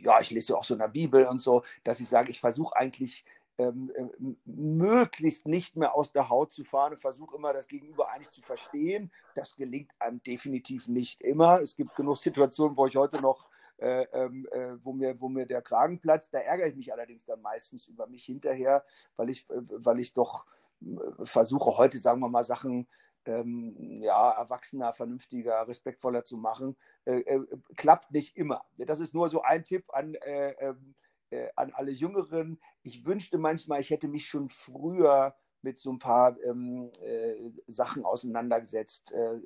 ja, 0.02 0.18
ich 0.20 0.30
lese 0.30 0.56
auch 0.56 0.64
so 0.64 0.74
in 0.74 0.80
der 0.80 0.88
Bibel 0.88 1.26
und 1.26 1.42
so, 1.42 1.62
dass 1.82 2.00
ich 2.00 2.08
sage, 2.08 2.30
ich 2.30 2.40
versuche 2.40 2.74
eigentlich 2.76 3.24
ähm, 3.58 3.92
ähm, 3.96 4.36
möglichst 4.44 5.46
nicht 5.46 5.76
mehr 5.76 5.94
aus 5.94 6.12
der 6.12 6.28
Haut 6.28 6.52
zu 6.52 6.64
fahren 6.64 6.94
und 6.94 6.98
versuche 6.98 7.36
immer 7.36 7.52
das 7.52 7.68
Gegenüber 7.68 8.10
eigentlich 8.10 8.30
zu 8.30 8.42
verstehen. 8.42 9.12
Das 9.34 9.54
gelingt 9.54 9.92
einem 10.00 10.22
definitiv 10.22 10.88
nicht 10.88 11.22
immer. 11.22 11.60
Es 11.60 11.76
gibt 11.76 11.94
genug 11.94 12.16
Situationen, 12.16 12.76
wo 12.76 12.86
ich 12.86 12.96
heute 12.96 13.20
noch, 13.20 13.48
äh, 13.84 14.06
ähm, 14.12 14.48
äh, 14.50 14.76
wo, 14.82 14.92
mir, 14.94 15.20
wo 15.20 15.28
mir 15.28 15.46
der 15.46 15.60
Kragen 15.60 16.00
platzt. 16.00 16.32
Da 16.32 16.38
ärgere 16.38 16.68
ich 16.68 16.76
mich 16.76 16.92
allerdings 16.92 17.24
dann 17.24 17.42
meistens 17.42 17.86
über 17.86 18.06
mich 18.06 18.24
hinterher, 18.24 18.84
weil 19.16 19.28
ich, 19.28 19.48
äh, 19.50 19.60
weil 19.68 19.98
ich 20.00 20.14
doch 20.14 20.46
äh, 20.80 21.24
versuche 21.24 21.76
heute, 21.76 21.98
sagen 21.98 22.20
wir 22.20 22.30
mal, 22.30 22.44
Sachen 22.44 22.88
ähm, 23.26 24.00
ja, 24.02 24.30
erwachsener, 24.32 24.92
vernünftiger, 24.92 25.68
respektvoller 25.68 26.24
zu 26.24 26.36
machen. 26.38 26.76
Äh, 27.04 27.20
äh, 27.20 27.46
klappt 27.76 28.10
nicht 28.10 28.36
immer. 28.36 28.64
Das 28.78 29.00
ist 29.00 29.14
nur 29.14 29.28
so 29.28 29.42
ein 29.42 29.64
Tipp 29.64 29.84
an 29.92 30.14
äh, 30.14 30.52
ähm, 30.60 30.94
äh, 31.30 31.48
an 31.56 31.72
alle 31.72 31.90
Jüngeren. 31.90 32.60
Ich 32.82 33.04
wünschte 33.04 33.38
manchmal, 33.38 33.80
ich 33.80 33.90
hätte 33.90 34.08
mich 34.08 34.26
schon 34.26 34.48
früher 34.48 35.34
mit 35.64 35.78
so 35.78 35.90
ein 35.90 35.98
paar 35.98 36.36
ähm, 36.44 36.90
äh, 37.02 37.50
Sachen 37.66 38.04
auseinandergesetzt, 38.04 39.12
äh, 39.12 39.40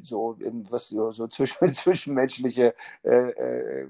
so 0.00 0.36
was 0.70 0.88
so, 0.88 1.10
so 1.10 1.26
zwischen, 1.28 1.74
zwischenmenschliche 1.74 2.74
äh, 3.02 3.30
äh, 3.30 3.86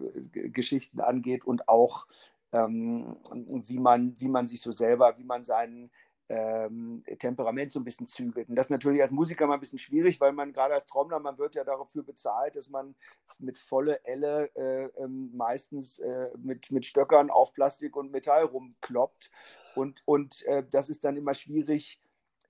Geschichten 0.49 1.01
angeht 1.01 1.45
und 1.45 1.69
auch 1.69 2.07
ähm, 2.53 3.17
wie 3.47 3.79
man 3.79 4.17
wie 4.19 4.29
man 4.29 4.49
sich 4.49 4.61
so 4.61 4.73
selber, 4.73 5.17
wie 5.19 5.25
man 5.25 5.45
seinen 5.45 5.91
ähm, 6.31 7.03
Temperament 7.19 7.73
so 7.73 7.81
ein 7.81 7.85
bisschen 7.85 8.07
zügelt. 8.07 8.49
Und 8.49 8.55
das 8.55 8.67
ist 8.67 8.71
natürlich 8.71 9.03
als 9.03 9.11
Musiker 9.11 9.47
mal 9.47 9.55
ein 9.55 9.61
bisschen 9.61 9.81
schwierig, 9.81 10.21
weil 10.21 10.33
man 10.33 10.53
gerade 10.53 10.75
als 10.75 10.87
Trommler, 10.87 11.19
man 11.19 11.37
wird 11.39 11.57
ja 11.57 11.65
dafür 11.65 12.05
bezahlt, 12.05 12.55
dass 12.55 12.69
man 12.69 12.95
mit 13.41 13.59
volle 13.59 14.01
Elle 14.05 14.49
äh, 14.55 14.85
ähm, 15.03 15.31
meistens 15.35 15.99
äh, 15.99 16.31
mit, 16.39 16.71
mit 16.71 16.87
Stöckern 16.87 17.31
auf 17.31 17.53
Plastik 17.53 17.97
und 17.97 18.13
Metall 18.13 18.45
rumkloppt. 18.45 19.31
Und, 19.75 20.03
und 20.05 20.43
äh, 20.47 20.65
das 20.71 20.89
ist 20.89 21.05
dann 21.05 21.17
immer 21.17 21.35
schwierig, 21.35 22.01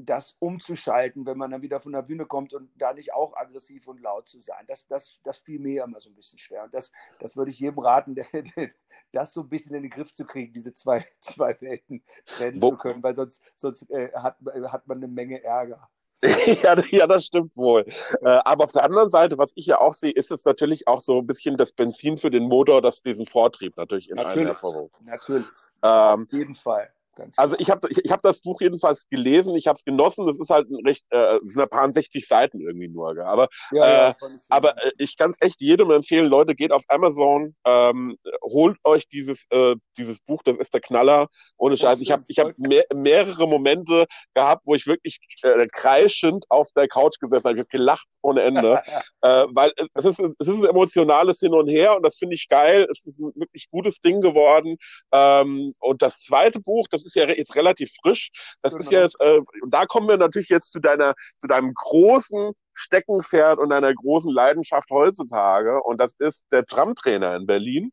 das 0.07 0.37
umzuschalten, 0.39 1.27
wenn 1.27 1.39
man 1.39 1.51
dann 1.51 1.63
wieder 1.63 1.81
von 1.81 1.93
der 1.93 2.03
Bühne 2.03 2.27
kommt 2.27 2.55
und 2.55 2.71
da 2.77 2.93
nicht 2.93 3.13
auch 3.13 3.37
aggressiv 3.37 3.87
und 3.87 4.01
laut 4.01 4.29
zu 4.29 4.41
sein. 4.41 4.65
Das, 4.67 4.87
das, 4.87 5.19
das 5.25 5.39
fiel 5.39 5.59
mir 5.59 5.85
immer 5.85 6.01
so 6.01 6.11
ein 6.11 6.15
bisschen 6.15 6.39
schwer. 6.39 6.65
Und 6.65 6.75
das, 6.75 6.91
das 7.19 7.37
würde 7.37 7.51
ich 7.51 7.61
jedem 7.61 7.79
raten, 7.79 8.17
das 9.13 9.33
so 9.33 9.43
ein 9.43 9.49
bisschen 9.49 9.75
in 9.75 9.83
den 9.83 9.91
Griff 9.91 10.13
zu 10.13 10.25
kriegen, 10.25 10.53
diese 10.53 10.73
zwei, 10.75 11.05
zwei 11.21 11.57
Welten 11.61 12.03
trennen 12.27 12.61
Wo? 12.61 12.71
zu 12.71 12.77
können, 12.79 13.03
weil 13.03 13.15
sonst, 13.15 13.43
sonst 13.57 13.91
äh, 13.91 14.11
hat, 14.15 14.37
hat 14.67 14.87
man 14.87 14.99
eine 14.99 15.09
Menge 15.09 15.43
Ärger. 15.43 15.89
ja, 16.63 16.83
ja, 16.91 17.07
das 17.07 17.25
stimmt 17.25 17.57
wohl. 17.57 17.87
Äh, 18.21 18.29
aber 18.45 18.65
auf 18.65 18.73
der 18.73 18.85
anderen 18.85 19.09
Seite, 19.09 19.39
was 19.39 19.53
ich 19.55 19.65
ja 19.65 19.81
auch 19.81 19.95
sehe, 19.95 20.13
ist 20.13 20.31
es 20.31 20.45
natürlich 20.45 20.87
auch 20.87 21.01
so 21.01 21.19
ein 21.19 21.27
bisschen 21.27 21.57
das 21.57 21.73
Benzin 21.73 22.19
für 22.19 22.31
den 22.31 22.45
Motor, 22.45 22.83
das 22.83 23.03
diesen 23.03 23.27
Vortrieb 23.27 23.77
natürlich 23.79 24.11
in 24.11 24.17
natürlich, 24.17 24.37
allen 24.37 24.47
hervorruft. 24.49 24.95
Natürlich, 25.03 25.47
ähm, 25.83 26.25
auf 26.25 26.33
jeden 26.33 26.55
Fall 26.55 26.93
Ganz 27.21 27.39
also 27.39 27.55
ich 27.59 27.69
habe 27.69 27.87
ich, 27.91 27.99
ich 28.03 28.11
hab 28.11 28.23
das 28.23 28.41
Buch 28.41 28.63
jedenfalls 28.63 29.07
gelesen, 29.11 29.55
ich 29.55 29.67
habe 29.67 29.77
es 29.77 29.85
genossen. 29.85 30.27
Das 30.27 30.39
ist 30.41 30.49
halt 30.49 30.71
ein 30.71 30.87
recht, 30.87 31.05
äh, 31.11 31.39
sind 31.45 31.61
ein 31.61 31.69
paar 31.69 31.93
60 31.93 32.27
Seiten 32.27 32.61
irgendwie 32.61 32.89
nur. 32.89 33.15
Gell? 33.15 33.25
Aber, 33.25 33.49
ja, 33.73 34.11
äh, 34.11 34.15
aber 34.49 34.83
äh, 34.83 34.93
ich 34.97 35.19
kann 35.19 35.31
es 35.31 35.37
echt 35.41 35.61
jedem 35.61 35.91
empfehlen. 35.91 36.27
Leute, 36.27 36.55
geht 36.55 36.73
auf 36.73 36.83
Amazon, 36.89 37.55
ähm, 37.67 38.17
holt 38.43 38.79
euch 38.85 39.07
dieses, 39.09 39.45
äh, 39.51 39.77
dieses 39.99 40.21
Buch, 40.21 40.43
das 40.45 40.57
ist 40.57 40.73
der 40.73 40.81
Knaller. 40.81 41.29
Ohne 41.59 41.77
Scheiß. 41.77 42.01
Ich 42.01 42.11
habe 42.11 42.25
ich 42.27 42.39
hab 42.39 42.57
mehr, 42.59 42.85
mehrere 42.95 43.47
Momente 43.47 44.07
gehabt, 44.35 44.63
wo 44.65 44.75
ich 44.75 44.87
wirklich 44.87 45.19
äh, 45.43 45.67
kreischend 45.71 46.47
auf 46.49 46.69
der 46.75 46.89
Couch 46.89 47.19
gesessen 47.21 47.45
habe. 47.45 47.57
Ich 47.57 47.61
habe 47.61 47.69
gelacht 47.69 48.07
ohne 48.23 48.43
Ende. 48.43 48.81
äh, 49.23 49.45
weil 49.51 49.73
es 49.95 50.05
ist, 50.05 50.19
es 50.19 50.49
ist 50.49 50.63
ein 50.63 50.65
emotionales 50.65 51.41
Hin 51.41 51.53
und 51.53 51.69
Her 51.69 51.97
und 51.97 52.03
das 52.03 52.17
finde 52.17 52.35
ich 52.35 52.49
geil. 52.49 52.87
Es 52.91 53.05
ist 53.05 53.21
ein 53.21 53.33
wirklich 53.35 53.69
gutes 53.71 54.01
Ding 54.01 54.23
geworden. 54.23 54.79
Ähm, 55.13 55.75
und 55.81 56.01
das 56.01 56.21
zweite 56.21 56.61
Buch, 56.61 56.87
das 56.91 57.05
ist 57.05 57.10
ja 57.15 57.25
ist 57.25 57.55
relativ 57.55 57.93
frisch. 58.03 58.31
Das 58.63 58.73
genau. 58.73 58.83
ist 58.83 58.93
ja 58.93 59.01
jetzt, 59.03 59.17
äh, 59.21 59.41
und 59.63 59.73
da 59.73 59.87
kommen 59.87 60.09
wir 60.09 60.17
natürlich 60.17 60.49
jetzt 60.49 60.73
zu 60.73 60.81
deiner, 60.81 61.15
zu 61.37 61.47
deinem 61.47 61.73
großen 61.75 62.53
Steckenpferd 62.75 63.59
und 63.59 63.71
deiner 63.71 63.95
großen 63.95 64.33
Leidenschaft 64.33 64.91
heutzutage. 64.91 65.83
Und 65.83 66.01
das 66.01 66.15
ist 66.19 66.45
der 66.51 66.65
Tramtrainer 66.65 67.37
in 67.37 67.47
Berlin. 67.47 67.93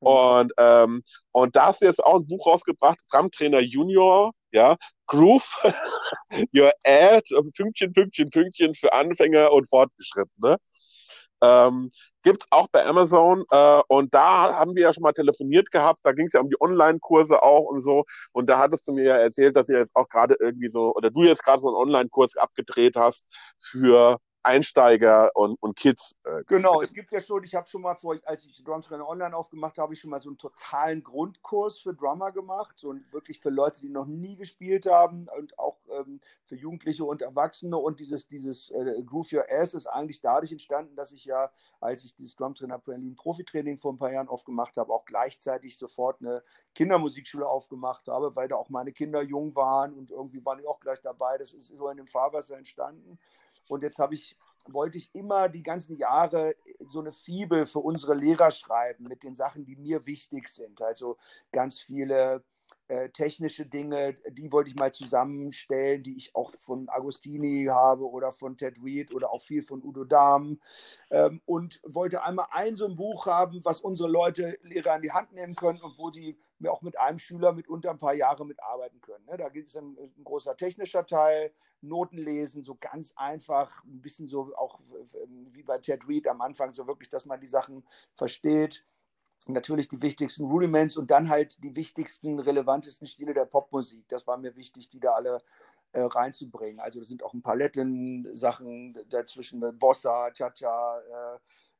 Mhm. 0.00 0.06
Und, 0.06 0.52
ähm, 0.58 1.02
und 1.32 1.56
da 1.56 1.66
hast 1.66 1.82
du 1.82 1.86
jetzt 1.86 2.02
auch 2.02 2.16
ein 2.16 2.26
Buch 2.26 2.46
rausgebracht, 2.46 2.98
Tramtrainer 3.10 3.60
Junior, 3.60 4.32
ja, 4.52 4.76
Groove, 5.06 5.48
Your 6.54 6.72
Ad, 6.84 7.28
Pünktchen, 7.56 7.92
Pünktchen, 7.92 8.30
Pünktchen 8.30 8.74
für 8.74 8.92
Anfänger 8.92 9.52
und 9.52 9.68
Fortgeschrittene. 9.68 10.56
Ähm, 11.42 11.90
Gibt 12.22 12.42
es 12.42 12.48
auch 12.50 12.68
bei 12.68 12.84
Amazon. 12.84 13.44
Äh, 13.50 13.82
und 13.88 14.12
da 14.14 14.54
haben 14.54 14.74
wir 14.74 14.82
ja 14.82 14.92
schon 14.92 15.02
mal 15.02 15.12
telefoniert 15.12 15.70
gehabt. 15.70 16.00
Da 16.02 16.12
ging 16.12 16.26
es 16.26 16.32
ja 16.32 16.40
um 16.40 16.50
die 16.50 16.60
Online-Kurse 16.60 17.42
auch 17.42 17.64
und 17.64 17.80
so. 17.80 18.04
Und 18.32 18.48
da 18.48 18.58
hattest 18.58 18.86
du 18.88 18.92
mir 18.92 19.04
ja 19.04 19.16
erzählt, 19.16 19.56
dass 19.56 19.68
ihr 19.68 19.78
jetzt 19.78 19.94
auch 19.96 20.08
gerade 20.08 20.36
irgendwie 20.40 20.68
so, 20.68 20.94
oder 20.94 21.10
du 21.10 21.22
jetzt 21.24 21.44
gerade 21.44 21.60
so 21.60 21.68
einen 21.68 21.76
Online-Kurs 21.76 22.36
abgedreht 22.36 22.96
hast 22.96 23.26
für 23.60 24.18
Einsteiger 24.48 25.30
und, 25.34 25.56
und 25.60 25.76
Kids. 25.76 26.16
Äh, 26.24 26.42
genau, 26.46 26.80
es 26.80 26.94
gibt 26.94 27.12
ja 27.12 27.20
schon, 27.20 27.44
ich 27.44 27.54
habe 27.54 27.68
schon 27.68 27.82
mal 27.82 27.94
vor, 27.94 28.16
als 28.24 28.46
ich 28.46 28.64
Drums 28.64 28.86
Trainer 28.86 29.06
Online 29.06 29.36
aufgemacht 29.36 29.76
habe, 29.76 29.82
habe 29.82 29.94
ich 29.94 30.00
schon 30.00 30.10
mal 30.10 30.20
so 30.20 30.30
einen 30.30 30.38
totalen 30.38 31.02
Grundkurs 31.02 31.78
für 31.78 31.92
Drummer 31.92 32.32
gemacht, 32.32 32.78
so 32.78 32.94
wirklich 33.10 33.40
für 33.40 33.50
Leute, 33.50 33.82
die 33.82 33.90
noch 33.90 34.06
nie 34.06 34.36
gespielt 34.36 34.86
haben 34.86 35.28
und 35.36 35.58
auch 35.58 35.76
ähm, 35.90 36.20
für 36.46 36.56
Jugendliche 36.56 37.04
und 37.04 37.20
Erwachsene. 37.20 37.76
Und 37.76 38.00
dieses, 38.00 38.26
dieses 38.26 38.70
äh, 38.70 39.02
Groove 39.04 39.32
Your 39.34 39.44
Ass 39.50 39.74
ist 39.74 39.86
eigentlich 39.86 40.22
dadurch 40.22 40.50
entstanden, 40.50 40.96
dass 40.96 41.12
ich 41.12 41.26
ja, 41.26 41.50
als 41.80 42.04
ich 42.04 42.14
dieses 42.14 42.34
Drum 42.34 42.54
Trainer 42.54 42.78
Berlin 42.78 43.16
Profitraining 43.16 43.76
vor 43.76 43.92
ein 43.92 43.98
paar 43.98 44.12
Jahren 44.12 44.28
aufgemacht 44.28 44.78
habe, 44.78 44.92
auch 44.94 45.04
gleichzeitig 45.04 45.76
sofort 45.76 46.22
eine 46.22 46.42
Kindermusikschule 46.74 47.46
aufgemacht 47.46 48.08
habe, 48.08 48.34
weil 48.34 48.48
da 48.48 48.56
auch 48.56 48.70
meine 48.70 48.92
Kinder 48.92 49.20
jung 49.20 49.54
waren 49.54 49.92
und 49.92 50.10
irgendwie 50.10 50.42
waren 50.44 50.58
die 50.58 50.66
auch 50.66 50.80
gleich 50.80 51.02
dabei. 51.02 51.36
Das 51.36 51.52
ist 51.52 51.68
so 51.68 51.88
in 51.90 51.98
dem 51.98 52.06
Fahrwasser 52.06 52.56
entstanden. 52.56 53.18
Und 53.70 53.82
jetzt 53.82 53.98
habe 53.98 54.14
ich, 54.14 54.36
wollte 54.68 54.98
ich 54.98 55.14
immer 55.14 55.48
die 55.48 55.62
ganzen 55.62 55.96
Jahre 55.96 56.54
so 56.88 57.00
eine 57.00 57.12
Fibel 57.12 57.66
für 57.66 57.80
unsere 57.80 58.14
Lehrer 58.14 58.50
schreiben 58.50 59.04
mit 59.04 59.22
den 59.22 59.34
Sachen, 59.34 59.64
die 59.64 59.76
mir 59.76 60.06
wichtig 60.06 60.48
sind. 60.48 60.80
Also 60.82 61.16
ganz 61.52 61.80
viele 61.80 62.44
äh, 62.88 63.10
technische 63.10 63.66
Dinge, 63.66 64.16
die 64.30 64.50
wollte 64.50 64.70
ich 64.70 64.76
mal 64.76 64.92
zusammenstellen, 64.92 66.02
die 66.02 66.16
ich 66.16 66.34
auch 66.34 66.52
von 66.58 66.88
Agostini 66.88 67.66
habe 67.66 68.08
oder 68.08 68.32
von 68.32 68.56
Ted 68.56 68.78
Reed 68.82 69.12
oder 69.14 69.30
auch 69.30 69.42
viel 69.42 69.62
von 69.62 69.82
Udo 69.82 70.04
Dahm 70.04 70.58
ähm, 71.10 71.42
und 71.44 71.80
wollte 71.84 72.22
einmal 72.22 72.46
ein 72.50 72.76
so 72.76 72.86
ein 72.86 72.96
Buch 72.96 73.26
haben, 73.26 73.62
was 73.64 73.80
unsere 73.80 74.08
Leute, 74.08 74.58
Lehrer 74.62 74.96
in 74.96 75.02
die 75.02 75.12
Hand 75.12 75.32
nehmen 75.32 75.54
können 75.54 75.82
und 75.82 75.98
wo 75.98 76.10
sie 76.10 76.38
auch 76.66 76.82
mit 76.82 76.98
einem 76.98 77.18
Schüler 77.18 77.52
mitunter 77.52 77.90
ein 77.90 77.98
paar 77.98 78.14
Jahre 78.14 78.44
mitarbeiten 78.44 79.00
können. 79.00 79.24
Ne? 79.26 79.36
Da 79.36 79.48
gibt 79.48 79.68
es 79.68 79.76
ein, 79.76 79.96
ein, 79.96 80.24
großer 80.24 80.56
technischer 80.56 81.06
Teil, 81.06 81.52
Noten 81.80 82.18
lesen, 82.18 82.64
so 82.64 82.76
ganz 82.80 83.12
einfach, 83.14 83.84
ein 83.84 84.00
bisschen 84.00 84.26
so 84.26 84.52
auch 84.56 84.80
wie 85.52 85.62
bei 85.62 85.78
Ted 85.78 86.08
Reed 86.08 86.26
am 86.26 86.40
Anfang, 86.40 86.72
so 86.72 86.86
wirklich, 86.86 87.08
dass 87.08 87.24
man 87.24 87.40
die 87.40 87.46
Sachen 87.46 87.86
versteht 88.14 88.84
natürlich 89.46 89.88
die 89.88 90.02
wichtigsten 90.02 90.44
Rudiments 90.44 90.96
und 90.96 91.10
dann 91.10 91.28
halt 91.28 91.62
die 91.62 91.74
wichtigsten, 91.74 92.38
relevantesten 92.38 93.06
Stile 93.06 93.32
der 93.32 93.46
Popmusik. 93.46 94.06
Das 94.08 94.26
war 94.26 94.36
mir 94.36 94.54
wichtig, 94.56 94.90
die 94.90 95.00
da 95.00 95.12
alle 95.12 95.42
äh, 95.92 96.02
reinzubringen. 96.02 96.80
Also 96.80 97.00
da 97.00 97.06
sind 97.06 97.22
auch 97.22 97.32
ein 97.32 97.42
paar 97.42 97.56
Latin-Sachen 97.56 98.98
dazwischen, 99.08 99.60
Bossa, 99.78 100.30
Cha-Cha, 100.32 100.98
äh, 101.00 101.38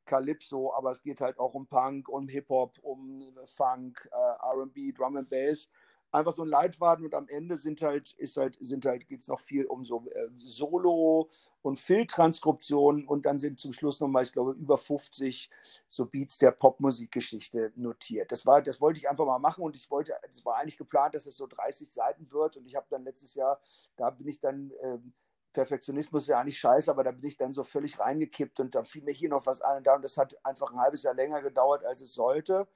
Calypso, 0.09 0.75
aber 0.75 0.91
es 0.91 1.03
geht 1.03 1.21
halt 1.21 1.39
auch 1.39 1.55
um 1.55 1.67
Punk, 1.67 2.09
um 2.09 2.29
Hip-Hop, 2.29 2.79
um 2.83 3.33
Funk, 3.45 4.09
äh, 4.11 4.61
RB, 4.61 4.93
Drum 4.97 5.17
and 5.17 5.31
Bass 5.31 5.69
einfach 6.11 6.35
so 6.35 6.43
ein 6.43 6.49
Leitfaden 6.49 7.05
und 7.05 7.15
am 7.15 7.29
Ende 7.29 7.57
sind 7.57 7.83
halt, 7.83 8.13
ist 8.15 8.37
halt, 8.37 8.57
sind 8.61 8.87
halt, 8.87 9.07
geht 9.09 9.21
es 9.21 9.29
noch 9.29 9.41
viel 9.41 9.67
um 9.67 9.85
so 9.85 10.07
äh, 10.11 10.29
Solo- 10.39 11.29
und 11.63 11.79
Filttranskriptionen 11.79 13.07
und 13.07 13.27
dann 13.27 13.39
sind 13.39 13.59
zum 13.59 13.73
Schluss 13.73 14.01
nochmal, 14.01 14.23
ich 14.23 14.33
glaube, 14.33 14.53
über 14.53 14.79
50 14.79 15.51
so 15.89 16.07
Beats 16.07 16.39
der 16.39 16.53
Popmusikgeschichte 16.53 17.73
notiert. 17.77 18.33
Das 18.33 18.47
war, 18.47 18.63
das 18.63 18.81
wollte 18.81 18.99
ich 18.99 19.09
einfach 19.09 19.27
mal 19.27 19.39
machen 19.39 19.65
und 19.65 19.77
ich 19.77 19.91
wollte, 19.91 20.15
es 20.29 20.45
war 20.45 20.57
eigentlich 20.57 20.79
geplant, 20.79 21.15
dass 21.15 21.27
es 21.27 21.37
so 21.37 21.47
30 21.47 21.93
Seiten 21.93 22.31
wird 22.31 22.57
und 22.57 22.67
ich 22.67 22.77
habe 22.77 22.87
dann 22.91 23.05
letztes 23.05 23.35
Jahr, 23.35 23.61
da 23.97 24.11
bin 24.11 24.29
ich 24.29 24.41
dann, 24.41 24.73
ähm, 24.83 25.13
Perfektionismus 25.59 26.23
ist 26.23 26.29
ja 26.29 26.39
eigentlich 26.39 26.61
scheiße, 26.61 26.89
aber 26.89 27.03
da 27.03 27.11
bin 27.11 27.27
ich 27.27 27.37
dann 27.37 27.53
so 27.53 27.65
völlig 27.65 27.99
reingekippt 27.99 28.61
und 28.61 28.77
dann 28.77 28.85
fiel 28.85 29.03
mir 29.03 29.11
hier 29.11 29.29
noch 29.29 29.45
was 29.45 29.61
an 29.61 29.79
und 29.79 29.87
da 29.89 29.97
und 29.97 30.03
das 30.03 30.17
hat 30.17 30.37
einfach 30.45 30.71
ein 30.71 30.79
halbes 30.79 31.03
Jahr 31.03 31.15
länger 31.15 31.43
gedauert, 31.43 31.85
als 31.85 32.01
es 32.01 32.15
sollte. 32.15 32.69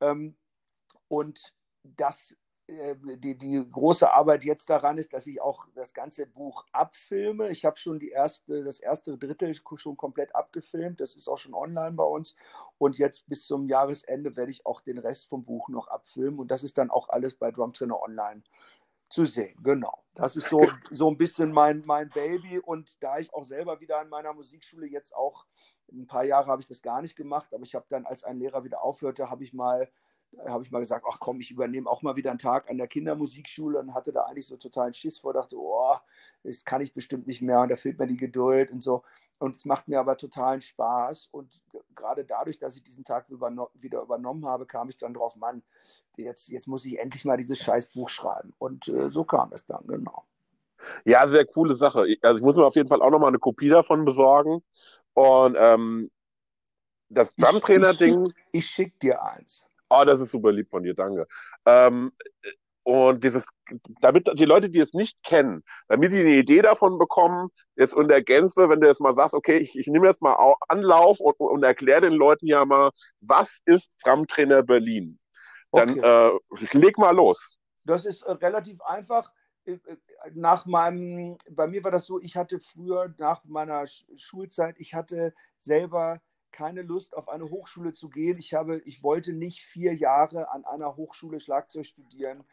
Ähm, 0.00 0.34
und 1.08 1.52
das 1.82 2.34
äh, 2.68 2.96
die, 3.18 3.36
die 3.36 3.64
große 3.70 4.10
Arbeit 4.10 4.44
jetzt 4.44 4.70
daran 4.70 4.96
ist, 4.96 5.12
dass 5.12 5.26
ich 5.26 5.42
auch 5.42 5.68
das 5.74 5.92
ganze 5.92 6.26
Buch 6.26 6.64
abfilme. 6.72 7.50
Ich 7.50 7.66
habe 7.66 7.76
schon 7.76 7.98
die 7.98 8.08
erste, 8.08 8.64
das 8.64 8.80
erste 8.80 9.18
Drittel 9.18 9.54
schon 9.54 9.96
komplett 9.98 10.34
abgefilmt. 10.34 11.00
Das 11.00 11.16
ist 11.16 11.28
auch 11.28 11.38
schon 11.38 11.54
online 11.54 11.92
bei 11.92 12.04
uns. 12.04 12.34
Und 12.78 12.96
jetzt 12.96 13.28
bis 13.28 13.44
zum 13.44 13.68
Jahresende 13.68 14.36
werde 14.36 14.50
ich 14.50 14.64
auch 14.64 14.80
den 14.80 14.98
Rest 14.98 15.28
vom 15.28 15.44
Buch 15.44 15.68
noch 15.68 15.88
abfilmen. 15.88 16.40
Und 16.40 16.50
das 16.50 16.64
ist 16.64 16.78
dann 16.78 16.90
auch 16.90 17.10
alles 17.10 17.34
bei 17.34 17.50
Drum 17.52 17.74
Trainer 17.74 18.00
Online 18.02 18.42
zu 19.08 19.24
sehen. 19.24 19.56
Genau. 19.62 20.02
Das 20.14 20.34
ist 20.34 20.48
so, 20.48 20.66
so 20.90 21.10
ein 21.10 21.18
bisschen 21.18 21.52
mein, 21.52 21.82
mein 21.86 22.08
Baby. 22.08 22.58
Und 22.58 23.02
da 23.02 23.18
ich 23.18 23.32
auch 23.34 23.44
selber 23.44 23.80
wieder 23.80 23.98
an 23.98 24.08
meiner 24.08 24.32
Musikschule 24.32 24.86
jetzt 24.86 25.14
auch, 25.14 25.46
ein 25.92 26.06
paar 26.06 26.24
Jahre 26.24 26.46
habe 26.48 26.62
ich 26.62 26.68
das 26.68 26.82
gar 26.82 27.02
nicht 27.02 27.16
gemacht, 27.16 27.52
aber 27.54 27.62
ich 27.62 27.74
habe 27.74 27.86
dann, 27.88 28.06
als 28.06 28.24
ein 28.24 28.38
Lehrer 28.38 28.64
wieder 28.64 28.82
aufhörte, 28.82 29.30
habe 29.30 29.44
ich 29.44 29.52
mal 29.52 29.90
habe 30.46 30.62
ich 30.62 30.70
mal 30.70 30.80
gesagt, 30.80 31.04
ach 31.08 31.18
komm, 31.18 31.40
ich 31.40 31.50
übernehme 31.50 31.88
auch 31.88 32.02
mal 32.02 32.16
wieder 32.16 32.30
einen 32.30 32.38
Tag 32.38 32.68
an 32.70 32.78
der 32.78 32.88
Kindermusikschule 32.88 33.78
und 33.78 33.94
hatte 33.94 34.12
da 34.12 34.24
eigentlich 34.24 34.46
so 34.46 34.56
totalen 34.56 34.94
Schiss 34.94 35.18
vor, 35.18 35.32
dachte, 35.32 35.56
oh, 35.58 35.94
das 36.42 36.64
kann 36.64 36.80
ich 36.80 36.92
bestimmt 36.92 37.26
nicht 37.26 37.42
mehr 37.42 37.60
und 37.60 37.70
da 37.70 37.76
fehlt 37.76 37.98
mir 37.98 38.06
die 38.06 38.16
Geduld 38.16 38.70
und 38.70 38.82
so. 38.82 39.02
Und 39.38 39.54
es 39.54 39.66
macht 39.66 39.86
mir 39.88 40.00
aber 40.00 40.16
totalen 40.16 40.62
Spaß 40.62 41.28
und 41.30 41.60
gerade 41.94 42.24
dadurch, 42.24 42.58
dass 42.58 42.74
ich 42.76 42.82
diesen 42.82 43.04
Tag 43.04 43.26
wieder 43.28 44.00
übernommen 44.00 44.46
habe, 44.46 44.64
kam 44.64 44.88
ich 44.88 44.96
dann 44.96 45.12
drauf, 45.12 45.36
Mann, 45.36 45.62
jetzt, 46.16 46.48
jetzt 46.48 46.66
muss 46.66 46.84
ich 46.86 46.98
endlich 46.98 47.24
mal 47.24 47.36
dieses 47.36 47.58
Scheißbuch 47.58 48.08
schreiben. 48.08 48.54
Und 48.58 48.88
äh, 48.88 49.10
so 49.10 49.24
kam 49.24 49.52
es 49.52 49.66
dann, 49.66 49.86
genau. 49.86 50.24
Ja, 51.04 51.26
sehr 51.28 51.44
coole 51.44 51.74
Sache. 51.74 52.06
Also 52.22 52.38
ich 52.38 52.42
muss 52.42 52.56
mir 52.56 52.64
auf 52.64 52.76
jeden 52.76 52.88
Fall 52.88 53.02
auch 53.02 53.10
nochmal 53.10 53.28
eine 53.28 53.38
Kopie 53.38 53.68
davon 53.68 54.04
besorgen. 54.04 54.62
Und 55.12 55.56
ähm, 55.58 56.10
das 57.08 57.34
Drumtrainer-Ding. 57.36 58.26
Ich, 58.26 58.32
ich, 58.52 58.64
ich 58.64 58.66
schick 58.66 58.98
dir 59.00 59.22
eins. 59.22 59.65
Oh, 59.88 60.04
das 60.04 60.20
ist 60.20 60.32
super 60.32 60.52
lieb 60.52 60.68
von 60.70 60.82
dir, 60.82 60.94
danke. 60.94 61.26
Ähm, 61.64 62.12
und 62.82 63.24
dieses, 63.24 63.46
damit 64.00 64.30
die 64.38 64.44
Leute, 64.44 64.70
die 64.70 64.78
es 64.78 64.94
nicht 64.94 65.20
kennen, 65.24 65.64
damit 65.88 66.12
die 66.12 66.20
eine 66.20 66.36
Idee 66.36 66.62
davon 66.62 66.98
bekommen, 66.98 67.48
jetzt 67.74 67.94
in 67.94 68.06
der 68.06 68.22
Gänze, 68.22 68.68
wenn 68.68 68.80
du 68.80 68.86
jetzt 68.86 69.00
mal 69.00 69.14
sagst, 69.14 69.34
okay, 69.34 69.56
ich, 69.58 69.76
ich 69.76 69.88
nehme 69.88 70.06
jetzt 70.06 70.22
mal 70.22 70.54
Anlauf 70.68 71.18
und, 71.18 71.34
und 71.40 71.64
erkläre 71.64 72.02
den 72.02 72.12
Leuten 72.12 72.46
ja 72.46 72.64
mal, 72.64 72.92
was 73.20 73.58
ist 73.64 73.90
Tramtrainer 74.04 74.62
Berlin? 74.62 75.18
Dann 75.72 75.98
okay. 75.98 76.38
äh, 76.62 76.78
leg 76.78 76.96
mal 76.96 77.14
los. 77.14 77.58
Das 77.84 78.06
ist 78.06 78.22
äh, 78.22 78.30
relativ 78.32 78.80
einfach. 78.82 79.32
Äh, 79.64 79.72
äh, 79.72 79.96
nach 80.34 80.66
meinem, 80.66 81.36
bei 81.50 81.66
mir 81.66 81.82
war 81.82 81.90
das 81.90 82.06
so, 82.06 82.20
ich 82.20 82.36
hatte 82.36 82.60
früher 82.60 83.12
nach 83.18 83.44
meiner 83.44 83.84
Schulzeit, 84.14 84.76
ich 84.78 84.94
hatte 84.94 85.34
selber 85.56 86.20
keine 86.56 86.80
Lust, 86.80 87.14
auf 87.14 87.28
eine 87.28 87.50
Hochschule 87.50 87.92
zu 87.92 88.08
gehen. 88.08 88.38
Ich, 88.38 88.54
habe, 88.54 88.78
ich 88.86 89.02
wollte 89.02 89.34
nicht 89.34 89.60
vier 89.60 89.94
Jahre 89.94 90.50
an 90.50 90.64
einer 90.64 90.96
Hochschule 90.96 91.38
Schlagzeug 91.38 91.84
studieren, 91.84 92.44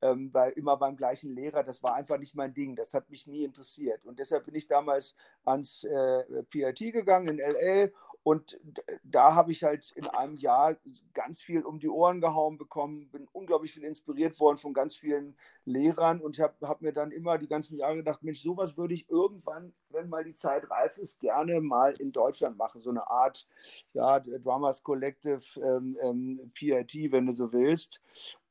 ähm, 0.00 0.32
bei, 0.32 0.50
immer 0.50 0.76
beim 0.76 0.96
gleichen 0.96 1.32
Lehrer. 1.32 1.62
Das 1.62 1.80
war 1.80 1.94
einfach 1.94 2.18
nicht 2.18 2.34
mein 2.34 2.52
Ding. 2.52 2.74
Das 2.74 2.92
hat 2.92 3.08
mich 3.08 3.28
nie 3.28 3.44
interessiert. 3.44 4.04
Und 4.04 4.18
deshalb 4.18 4.46
bin 4.46 4.56
ich 4.56 4.66
damals 4.66 5.14
ans 5.44 5.84
äh, 5.84 6.42
PIT 6.50 6.92
gegangen 6.92 7.28
in 7.28 7.38
LA 7.38 7.90
und 8.24 8.60
da 9.02 9.34
habe 9.34 9.50
ich 9.50 9.64
halt 9.64 9.90
in 9.96 10.06
einem 10.06 10.36
Jahr 10.36 10.76
ganz 11.12 11.40
viel 11.40 11.62
um 11.62 11.80
die 11.80 11.88
Ohren 11.88 12.20
gehauen 12.20 12.56
bekommen, 12.56 13.08
bin 13.10 13.26
unglaublich 13.32 13.72
viel 13.72 13.84
inspiriert 13.84 14.38
worden 14.38 14.58
von 14.58 14.72
ganz 14.72 14.94
vielen 14.94 15.36
Lehrern 15.64 16.20
und 16.20 16.38
habe 16.38 16.54
hab 16.68 16.82
mir 16.82 16.92
dann 16.92 17.10
immer 17.10 17.38
die 17.38 17.48
ganzen 17.48 17.76
Jahre 17.78 17.96
gedacht, 17.96 18.22
Mensch, 18.22 18.40
sowas 18.40 18.76
würde 18.76 18.94
ich 18.94 19.08
irgendwann, 19.10 19.74
wenn 19.90 20.08
mal 20.08 20.22
die 20.24 20.34
Zeit 20.34 20.70
reif 20.70 20.98
ist, 20.98 21.18
gerne 21.20 21.60
mal 21.60 21.92
in 21.98 22.12
Deutschland 22.12 22.56
machen. 22.56 22.80
So 22.80 22.90
eine 22.90 23.08
Art, 23.10 23.46
ja, 23.92 24.20
Drummers 24.20 24.82
Collective, 24.82 25.42
ähm, 25.60 25.98
ähm, 26.00 26.52
PIT, 26.54 27.10
wenn 27.12 27.26
du 27.26 27.32
so 27.32 27.52
willst. 27.52 28.00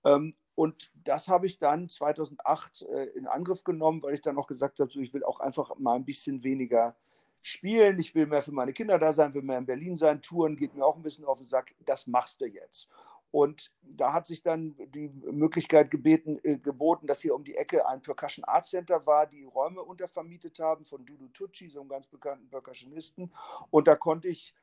Ähm, 0.03 0.35
Und 0.55 0.91
das 0.95 1.27
habe 1.29 1.45
ich 1.45 1.59
dann 1.59 1.87
2008 1.89 2.81
äh, 2.83 3.05
in 3.15 3.27
Angriff 3.27 3.63
genommen, 3.63 4.03
weil 4.03 4.13
ich 4.13 4.21
dann 4.21 4.37
auch 4.37 4.47
gesagt 4.47 4.79
habe, 4.79 4.91
so, 4.91 4.99
ich 4.99 5.13
will 5.13 5.23
auch 5.23 5.39
einfach 5.39 5.77
mal 5.79 5.95
ein 5.95 6.05
bisschen 6.05 6.43
weniger 6.43 6.95
spielen, 7.41 7.99
ich 7.99 8.13
will 8.15 8.27
mehr 8.27 8.41
für 8.41 8.51
meine 8.51 8.73
Kinder 8.73 8.99
da 8.99 9.11
sein, 9.13 9.33
will 9.33 9.41
mehr 9.41 9.57
in 9.57 9.65
Berlin 9.65 9.97
sein, 9.97 10.21
Touren 10.21 10.55
geht 10.55 10.75
mir 10.75 10.85
auch 10.85 10.95
ein 10.95 11.03
bisschen 11.03 11.25
auf 11.25 11.39
den 11.39 11.47
Sack, 11.47 11.73
das 11.85 12.07
machst 12.07 12.41
du 12.41 12.45
jetzt. 12.45 12.89
Und 13.31 13.71
da 13.81 14.11
hat 14.11 14.27
sich 14.27 14.43
dann 14.43 14.75
die 14.93 15.07
Möglichkeit 15.07 15.89
gebeten, 15.89 16.37
äh, 16.43 16.57
geboten, 16.57 17.07
dass 17.07 17.21
hier 17.21 17.33
um 17.33 17.45
die 17.45 17.55
Ecke 17.55 17.87
ein 17.87 18.01
Percussion 18.01 18.43
Art 18.43 18.65
Center 18.65 19.05
war, 19.05 19.25
die 19.25 19.45
Räume 19.45 19.81
untervermietet 19.81 20.59
haben 20.59 20.83
von 20.83 21.05
Dudu 21.05 21.29
Tucci, 21.29 21.69
so 21.69 21.79
einem 21.79 21.89
ganz 21.89 22.07
bekannten 22.07 22.49
Percussionisten. 22.49 23.33
Und 23.69 23.87
da 23.87 23.95
konnte 23.95 24.27
ich 24.27 24.53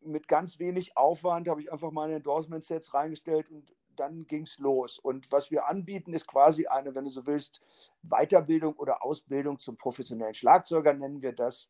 mit 0.00 0.28
ganz 0.28 0.60
wenig 0.60 0.96
Aufwand, 0.96 1.48
habe 1.48 1.60
ich 1.60 1.72
einfach 1.72 1.90
meine 1.90 2.14
Endorsement-Sets 2.14 2.94
reingestellt 2.94 3.50
und 3.50 3.74
dann 3.96 4.26
ging 4.26 4.44
es 4.44 4.58
los. 4.58 4.98
Und 4.98 5.30
was 5.30 5.50
wir 5.50 5.66
anbieten, 5.66 6.12
ist 6.14 6.26
quasi 6.26 6.66
eine, 6.66 6.94
wenn 6.94 7.04
du 7.04 7.10
so 7.10 7.26
willst, 7.26 7.60
Weiterbildung 8.02 8.74
oder 8.74 9.04
Ausbildung 9.04 9.58
zum 9.58 9.76
professionellen 9.76 10.34
Schlagzeuger, 10.34 10.94
nennen 10.94 11.20
wir 11.20 11.32
das. 11.32 11.68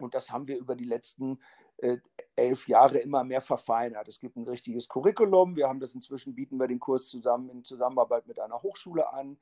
Und 0.00 0.14
das 0.14 0.30
haben 0.30 0.46
wir 0.46 0.58
über 0.58 0.76
die 0.76 0.84
letzten 0.84 1.38
äh, 1.78 1.98
elf 2.36 2.68
Jahre 2.68 2.98
immer 2.98 3.22
mehr 3.24 3.42
verfeinert. 3.42 4.08
Es 4.08 4.18
gibt 4.18 4.36
ein 4.36 4.48
richtiges 4.48 4.88
Curriculum. 4.88 5.56
Wir 5.56 5.68
haben 5.68 5.80
das 5.80 5.94
inzwischen, 5.94 6.34
bieten 6.34 6.58
wir 6.58 6.68
den 6.68 6.80
Kurs 6.80 7.08
zusammen 7.08 7.50
in 7.50 7.64
Zusammenarbeit 7.64 8.26
mit 8.26 8.40
einer 8.40 8.62
Hochschule 8.62 9.12
an. 9.12 9.36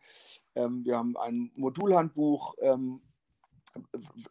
Ähm, 0.54 0.84
wir 0.84 0.96
haben 0.96 1.16
ein 1.16 1.52
Modulhandbuch, 1.54 2.54
ähm, 2.60 3.02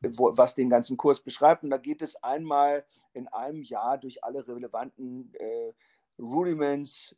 wo, 0.01 0.35
was 0.35 0.55
den 0.55 0.69
ganzen 0.69 0.97
Kurs 0.97 1.21
beschreibt. 1.21 1.63
Und 1.63 1.69
da 1.69 1.77
geht 1.77 2.01
es 2.01 2.21
einmal 2.23 2.85
in 3.13 3.27
einem 3.29 3.61
Jahr 3.61 3.97
durch 3.97 4.23
alle 4.23 4.45
relevanten 4.47 5.33
äh, 5.35 5.73
Rudiments, 6.19 7.15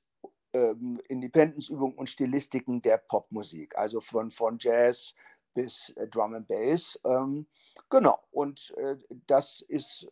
ähm, 0.53 1.01
Independence-Übungen 1.07 1.95
und 1.95 2.09
Stilistiken 2.09 2.81
der 2.81 2.97
Popmusik. 2.97 3.77
Also 3.77 4.01
von, 4.01 4.31
von 4.31 4.57
Jazz 4.59 5.13
bis 5.55 5.89
äh, 5.95 6.07
Drum 6.07 6.35
and 6.35 6.47
Bass. 6.47 6.99
Ähm, 7.03 7.47
genau. 7.89 8.19
Und 8.29 8.75
äh, 8.77 8.97
das 9.25 9.61
ist 9.67 10.07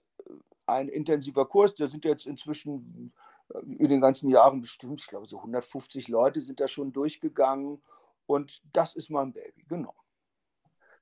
ein 0.65 0.89
intensiver 0.89 1.45
Kurs. 1.45 1.75
Da 1.75 1.85
sind 1.87 2.05
jetzt 2.05 2.25
inzwischen 2.25 3.13
äh, 3.53 3.59
in 3.59 3.89
den 3.89 4.01
ganzen 4.01 4.29
Jahren 4.29 4.61
bestimmt, 4.61 5.01
ich 5.01 5.07
glaube, 5.07 5.27
so 5.27 5.37
150 5.37 6.07
Leute 6.07 6.41
sind 6.41 6.59
da 6.59 6.67
schon 6.67 6.91
durchgegangen. 6.91 7.83
Und 8.25 8.63
das 8.73 8.95
ist 8.95 9.11
mein 9.11 9.33
Baby, 9.33 9.65
genau. 9.67 9.93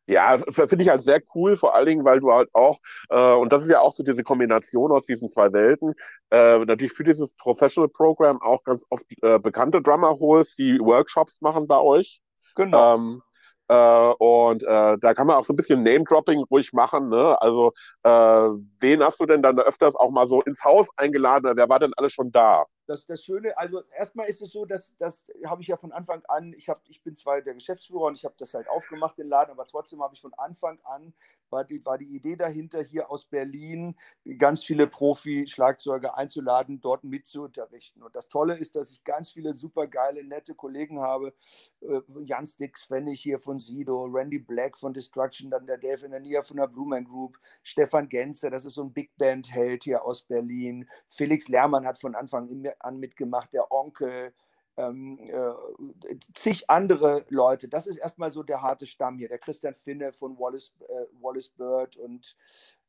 Ja, 0.07 0.39
finde 0.49 0.83
ich 0.83 0.89
halt 0.89 1.03
sehr 1.03 1.21
cool, 1.35 1.55
vor 1.55 1.75
allen 1.75 1.85
Dingen, 1.85 2.03
weil 2.03 2.19
du 2.19 2.31
halt 2.33 2.49
auch, 2.53 2.79
äh, 3.09 3.33
und 3.33 3.53
das 3.53 3.63
ist 3.63 3.69
ja 3.69 3.81
auch 3.81 3.93
so 3.93 4.03
diese 4.03 4.23
Kombination 4.23 4.91
aus 4.91 5.05
diesen 5.05 5.29
zwei 5.29 5.53
Welten, 5.53 5.93
äh, 6.31 6.57
natürlich 6.65 6.91
für 6.91 7.03
dieses 7.03 7.31
Professional 7.33 7.87
Program 7.87 8.41
auch 8.41 8.63
ganz 8.63 8.83
oft 8.89 9.05
äh, 9.21 9.37
bekannte 9.37 9.81
Drummer 9.81 10.17
holst, 10.19 10.57
die 10.57 10.79
Workshops 10.79 11.39
machen 11.41 11.67
bei 11.67 11.79
euch. 11.79 12.19
Genau. 12.55 12.95
Ähm, 12.95 13.21
äh, 13.21 13.30
und 13.73 14.63
äh, 14.63 14.97
da 14.99 15.13
kann 15.13 15.27
man 15.27 15.37
auch 15.37 15.45
so 15.45 15.53
ein 15.53 15.55
bisschen 15.55 15.83
Name-Dropping 15.83 16.43
ruhig 16.51 16.73
machen. 16.73 17.09
Ne? 17.09 17.41
Also, 17.41 17.71
äh, 18.03 18.09
wen 18.09 19.03
hast 19.03 19.19
du 19.19 19.25
denn 19.25 19.41
dann 19.41 19.59
öfters 19.59 19.95
auch 19.95 20.11
mal 20.11 20.27
so 20.27 20.41
ins 20.41 20.63
Haus 20.63 20.87
eingeladen? 20.97 21.51
Wer 21.55 21.69
war 21.69 21.79
denn 21.79 21.93
alles 21.95 22.13
schon 22.13 22.31
da? 22.31 22.65
das, 22.91 23.05
das 23.05 23.23
Schöne, 23.23 23.57
also 23.57 23.83
erstmal 23.97 24.27
ist 24.27 24.41
es 24.41 24.51
so, 24.51 24.65
dass 24.65 24.93
das 24.97 25.25
habe 25.45 25.61
ich 25.61 25.69
ja 25.69 25.77
von 25.77 25.93
Anfang 25.93 26.23
an, 26.27 26.53
ich, 26.53 26.67
hab, 26.67 26.81
ich 26.89 27.01
bin 27.01 27.15
zwar 27.15 27.41
der 27.41 27.53
Geschäftsführer 27.53 28.05
und 28.05 28.17
ich 28.17 28.25
habe 28.25 28.35
das 28.37 28.53
halt 28.53 28.67
aufgemacht, 28.67 29.17
den 29.17 29.29
Laden, 29.29 29.51
aber 29.51 29.65
trotzdem 29.65 30.03
habe 30.03 30.13
ich 30.13 30.21
von 30.21 30.33
Anfang 30.33 30.79
an, 30.83 31.13
war 31.51 31.63
die, 31.63 31.85
war 31.85 31.97
die 31.97 32.15
Idee 32.15 32.35
dahinter, 32.35 32.81
hier 32.81 33.09
aus 33.09 33.25
Berlin 33.25 33.95
ganz 34.37 34.63
viele 34.63 34.87
Profi-Schlagzeuger 34.87 36.17
einzuladen, 36.17 36.81
dort 36.81 37.03
mitzuunterrichten. 37.03 38.03
Und 38.03 38.15
das 38.15 38.27
Tolle 38.27 38.55
ist, 38.55 38.75
dass 38.75 38.91
ich 38.91 39.03
ganz 39.03 39.31
viele 39.31 39.53
super 39.53 39.87
geile, 39.87 40.23
nette 40.23 40.55
Kollegen 40.55 40.99
habe. 41.01 41.33
Äh, 41.81 42.01
Jan 42.23 42.47
Stix, 42.47 42.85
Pfennig 42.85 43.21
hier 43.21 43.39
von 43.39 43.57
Sido, 43.57 44.05
Randy 44.05 44.39
Black 44.39 44.77
von 44.77 44.93
Destruction, 44.93 45.49
dann 45.49 45.65
der 45.65 45.77
Dave 45.77 46.05
in 46.05 46.11
der 46.11 46.19
Nähe 46.19 46.43
von 46.43 46.57
der 46.57 46.67
Blue 46.67 46.87
Man 46.87 47.03
Group, 47.03 47.39
Stefan 47.63 48.09
Genzer, 48.09 48.49
das 48.49 48.65
ist 48.65 48.75
so 48.75 48.83
ein 48.83 48.93
Big 48.93 49.15
Band-Held 49.17 49.83
hier 49.83 50.03
aus 50.05 50.21
Berlin. 50.21 50.87
Felix 51.09 51.47
Lehrmann 51.47 51.85
hat 51.85 51.99
von 51.99 52.15
Anfang 52.15 52.49
an 52.79 52.99
mitgemacht, 52.99 53.53
der 53.53 53.71
Onkel, 53.71 54.33
ähm, 54.77 55.19
äh, 55.19 56.17
zig 56.33 56.69
andere 56.69 57.25
Leute. 57.29 57.67
Das 57.67 57.87
ist 57.87 57.97
erstmal 57.97 58.31
so 58.31 58.43
der 58.43 58.61
harte 58.61 58.85
Stamm 58.85 59.17
hier. 59.17 59.27
Der 59.27 59.39
Christian 59.39 59.75
Finne 59.75 60.13
von 60.13 60.37
Wallace, 60.39 60.73
äh, 60.87 61.05
Wallace 61.21 61.49
Bird 61.49 61.97
und 61.97 62.35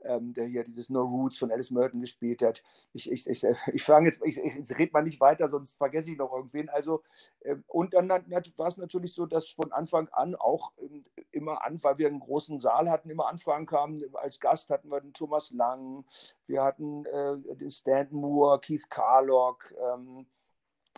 ähm, 0.05 0.35
der 0.35 0.47
hier 0.47 0.65
dieses 0.65 0.91
No 0.91 1.03
Roots 1.03 1.39
von 1.39 1.51
Alice 1.51 1.71
Merton 1.71 2.01
gespielt 2.01 2.43
hat. 2.43 2.63
Ich, 2.93 3.11
ich, 3.11 3.27
ich, 3.29 3.45
ich 3.73 3.83
fange 3.83 4.09
jetzt, 4.09 4.21
ich, 4.25 4.39
ich 4.39 4.79
rede 4.79 4.93
mal 4.93 5.03
nicht 5.03 5.21
weiter, 5.21 5.49
sonst 5.49 5.77
vergesse 5.77 6.11
ich 6.11 6.19
noch 6.19 6.33
irgendwen. 6.33 6.69
Also, 6.69 7.03
äh, 7.41 7.57
und 7.69 7.95
dann 7.95 8.09
war 8.09 8.69
es 8.69 8.77
natürlich 8.77 9.15
so, 9.15 9.27
dass 9.27 9.49
von 9.49 9.73
Anfang 9.73 10.09
an 10.09 10.35
auch 10.35 10.73
ähm, 10.81 11.05
immer 11.31 11.65
an, 11.65 11.83
weil 11.83 11.99
wir 11.99 12.09
einen 12.09 12.21
großen 12.21 12.61
Saal 12.61 12.91
hatten, 12.91 13.11
immer 13.11 13.29
Anfragen 13.29 13.67
kamen. 13.67 14.03
Als 14.15 14.41
Gast 14.41 14.71
hatten 14.71 14.89
wir 14.91 15.01
den 15.01 15.13
Thomas 15.13 15.51
Lang, 15.51 16.05
wir 16.47 16.63
hatten 16.63 17.05
äh, 17.07 17.57
den 17.57 17.71
Stan 17.71 18.09
Moore, 18.11 18.61
Keith 18.61 18.89
Carlock, 18.91 19.75
ähm, 19.93 20.27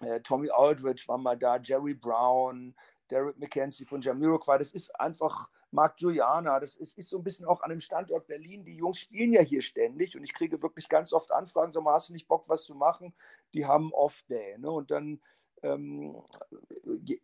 äh, 0.02 0.20
Tommy 0.20 0.50
Aldridge 0.50 1.04
war 1.06 1.18
mal 1.18 1.36
da, 1.36 1.56
Jerry 1.56 1.94
Brown, 1.94 2.74
Derek 3.10 3.38
McKenzie 3.38 3.84
von 3.84 4.00
Jamiroquai. 4.00 4.58
Das 4.58 4.72
ist 4.72 4.98
einfach 4.98 5.48
Mark 5.70 6.00
Juliana. 6.00 6.58
Das 6.60 6.76
ist, 6.76 6.96
ist 6.96 7.10
so 7.10 7.18
ein 7.18 7.24
bisschen 7.24 7.46
auch 7.46 7.60
an 7.62 7.70
dem 7.70 7.80
Standort 7.80 8.26
Berlin. 8.26 8.64
Die 8.64 8.76
Jungs 8.76 8.98
spielen 8.98 9.32
ja 9.32 9.42
hier 9.42 9.62
ständig 9.62 10.16
und 10.16 10.24
ich 10.24 10.32
kriege 10.32 10.62
wirklich 10.62 10.88
ganz 10.88 11.12
oft 11.12 11.32
Anfragen, 11.32 11.72
sag 11.72 11.82
mal, 11.82 11.94
hast 11.94 12.08
du 12.08 12.12
nicht 12.12 12.28
Bock, 12.28 12.48
was 12.48 12.64
zu 12.64 12.74
machen? 12.74 13.14
Die 13.52 13.66
haben 13.66 13.92
Off-Day. 13.92 14.58
Ne? 14.58 14.70
Und 14.70 14.90
dann 14.90 15.20
ähm, 15.62 16.16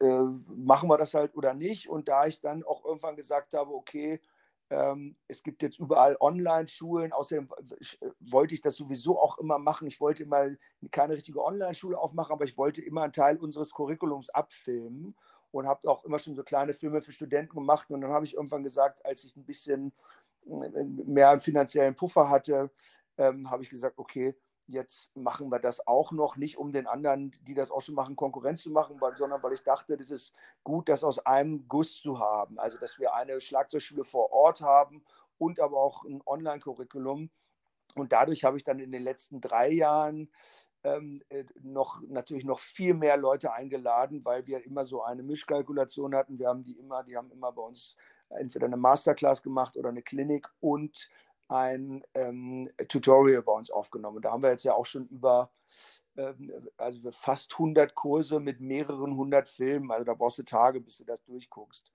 äh, 0.00 0.22
machen 0.46 0.88
wir 0.88 0.98
das 0.98 1.14
halt 1.14 1.34
oder 1.36 1.54
nicht. 1.54 1.88
Und 1.88 2.08
da 2.08 2.26
ich 2.26 2.40
dann 2.40 2.62
auch 2.64 2.84
irgendwann 2.84 3.16
gesagt 3.16 3.54
habe, 3.54 3.72
okay, 3.72 4.20
es 5.26 5.42
gibt 5.42 5.62
jetzt 5.62 5.80
überall 5.80 6.16
Online-Schulen. 6.20 7.12
Außerdem 7.12 7.48
wollte 8.20 8.54
ich 8.54 8.60
das 8.60 8.76
sowieso 8.76 9.18
auch 9.18 9.38
immer 9.38 9.58
machen. 9.58 9.88
Ich 9.88 10.00
wollte 10.00 10.22
immer 10.22 10.48
keine 10.92 11.14
richtige 11.14 11.44
Online-Schule 11.44 11.98
aufmachen, 11.98 12.32
aber 12.32 12.44
ich 12.44 12.56
wollte 12.56 12.80
immer 12.80 13.02
einen 13.02 13.12
Teil 13.12 13.36
unseres 13.38 13.72
Curriculums 13.72 14.30
abfilmen 14.30 15.16
und 15.50 15.66
habe 15.66 15.90
auch 15.90 16.04
immer 16.04 16.20
schon 16.20 16.36
so 16.36 16.44
kleine 16.44 16.72
Filme 16.72 17.02
für 17.02 17.10
Studenten 17.10 17.56
gemacht. 17.56 17.90
Und 17.90 18.00
dann 18.00 18.12
habe 18.12 18.24
ich 18.24 18.34
irgendwann 18.34 18.62
gesagt, 18.62 19.04
als 19.04 19.24
ich 19.24 19.36
ein 19.36 19.44
bisschen 19.44 19.92
äh, 20.46 20.84
mehr 20.84 21.40
finanziellen 21.40 21.96
Puffer 21.96 22.30
hatte, 22.30 22.70
ähm, 23.18 23.50
habe 23.50 23.64
ich 23.64 23.70
gesagt, 23.70 23.98
okay, 23.98 24.36
jetzt 24.70 25.14
machen 25.16 25.50
wir 25.50 25.58
das 25.58 25.86
auch 25.86 26.12
noch, 26.12 26.36
nicht 26.36 26.58
um 26.58 26.72
den 26.72 26.86
anderen, 26.86 27.32
die 27.42 27.54
das 27.54 27.70
auch 27.70 27.80
schon 27.80 27.94
machen, 27.94 28.16
Konkurrenz 28.16 28.62
zu 28.62 28.70
machen, 28.70 28.98
sondern 29.16 29.42
weil 29.42 29.52
ich 29.52 29.62
dachte, 29.62 29.96
das 29.96 30.10
ist 30.10 30.34
gut, 30.64 30.88
das 30.88 31.04
aus 31.04 31.18
einem 31.26 31.66
Guss 31.68 32.00
zu 32.00 32.18
haben. 32.18 32.58
Also, 32.58 32.78
dass 32.78 32.98
wir 32.98 33.14
eine 33.14 33.40
Schlagzeugschule 33.40 34.04
vor 34.04 34.32
Ort 34.32 34.60
haben 34.60 35.04
und 35.38 35.60
aber 35.60 35.78
auch 35.78 36.04
ein 36.04 36.22
Online-Curriculum. 36.24 37.30
Und 37.96 38.12
dadurch 38.12 38.44
habe 38.44 38.56
ich 38.56 38.64
dann 38.64 38.78
in 38.78 38.92
den 38.92 39.02
letzten 39.02 39.40
drei 39.40 39.70
Jahren 39.70 40.30
ähm, 40.84 41.22
äh, 41.28 41.44
noch 41.62 42.00
natürlich 42.08 42.44
noch 42.44 42.58
viel 42.58 42.94
mehr 42.94 43.16
Leute 43.16 43.52
eingeladen, 43.52 44.24
weil 44.24 44.46
wir 44.46 44.64
immer 44.64 44.84
so 44.84 45.02
eine 45.02 45.22
Mischkalkulation 45.22 46.14
hatten. 46.14 46.38
Wir 46.38 46.48
haben 46.48 46.64
die 46.64 46.78
immer, 46.78 47.02
die 47.02 47.16
haben 47.16 47.30
immer 47.30 47.52
bei 47.52 47.62
uns 47.62 47.96
entweder 48.30 48.66
eine 48.66 48.76
Masterclass 48.76 49.42
gemacht 49.42 49.76
oder 49.76 49.88
eine 49.88 50.02
Klinik 50.02 50.48
und 50.60 51.10
ein 51.50 52.04
ähm, 52.14 52.70
Tutorial 52.88 53.42
bei 53.42 53.52
uns 53.52 53.70
aufgenommen. 53.70 54.22
Da 54.22 54.30
haben 54.30 54.42
wir 54.42 54.50
jetzt 54.50 54.64
ja 54.64 54.74
auch 54.74 54.86
schon 54.86 55.06
über 55.08 55.50
ähm, 56.16 56.68
also 56.76 57.10
fast 57.10 57.52
100 57.52 57.94
Kurse 57.94 58.38
mit 58.40 58.60
mehreren 58.60 59.16
hundert 59.16 59.48
Filmen. 59.48 59.90
Also 59.90 60.04
da 60.04 60.14
brauchst 60.14 60.38
du 60.38 60.44
Tage, 60.44 60.80
bis 60.80 60.98
du 60.98 61.04
das 61.04 61.22
durchguckst. 61.24 61.90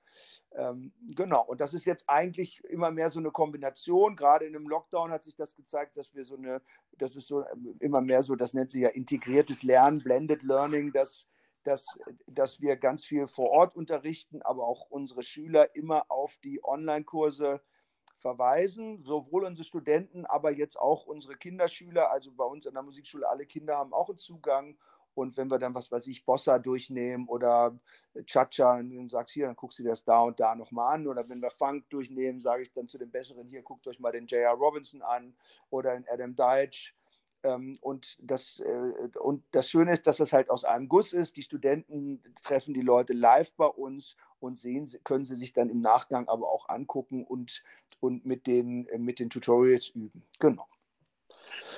Ähm, 0.51 0.93
genau, 1.15 1.43
und 1.45 1.61
das 1.61 1.73
ist 1.73 1.85
jetzt 1.85 2.03
eigentlich 2.07 2.63
immer 2.65 2.91
mehr 2.91 3.09
so 3.09 3.19
eine 3.19 3.31
Kombination. 3.31 4.15
Gerade 4.15 4.45
in 4.45 4.55
einem 4.55 4.67
Lockdown 4.67 5.11
hat 5.11 5.23
sich 5.23 5.35
das 5.35 5.55
gezeigt, 5.55 5.95
dass 5.95 6.13
wir 6.13 6.25
so 6.25 6.35
eine, 6.35 6.61
das 6.97 7.15
ist 7.15 7.27
so 7.27 7.45
ähm, 7.47 7.77
immer 7.79 8.01
mehr 8.01 8.23
so, 8.23 8.35
das 8.35 8.53
nennt 8.53 8.71
sich 8.71 8.81
ja 8.81 8.89
integriertes 8.89 9.63
Lernen, 9.63 9.99
Blended 9.99 10.43
Learning, 10.43 10.91
dass 10.91 11.27
dass, 11.63 11.87
dass 12.27 12.61
wir 12.61 12.75
ganz 12.75 13.05
viel 13.05 13.25
vor 13.25 13.49
Ort 13.49 13.75
unterrichten, 13.75 14.43
aber 14.43 14.67
auch 14.67 14.85
unsere 14.91 15.23
Schüler 15.23 15.75
immer 15.75 16.11
auf 16.11 16.37
die 16.43 16.63
Online-Kurse 16.63 17.59
verweisen, 18.26 19.03
sowohl 19.03 19.43
unsere 19.43 19.63
Studenten, 19.63 20.26
aber 20.26 20.49
jetzt 20.49 20.80
auch 20.80 21.05
unsere 21.05 21.36
Kinderschüler, 21.36 22.09
also 22.09 22.32
bei 22.32 22.43
uns 22.43 22.65
an 22.65 22.73
der 22.73 22.82
Musikschule, 22.82 23.30
alle 23.30 23.45
Kinder 23.45 23.78
haben 23.78 23.93
auch 23.93 24.09
einen 24.09 24.17
Zugang. 24.17 24.76
Und 25.13 25.38
wenn 25.38 25.51
wir 25.51 25.59
dann, 25.59 25.76
was 25.76 25.91
weiß 25.91 26.07
ich, 26.07 26.26
Bossa 26.26 26.57
durchnehmen 26.57 27.28
oder 27.28 27.78
Cha-Cha, 28.26 28.78
dann 28.78 29.09
sagst 29.09 29.36
du 29.36 29.39
hier, 29.39 29.45
dann 29.45 29.55
guckst 29.55 29.78
du 29.78 29.84
dir 29.84 29.89
das 29.89 30.03
da 30.03 30.21
und 30.21 30.39
da 30.39 30.55
nochmal 30.55 30.95
an. 30.95 31.05
Oder 31.05 31.30
wenn 31.30 31.39
wir 31.39 31.51
Funk 31.51 31.88
durchnehmen, 31.91 32.41
sage 32.41 32.63
ich 32.63 32.73
dann 32.73 32.88
zu 32.88 32.97
den 32.97 33.11
Besseren, 33.11 33.47
hier, 33.47 33.61
guckt 33.61 33.86
euch 33.88 33.99
mal 33.99 34.11
den 34.11 34.26
J.R. 34.26 34.53
Robinson 34.53 35.03
an 35.03 35.36
oder 35.69 35.93
den 35.93 36.05
Adam 36.09 36.36
Deitch. 36.36 36.95
Ähm, 37.45 37.77
und 37.81 38.17
das, 38.19 38.59
äh, 38.59 39.17
und 39.19 39.43
das 39.51 39.69
Schöne 39.69 39.93
ist, 39.93 40.07
dass 40.07 40.17
das 40.17 40.33
halt 40.33 40.49
aus 40.49 40.65
einem 40.65 40.89
Guss 40.89 41.13
ist. 41.13 41.37
Die 41.37 41.43
Studenten 41.43 42.23
treffen 42.43 42.73
die 42.73 42.81
Leute 42.81 43.13
live 43.13 43.51
bei 43.55 43.67
uns 43.67 44.17
und 44.39 44.57
sehen, 44.57 44.89
können 45.03 45.25
sie 45.25 45.35
sich 45.35 45.53
dann 45.53 45.69
im 45.69 45.79
Nachgang 45.79 46.27
aber 46.27 46.49
auch 46.49 46.69
angucken 46.69 47.23
und, 47.23 47.63
und 47.99 48.25
mit, 48.25 48.47
den, 48.47 48.87
mit 48.97 49.19
den 49.19 49.29
Tutorials 49.29 49.89
üben. 49.89 50.23
Genau. 50.39 50.65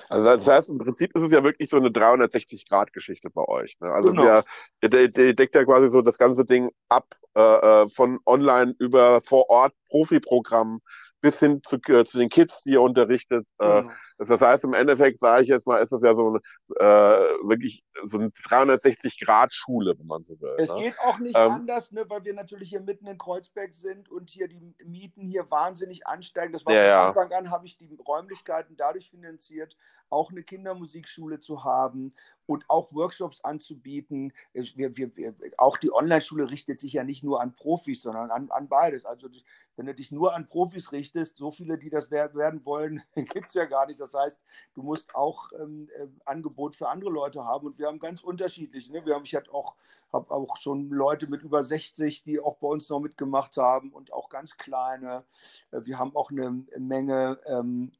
Also 0.09 0.25
das 0.25 0.47
heißt, 0.47 0.69
im 0.69 0.77
Prinzip 0.77 1.13
ist 1.15 1.23
es 1.23 1.31
ja 1.31 1.43
wirklich 1.43 1.69
so 1.69 1.77
eine 1.77 1.89
360-Grad-Geschichte 1.89 3.29
bei 3.29 3.45
euch. 3.45 3.77
Ne? 3.81 3.91
Also 3.91 4.11
Genau. 4.11 4.23
ihr, 4.23 4.43
ihr, 4.81 5.17
ihr 5.17 5.35
deckt 5.35 5.55
ja 5.55 5.65
quasi 5.65 5.89
so 5.89 6.01
das 6.01 6.17
ganze 6.17 6.45
Ding 6.45 6.71
ab, 6.87 7.15
äh, 7.35 7.41
äh, 7.83 7.89
von 7.89 8.19
online 8.25 8.73
über 8.79 9.19
vor 9.21 9.49
Ort 9.49 9.73
Profiprogramm 9.89 10.81
bis 11.19 11.39
hin 11.39 11.61
zu, 11.65 11.77
äh, 11.87 12.05
zu 12.05 12.19
den 12.19 12.29
Kids, 12.29 12.63
die 12.63 12.71
ihr 12.71 12.81
unterrichtet. 12.81 13.45
Äh, 13.59 13.81
Genau. 13.81 13.91
Das 14.17 14.41
heißt, 14.41 14.63
im 14.63 14.73
Endeffekt, 14.73 15.19
sage 15.19 15.43
ich 15.43 15.49
jetzt 15.49 15.67
mal, 15.67 15.81
ist 15.81 15.91
das 15.91 16.01
ja 16.01 16.15
so 16.15 16.27
eine, 16.27 16.39
äh, 16.79 17.47
wirklich 17.47 17.83
so 18.03 18.17
eine 18.17 18.29
360-Grad-Schule, 18.29 19.95
wenn 19.97 20.07
man 20.07 20.23
so 20.23 20.39
will. 20.41 20.55
Es 20.57 20.69
ne? 20.69 20.81
geht 20.81 20.99
auch 20.99 21.19
nicht 21.19 21.35
Ähm, 21.37 21.51
anders, 21.51 21.91
ne, 21.91 22.03
weil 22.07 22.23
wir 22.23 22.33
natürlich 22.33 22.69
hier 22.69 22.81
mitten 22.81 23.05
in 23.07 23.17
Kreuzberg 23.17 23.75
sind 23.75 24.09
und 24.09 24.29
hier 24.29 24.47
die 24.47 24.75
Mieten 24.85 25.21
hier 25.21 25.49
wahnsinnig 25.51 26.07
ansteigen. 26.07 26.51
Das 26.51 26.65
war 26.65 26.73
Ja, 26.73 27.11
von. 27.11 27.21
Anfang 27.21 27.39
an, 27.39 27.51
habe 27.51 27.67
ich 27.67 27.77
die 27.77 27.95
Räumlichkeiten 28.07 28.75
dadurch 28.75 29.09
finanziert, 29.09 29.77
auch 30.09 30.31
eine 30.31 30.43
Kindermusikschule 30.43 31.39
zu 31.39 31.63
haben 31.63 32.13
und 32.45 32.69
auch 32.69 32.93
Workshops 32.93 33.41
anzubieten. 33.41 34.31
Wir, 34.53 34.95
wir, 34.97 35.15
wir, 35.17 35.33
auch 35.57 35.77
die 35.77 35.91
Online-Schule 35.93 36.49
richtet 36.49 36.79
sich 36.79 36.93
ja 36.93 37.03
nicht 37.03 37.23
nur 37.23 37.41
an 37.41 37.53
Profis, 37.53 38.01
sondern 38.01 38.31
an, 38.31 38.49
an 38.51 38.67
beides. 38.69 39.05
Also 39.05 39.27
wenn 39.75 39.85
du 39.85 39.93
dich 39.93 40.11
nur 40.11 40.33
an 40.33 40.47
Profis 40.47 40.91
richtest, 40.91 41.37
so 41.37 41.51
viele, 41.51 41.77
die 41.77 41.89
das 41.89 42.09
wer- 42.09 42.33
werden 42.33 42.65
wollen, 42.65 43.03
gibt 43.15 43.47
es 43.47 43.53
ja 43.53 43.65
gar 43.65 43.85
nicht. 43.85 43.99
Das 43.99 44.13
heißt, 44.13 44.39
du 44.73 44.81
musst 44.81 45.13
auch 45.13 45.51
ähm, 45.59 45.89
äh, 45.97 46.07
Angebot 46.25 46.75
für 46.75 46.89
andere 46.89 47.11
Leute 47.11 47.43
haben 47.43 47.67
und 47.67 47.77
wir 47.77 47.87
haben 47.87 47.99
ganz 47.99 48.21
unterschiedlich. 48.23 48.89
Ne? 48.89 49.05
Wir 49.05 49.15
haben, 49.15 49.25
ich 49.25 49.35
hatte 49.35 49.53
auch, 49.53 49.75
habe 50.11 50.31
auch 50.31 50.57
schon 50.57 50.89
Leute 50.89 51.27
mit 51.27 51.43
über 51.43 51.63
60, 51.63 52.23
die 52.23 52.39
auch 52.39 52.55
bei 52.57 52.67
uns 52.67 52.89
noch 52.89 52.99
mitgemacht 52.99 53.57
haben 53.57 53.91
und 53.91 54.13
auch 54.13 54.29
ganz 54.29 54.57
kleine. 54.57 55.25
Äh, 55.71 55.81
Wir 55.83 55.99
haben 55.99 56.15
auch 56.15 56.31
eine 56.31 56.65
Menge, 56.77 57.39
ähm, 57.45 57.91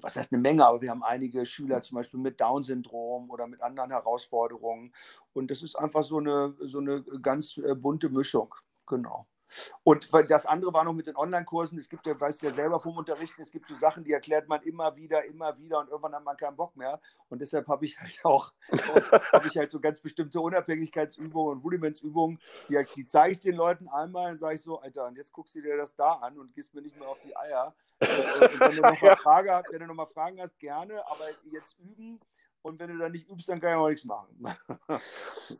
was 0.00 0.16
heißt 0.16 0.32
eine 0.32 0.40
Menge, 0.40 0.66
aber 0.66 0.80
wir 0.80 0.90
haben 0.90 1.02
einige 1.02 1.44
Schüler 1.46 1.82
zum 1.82 1.96
Beispiel 1.96 2.20
mit 2.20 2.40
Down-Syndrom 2.40 3.30
oder 3.30 3.46
mit 3.46 3.62
anderen 3.62 3.90
Herausforderungen. 3.90 4.92
Und 5.32 5.50
das 5.50 5.62
ist 5.62 5.76
einfach 5.76 6.02
so 6.02 6.18
eine, 6.18 6.54
so 6.60 6.78
eine 6.78 7.02
ganz 7.22 7.56
äh, 7.58 7.74
bunte 7.74 8.08
Mischung. 8.10 8.54
Genau. 8.86 9.26
Und 9.82 10.10
das 10.28 10.46
andere 10.46 10.72
war 10.72 10.84
noch 10.84 10.92
mit 10.92 11.06
den 11.06 11.16
Online-Kursen. 11.16 11.78
Es 11.78 11.88
gibt 11.88 12.06
ja, 12.06 12.18
weißt 12.18 12.42
du 12.42 12.46
ja 12.46 12.52
selber 12.52 12.80
vom 12.80 12.96
Unterrichten, 12.96 13.42
es 13.42 13.50
gibt 13.50 13.68
so 13.68 13.74
Sachen, 13.74 14.04
die 14.04 14.12
erklärt 14.12 14.48
man 14.48 14.62
immer 14.62 14.94
wieder, 14.96 15.24
immer 15.24 15.56
wieder 15.58 15.80
und 15.80 15.88
irgendwann 15.88 16.14
hat 16.14 16.24
man 16.24 16.36
keinen 16.36 16.56
Bock 16.56 16.76
mehr. 16.76 17.00
Und 17.28 17.40
deshalb 17.40 17.68
habe 17.68 17.84
ich 17.84 17.98
halt 18.00 18.20
auch, 18.24 18.52
habe 19.32 19.46
ich 19.46 19.56
halt 19.56 19.70
so 19.70 19.80
ganz 19.80 20.00
bestimmte 20.00 20.40
Unabhängigkeitsübungen 20.40 21.56
und 21.56 21.64
Rudimentsübungen, 21.64 22.40
die, 22.68 22.84
die 22.96 23.06
zeige 23.06 23.32
ich 23.32 23.40
den 23.40 23.54
Leuten 23.54 23.88
einmal 23.88 24.30
und 24.32 24.38
sage 24.38 24.56
ich 24.56 24.62
so, 24.62 24.80
Alter, 24.80 25.06
und 25.06 25.16
jetzt 25.16 25.32
guckst 25.32 25.54
du 25.54 25.62
dir 25.62 25.76
das 25.76 25.94
da 25.94 26.14
an 26.14 26.38
und 26.38 26.52
gehst 26.54 26.74
mir 26.74 26.82
nicht 26.82 26.98
mehr 26.98 27.08
auf 27.08 27.20
die 27.20 27.36
Eier. 27.36 27.74
Äh, 28.00 28.06
und 28.06 28.60
wenn 28.60 28.76
du 28.76 28.82
noch 28.82 29.00
mal 29.00 29.16
Frage 29.16 29.62
wenn 29.70 29.80
du 29.80 29.86
noch 29.86 29.94
mal 29.94 30.06
Fragen 30.06 30.40
hast, 30.40 30.58
gerne, 30.58 31.02
aber 31.08 31.28
jetzt 31.50 31.76
üben. 31.78 32.20
Und 32.62 32.78
wenn 32.80 32.90
du 32.90 32.98
da 32.98 33.08
nicht 33.08 33.28
übst, 33.30 33.48
dann 33.48 33.60
kann 33.60 33.70
ich 33.70 33.76
auch 33.76 33.88
nichts 33.88 34.04
machen. 34.04 34.28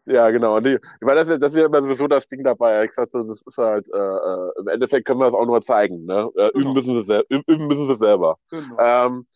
Ja, 0.06 0.30
genau. 0.30 0.60
Nee, 0.60 0.78
weil 1.00 1.16
das, 1.16 1.28
ist- 1.28 1.40
das 1.42 1.52
ist 1.52 1.58
ja 1.60 1.66
immer 1.66 1.80
sowieso 1.80 2.06
das 2.08 2.28
Ding 2.28 2.44
dabei. 2.44 2.84
Ich 2.84 2.92
sag 2.92 3.10
so, 3.10 3.22
das 3.22 3.40
ist 3.42 3.56
halt, 3.56 3.88
äh, 3.92 3.96
äh, 3.96 4.50
im 4.60 4.68
Endeffekt 4.68 5.06
können 5.06 5.20
wir 5.20 5.26
das 5.26 5.34
auch 5.34 5.46
nur 5.46 5.60
zeigen. 5.62 6.04
Ne? 6.04 6.30
Äh, 6.36 6.50
Genau. 6.52 6.70
üben, 6.70 6.72
müssen 6.74 7.02
sie 7.02 7.24
üben 7.28 7.66
müssen 7.66 7.86
sie 7.88 7.96
selber. 7.96 8.36
genau. 8.50 8.76
Ähm, 8.78 9.26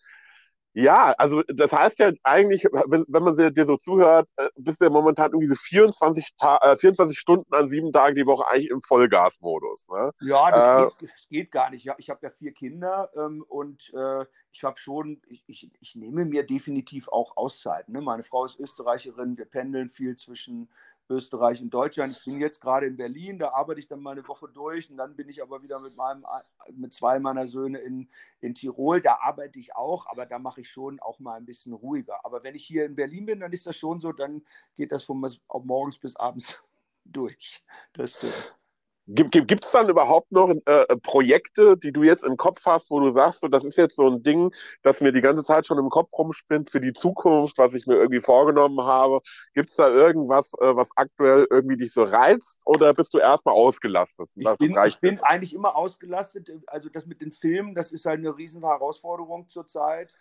ja, 0.75 1.13
also 1.19 1.43
das 1.49 1.73
heißt 1.73 1.99
ja 1.99 2.13
eigentlich, 2.23 2.65
wenn, 2.65 3.05
wenn 3.09 3.23
man 3.23 3.37
dir 3.55 3.67
so 3.67 3.77
zuhört, 3.77 4.29
äh, 4.37 4.49
bist 4.57 4.81
du 4.81 4.85
ja 4.87 4.91
momentan 4.91 5.31
irgendwie 5.33 5.49
so 5.49 5.55
24, 5.55 6.31
Ta 6.39 6.59
äh, 6.63 6.79
24 6.79 7.19
Stunden 7.19 7.53
an 7.55 7.67
sieben 7.67 7.93
Tagen 7.93 8.17
die 8.17 8.25
Woche 8.27 8.47
eigentlich 8.49 8.71
im 8.71 8.83
Vollgasmodus. 8.83 9.87
Ne? 9.89 10.13
Ja, 10.21 10.51
das, 10.51 10.65
Äh, 10.65 10.87
geht, 10.99 11.11
das 11.11 11.29
geht 11.29 11.51
gar 11.51 11.71
nicht. 11.71 11.89
Ich 11.99 12.11
habe 12.11 12.21
ja 12.23 12.31
vier 12.31 12.53
Kinder 12.53 13.11
ähm, 13.17 13.45
und 13.49 13.93
äh, 13.95 14.25
ich 14.51 14.65
habe 14.65 14.79
schon, 14.79 15.21
ich, 15.27 15.45
ich, 15.47 15.71
ich 15.81 15.95
nehme 15.95 16.25
mir 16.25 16.47
definitiv 16.47 17.09
auch 17.09 17.37
Auszeiten. 17.37 17.93
Ne? 17.93 18.01
Meine 18.01 18.23
Frau 18.23 18.45
ist 18.45 18.59
Österreicherin, 18.59 19.37
wir 19.37 19.47
pendeln 19.47 19.89
viel 19.91 20.17
zwischen 20.17 20.71
Österreich 21.09 21.61
und 21.63 21.71
Deutschland. 21.71 22.17
Ich 22.17 22.25
bin 22.25 22.41
jetzt 22.41 22.61
gerade 22.61 22.87
in 22.87 22.97
Berlin, 22.97 23.39
da 23.39 23.51
arbeite 23.53 23.81
ich 23.81 23.89
dann 23.89 24.01
mal 24.01 24.13
eine 24.13 24.27
Woche 24.27 24.49
durch 24.49 24.91
und 24.91 24.97
dann 24.97 25.17
bin 25.17 25.29
ich 25.29 25.43
aber 25.43 25.63
wieder 25.63 25.81
mit 25.81 25.97
meinem 25.97 26.25
mit 26.73 26.93
zwei 26.93 27.19
meiner 27.19 27.47
Söhne 27.47 27.79
in, 27.79 28.09
in 28.41 28.55
Tirol. 28.55 29.01
Da 29.01 29.19
arbeite 29.21 29.59
ich 29.59 29.75
auch, 29.77 30.07
aber 30.07 30.27
da 30.27 30.39
mache 30.39 30.63
ich 30.63 30.71
schon 30.71 31.01
auch 31.01 31.19
mal 31.19 31.35
ein 31.35 31.45
bisschen 31.45 31.73
ruhiger. 31.73 32.25
Aber 32.25 32.43
wenn 32.43 32.55
ich 32.55 32.65
hier 32.65 32.87
in 32.87 32.95
Berlin 32.95 33.27
bin, 33.27 33.41
dann 33.41 33.53
ist 33.53 33.67
das 33.67 33.77
schon 33.77 34.01
so, 34.01 34.13
dann 34.13 34.45
geht 34.75 34.93
das 34.93 35.03
von 35.03 35.25
morgens 35.65 35.99
bis 35.99 36.17
abends 36.17 36.63
durch. 37.05 37.63
Das 37.93 38.13
stimmt. 38.13 38.62
Gibt 39.09 39.33
gibt 39.33 39.49
gibt's 39.49 39.73
dann 39.73 39.89
überhaupt 39.89 40.31
noch 40.31 40.55
äh, 40.67 40.97
Projekte, 41.03 41.77
die 41.77 41.93
du 41.93 42.05
jetzt 42.05 42.23
im 42.23 42.37
Kopf 42.37 42.65
hast, 42.65 42.89
wo 42.89 43.01
du 43.01 43.11
sagst, 43.11 43.41
so, 43.41 43.49
das 43.49 43.65
ist 43.65 43.77
jetzt 43.77 43.97
so 43.97 44.09
ein 44.09 44.23
Ding, 44.23 44.55
das 44.83 45.01
mir 45.01 45.13
die 45.13 45.21
ganze 45.21 45.43
Zeit 45.43 45.67
schon 45.67 45.79
im 45.79 45.91
Kopf 45.91 46.13
rumspinnt 46.17 46.71
für 46.71 46.81
die 46.81 46.93
Zukunft, 46.93 47.59
was 47.59 47.75
ich 47.75 47.87
mir 47.87 47.97
irgendwie 47.97 48.21
vorgenommen 48.21 48.81
habe? 48.83 49.21
Gibt's 49.55 49.75
da 49.75 49.89
irgendwas, 49.89 50.53
äh, 50.61 50.77
was 50.77 50.91
aktuell 50.95 51.49
irgendwie 51.51 51.77
dich 51.77 51.93
so 51.93 52.05
reizt 52.05 52.61
oder 52.65 52.95
bist 52.95 53.13
du 53.13 53.19
erstmal 53.19 53.55
ausgelastet? 53.55 54.31
Ich 54.37 54.49
bin, 54.59 54.79
ich 54.87 55.01
bin 55.01 55.21
eigentlich 55.21 55.55
immer 55.55 55.75
ausgelastet. 55.75 56.53
Also 56.69 56.89
das 56.89 57.05
mit 57.07 57.21
den 57.21 57.33
Filmen, 57.33 57.75
das 57.75 57.91
ist 57.91 58.07
halt 58.07 58.21
eine 58.21 58.37
riesen 58.37 58.65
Herausforderung 58.65 59.49
zurzeit. 59.49 60.15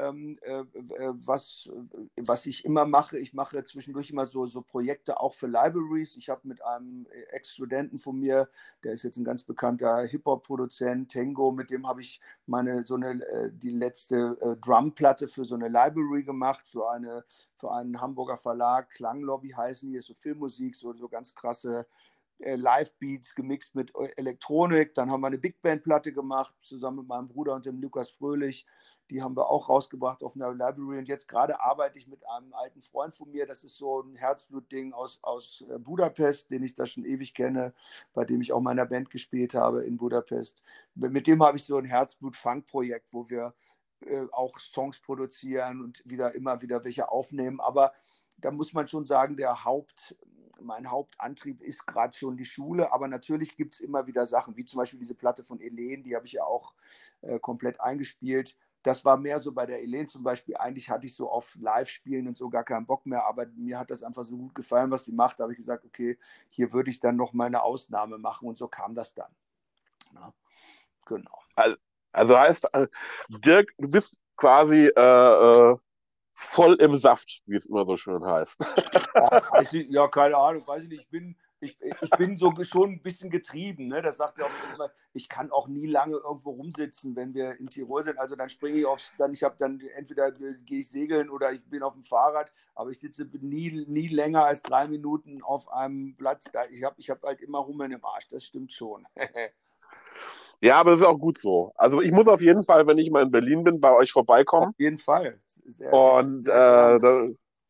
Ähm, 0.00 0.38
äh, 0.42 0.60
äh, 0.60 1.12
was, 1.12 1.70
äh, 2.16 2.22
was 2.22 2.46
ich 2.46 2.64
immer 2.64 2.86
mache, 2.86 3.18
ich 3.18 3.34
mache 3.34 3.62
zwischendurch 3.64 4.10
immer 4.10 4.26
so, 4.26 4.46
so 4.46 4.62
Projekte 4.62 5.20
auch 5.20 5.34
für 5.34 5.46
Libraries. 5.46 6.16
Ich 6.16 6.28
habe 6.28 6.48
mit 6.48 6.64
einem 6.64 7.06
Ex-Studenten 7.32 7.98
von 7.98 8.18
mir, 8.18 8.48
der 8.82 8.92
ist 8.92 9.02
jetzt 9.02 9.18
ein 9.18 9.24
ganz 9.24 9.44
bekannter 9.44 10.02
Hip-Hop-Produzent, 10.02 11.12
Tango, 11.12 11.52
mit 11.52 11.70
dem 11.70 11.86
habe 11.86 12.00
ich 12.00 12.20
meine 12.46 12.82
so 12.82 12.94
eine 12.94 13.22
äh, 13.26 13.50
die 13.52 13.70
letzte 13.70 14.38
äh, 14.40 14.56
Drumplatte 14.56 15.28
für 15.28 15.44
so 15.44 15.54
eine 15.54 15.68
Library 15.68 16.24
gemacht, 16.24 16.66
für 16.68 16.90
eine 16.90 17.24
für 17.56 17.72
einen 17.72 18.00
Hamburger 18.00 18.36
Verlag, 18.36 18.90
Klanglobby 18.90 19.50
heißen 19.50 19.90
die, 19.90 20.00
so 20.00 20.14
Filmmusik, 20.14 20.74
so, 20.76 20.92
so 20.94 21.08
ganz 21.08 21.34
krasse 21.34 21.86
äh, 22.40 22.56
Live-Beats 22.56 23.34
gemixt 23.34 23.74
mit 23.74 23.92
Elektronik. 24.16 24.94
Dann 24.94 25.10
haben 25.10 25.20
wir 25.20 25.28
eine 25.28 25.38
Big 25.38 25.60
Band-Platte 25.60 26.12
gemacht, 26.12 26.54
zusammen 26.60 26.98
mit 26.98 27.08
meinem 27.08 27.28
Bruder 27.28 27.54
und 27.54 27.66
dem 27.66 27.80
Lukas 27.80 28.10
Fröhlich. 28.10 28.66
Die 29.10 29.22
haben 29.22 29.36
wir 29.36 29.50
auch 29.50 29.68
rausgebracht 29.68 30.22
auf 30.22 30.36
einer 30.36 30.52
Library. 30.52 30.98
Und 30.98 31.08
jetzt 31.08 31.26
gerade 31.26 31.60
arbeite 31.60 31.98
ich 31.98 32.06
mit 32.06 32.26
einem 32.28 32.54
alten 32.54 32.80
Freund 32.80 33.12
von 33.12 33.30
mir. 33.30 33.44
Das 33.44 33.64
ist 33.64 33.76
so 33.76 34.02
ein 34.02 34.14
Herzblutding 34.14 34.92
aus, 34.92 35.18
aus 35.22 35.64
äh, 35.68 35.78
Budapest, 35.78 36.50
den 36.50 36.62
ich 36.62 36.74
da 36.74 36.86
schon 36.86 37.04
ewig 37.04 37.34
kenne, 37.34 37.74
bei 38.14 38.24
dem 38.24 38.40
ich 38.40 38.52
auch 38.52 38.60
meiner 38.60 38.86
Band 38.86 39.10
gespielt 39.10 39.54
habe 39.54 39.84
in 39.84 39.96
Budapest. 39.96 40.62
Mit 40.94 41.26
dem 41.26 41.42
habe 41.42 41.56
ich 41.56 41.64
so 41.64 41.76
ein 41.76 41.84
Herzblut-Funk-Projekt, 41.84 43.12
wo 43.12 43.28
wir 43.28 43.54
äh, 44.00 44.26
auch 44.32 44.58
Songs 44.58 45.00
produzieren 45.00 45.82
und 45.82 46.02
wieder 46.06 46.34
immer 46.34 46.62
wieder 46.62 46.84
welche 46.84 47.10
aufnehmen. 47.10 47.60
Aber 47.60 47.92
da 48.38 48.50
muss 48.50 48.72
man 48.72 48.86
schon 48.86 49.04
sagen, 49.04 49.36
der 49.36 49.64
Haupt, 49.64 50.16
mein 50.62 50.90
Hauptantrieb 50.90 51.62
ist 51.62 51.86
gerade 51.86 52.16
schon 52.16 52.36
die 52.36 52.44
Schule, 52.44 52.92
aber 52.92 53.08
natürlich 53.08 53.56
gibt 53.56 53.74
es 53.74 53.80
immer 53.80 54.06
wieder 54.06 54.26
Sachen, 54.26 54.56
wie 54.56 54.64
zum 54.64 54.78
Beispiel 54.78 55.00
diese 55.00 55.14
Platte 55.14 55.44
von 55.44 55.60
Elen, 55.60 56.02
die 56.02 56.14
habe 56.14 56.26
ich 56.26 56.32
ja 56.32 56.44
auch 56.44 56.74
äh, 57.22 57.38
komplett 57.38 57.80
eingespielt. 57.80 58.56
Das 58.82 59.04
war 59.04 59.16
mehr 59.16 59.38
so 59.40 59.52
bei 59.52 59.66
der 59.66 59.82
Elen 59.82 60.08
zum 60.08 60.22
Beispiel. 60.22 60.56
Eigentlich 60.56 60.88
hatte 60.88 61.06
ich 61.06 61.14
so 61.14 61.30
auf 61.30 61.54
Live-Spielen 61.60 62.26
und 62.28 62.38
so 62.38 62.48
gar 62.48 62.64
keinen 62.64 62.86
Bock 62.86 63.04
mehr, 63.04 63.26
aber 63.26 63.46
mir 63.54 63.78
hat 63.78 63.90
das 63.90 64.02
einfach 64.02 64.24
so 64.24 64.36
gut 64.36 64.54
gefallen, 64.54 64.90
was 64.90 65.04
sie 65.04 65.12
macht. 65.12 65.38
Da 65.38 65.44
habe 65.44 65.52
ich 65.52 65.58
gesagt, 65.58 65.84
okay, 65.84 66.18
hier 66.48 66.72
würde 66.72 66.90
ich 66.90 66.98
dann 66.98 67.16
noch 67.16 67.34
mal 67.34 67.46
eine 67.46 67.62
Ausnahme 67.62 68.16
machen 68.16 68.48
und 68.48 68.56
so 68.56 68.68
kam 68.68 68.94
das 68.94 69.12
dann. 69.12 69.34
Ja, 70.14 70.32
genau. 71.06 71.34
Also, 71.54 71.76
also 72.12 72.38
heißt, 72.38 72.66
äh, 72.72 72.88
Dirk, 73.28 73.72
du 73.78 73.88
bist 73.88 74.16
quasi 74.36 74.86
äh, 74.86 75.00
äh, 75.00 75.76
voll 76.40 76.74
im 76.80 76.96
Saft, 76.96 77.42
wie 77.46 77.56
es 77.56 77.66
immer 77.66 77.84
so 77.84 77.96
schön 77.96 78.24
heißt. 78.24 78.58
Ach, 79.14 79.60
ich, 79.60 79.72
ja, 79.90 80.08
keine 80.08 80.36
Ahnung, 80.36 80.66
weiß 80.66 80.84
ich 80.84 80.88
nicht. 80.88 81.02
Ich 81.02 81.08
bin, 81.08 81.36
ich, 81.60 81.76
ich 81.82 82.10
bin 82.10 82.38
so 82.38 82.52
schon 82.62 82.92
ein 82.92 83.02
bisschen 83.02 83.30
getrieben. 83.30 83.88
Ne? 83.88 84.00
Das 84.00 84.16
sagt 84.16 84.38
ja 84.38 84.46
auch 84.46 84.74
immer, 84.74 84.90
ich 85.12 85.28
kann 85.28 85.50
auch 85.50 85.68
nie 85.68 85.86
lange 85.86 86.16
irgendwo 86.16 86.50
rumsitzen, 86.50 87.14
wenn 87.14 87.34
wir 87.34 87.60
in 87.60 87.68
Tirol 87.68 88.02
sind. 88.02 88.18
Also 88.18 88.36
dann 88.36 88.48
springe 88.48 88.78
ich 88.78 88.86
aufs, 88.86 89.12
dann 89.18 89.32
ich 89.32 89.42
habe 89.42 89.56
dann 89.58 89.80
entweder 89.94 90.32
gehe 90.32 90.80
ich 90.80 90.90
segeln 90.90 91.28
oder 91.28 91.52
ich 91.52 91.62
bin 91.68 91.82
auf 91.82 91.92
dem 91.92 92.02
Fahrrad, 92.02 92.52
aber 92.74 92.90
ich 92.90 92.98
sitze 92.98 93.28
nie, 93.40 93.84
nie 93.86 94.08
länger 94.08 94.46
als 94.46 94.62
drei 94.62 94.88
Minuten 94.88 95.42
auf 95.42 95.70
einem 95.70 96.16
Platz. 96.16 96.50
Ich 96.70 96.82
habe 96.82 96.96
ich 96.98 97.10
hab 97.10 97.22
halt 97.22 97.42
immer 97.42 97.66
Hummeln 97.66 97.92
im 97.92 98.04
Arsch, 98.04 98.28
das 98.28 98.44
stimmt 98.44 98.72
schon. 98.72 99.06
Ja, 100.62 100.78
aber 100.80 100.90
das 100.90 101.00
ist 101.00 101.06
auch 101.06 101.18
gut 101.18 101.38
so. 101.38 101.72
Also 101.76 102.02
ich 102.02 102.12
muss 102.12 102.28
auf 102.28 102.42
jeden 102.42 102.64
Fall, 102.64 102.86
wenn 102.86 102.98
ich 102.98 103.10
mal 103.10 103.22
in 103.22 103.30
Berlin 103.30 103.64
bin, 103.64 103.80
bei 103.80 103.92
euch 103.92 104.12
vorbeikommen. 104.12 104.68
Auf 104.68 104.78
jeden 104.78 104.98
Fall. 104.98 105.40
Sehr, 105.66 105.92
Und 105.92 106.42
sehr 106.42 106.96
äh, 106.96 107.00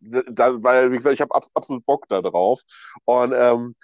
da, 0.01 0.23
da, 0.31 0.63
weil, 0.63 0.91
wie 0.91 0.97
gesagt, 0.97 1.15
ich 1.15 1.21
habe 1.21 1.35
ab, 1.35 1.45
absolut 1.55 1.85
Bock 1.87 2.07
da 2.09 2.21
drauf. 2.23 2.61
Und 3.05 3.33
ähm, 3.35 3.77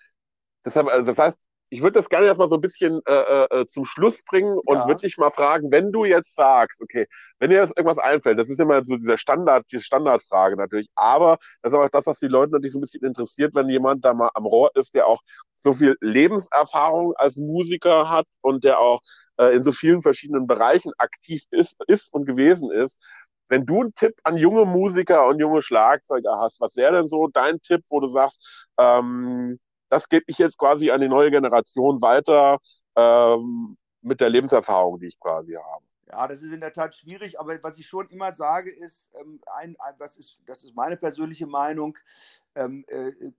deshalb, 0.64 0.88
also 0.88 1.06
das 1.06 1.18
heißt, 1.18 1.38
ich 1.70 1.82
würde 1.82 1.94
das 1.98 2.08
gerne 2.08 2.26
erstmal 2.26 2.48
so 2.48 2.54
ein 2.56 2.60
bisschen 2.60 3.00
äh, 3.06 3.44
äh, 3.60 3.66
zum 3.66 3.84
Schluss 3.84 4.22
bringen 4.22 4.58
und 4.64 4.78
Ja. 4.78 4.86
würde 4.86 5.00
dich 5.06 5.18
mal 5.18 5.30
fragen, 5.30 5.70
wenn 5.72 5.92
du 5.92 6.04
jetzt 6.04 6.34
sagst, 6.34 6.80
okay, 6.80 7.06
wenn 7.38 7.50
dir 7.50 7.56
jetzt 7.60 7.76
irgendwas 7.76 7.98
einfällt, 7.98 8.38
das 8.38 8.48
ist 8.50 8.60
immer 8.60 8.84
so 8.84 8.96
dieser 8.96 9.18
Standard, 9.18 9.64
die 9.72 9.80
Standardfrage 9.80 10.56
natürlich, 10.56 10.88
aber 10.94 11.38
das 11.62 11.72
ist 11.72 11.78
auch 11.78 11.88
das, 11.90 12.06
was 12.06 12.18
die 12.20 12.28
Leute 12.28 12.52
natürlich 12.52 12.72
so 12.72 12.78
ein 12.78 12.82
bisschen 12.82 13.04
interessiert, 13.04 13.54
wenn 13.54 13.68
jemand 13.68 14.04
da 14.04 14.14
mal 14.14 14.30
am 14.34 14.46
Rohr 14.46 14.70
ist, 14.76 14.94
der 14.94 15.06
auch 15.08 15.20
so 15.56 15.72
viel 15.74 15.96
Lebenserfahrung 16.00 17.14
als 17.16 17.36
Musiker 17.36 18.08
hat 18.10 18.26
und 18.42 18.64
der 18.64 18.78
auch 18.80 19.00
äh, 19.38 19.54
in 19.56 19.62
so 19.62 19.72
vielen 19.72 20.02
verschiedenen 20.02 20.46
Bereichen 20.46 20.92
aktiv 20.98 21.42
ist, 21.50 21.76
ist 21.88 22.12
und 22.12 22.26
gewesen 22.26 22.70
ist. 22.70 22.98
wenn 23.48 23.64
du 23.66 23.80
einen 23.80 23.94
Tipp 23.94 24.14
an 24.24 24.36
junge 24.36 24.64
Musiker 24.64 25.26
und 25.26 25.38
junge 25.40 25.62
Schlagzeuger 25.62 26.38
hast, 26.38 26.60
was 26.60 26.74
wäre 26.76 26.94
denn 26.96 27.06
so 27.08 27.28
dein 27.28 27.60
Tipp, 27.62 27.82
wo 27.90 28.00
du 28.00 28.08
sagst, 28.08 28.42
ähm, 28.78 29.58
das 29.88 30.08
gebe 30.08 30.24
ich 30.26 30.38
jetzt 30.38 30.58
quasi 30.58 30.90
an 30.90 31.00
die 31.00 31.08
neue 31.08 31.30
Generation 31.30 32.00
weiter 32.00 32.58
ähm, 32.94 33.76
mit 34.02 34.20
der 34.20 34.30
Lebenserfahrung, 34.30 34.98
die 34.98 35.06
ich 35.06 35.18
quasi 35.18 35.54
habe? 35.54 35.84
Ja, 36.08 36.28
das 36.28 36.42
ist 36.42 36.52
in 36.52 36.60
der 36.60 36.72
Tat 36.72 36.94
schwierig, 36.94 37.38
aber 37.40 37.60
was 37.62 37.78
ich 37.78 37.86
schon 37.86 38.08
immer 38.10 38.32
sage, 38.32 38.70
ist, 38.70 39.10
ähm, 39.20 39.40
ein, 39.56 39.76
ein, 39.80 39.94
was 39.98 40.16
ist, 40.16 40.38
das 40.46 40.62
ist 40.62 40.74
meine 40.76 40.96
persönliche 40.96 41.46
Meinung, 41.46 41.98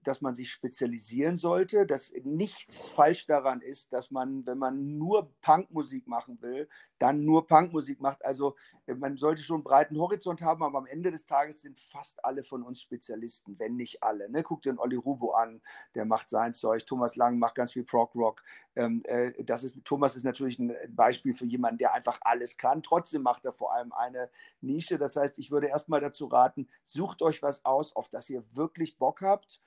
dass 0.03 0.21
man 0.21 0.35
sich 0.35 0.51
spezialisieren 0.51 1.35
sollte, 1.35 1.85
dass 1.85 2.13
nichts 2.23 2.87
falsch 2.87 3.25
daran 3.25 3.61
ist, 3.61 3.91
dass 3.91 4.11
man, 4.11 4.45
wenn 4.45 4.57
man 4.57 4.97
nur 4.97 5.31
Punkmusik 5.41 6.07
machen 6.07 6.41
will, 6.41 6.67
dann 6.99 7.23
nur 7.23 7.47
Punkmusik 7.47 8.01
macht. 8.01 8.23
Also 8.25 8.55
äh, 8.85 8.95
man 8.95 9.17
sollte 9.17 9.41
schon 9.41 9.57
einen 9.57 9.63
breiten 9.63 9.99
Horizont 9.99 10.41
haben, 10.41 10.63
aber 10.63 10.77
am 10.77 10.85
Ende 10.85 11.11
des 11.11 11.25
Tages 11.25 11.61
sind 11.61 11.79
fast 11.79 12.23
alle 12.23 12.43
von 12.43 12.63
uns 12.63 12.81
Spezialisten, 12.81 13.57
wenn 13.59 13.75
nicht 13.75 14.03
alle. 14.03 14.29
Ne? 14.29 14.43
Guck 14.43 14.61
den 14.61 14.79
Olli 14.79 14.95
Rubo 14.95 15.31
an, 15.31 15.61
der 15.95 16.05
macht 16.05 16.29
sein 16.29 16.53
Zeug. 16.53 16.85
Thomas 16.85 17.15
Lang 17.15 17.39
macht 17.39 17.55
ganz 17.55 17.73
viel 17.73 17.83
Prog 17.83 18.15
Rock. 18.15 18.43
Ähm, 18.75 19.01
äh, 19.05 19.31
das 19.43 19.63
ist, 19.63 19.83
Thomas 19.83 20.15
ist 20.15 20.23
natürlich 20.23 20.59
ein 20.59 20.73
Beispiel 20.89 21.33
für 21.33 21.45
jemanden, 21.45 21.79
der 21.79 21.93
einfach 21.93 22.19
alles 22.21 22.57
kann. 22.57 22.83
Trotzdem 22.83 23.23
macht 23.23 23.45
er 23.45 23.53
vor 23.53 23.73
allem 23.73 23.91
eine 23.93 24.29
Nische. 24.61 24.97
Das 24.97 25.15
heißt, 25.15 25.39
ich 25.39 25.51
würde 25.51 25.67
erstmal 25.67 26.01
dazu 26.01 26.25
raten, 26.27 26.67
sucht 26.85 27.21
euch 27.21 27.41
was 27.41 27.65
aus, 27.65 27.95
auf 27.95 28.09
das 28.09 28.29
ihr 28.29 28.43
wirklich 28.53 28.97
Bock 28.97 29.06
Bock 29.07 29.21
habt. 29.21 29.61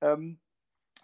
Ähm, 0.00 0.40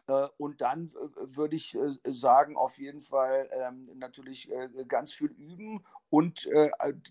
äh, 0.08 0.28
und 0.38 0.62
dann 0.62 0.86
äh, 0.86 1.36
würde 1.36 1.56
ich 1.56 1.74
äh, 1.74 1.90
sagen, 2.06 2.56
auf 2.56 2.78
jeden 2.78 3.02
Fall 3.02 3.50
ähm, 3.52 3.90
natürlich 3.96 4.50
ganz 4.88 5.12
viel 5.12 5.30
üben 5.32 5.84
und 6.10 6.48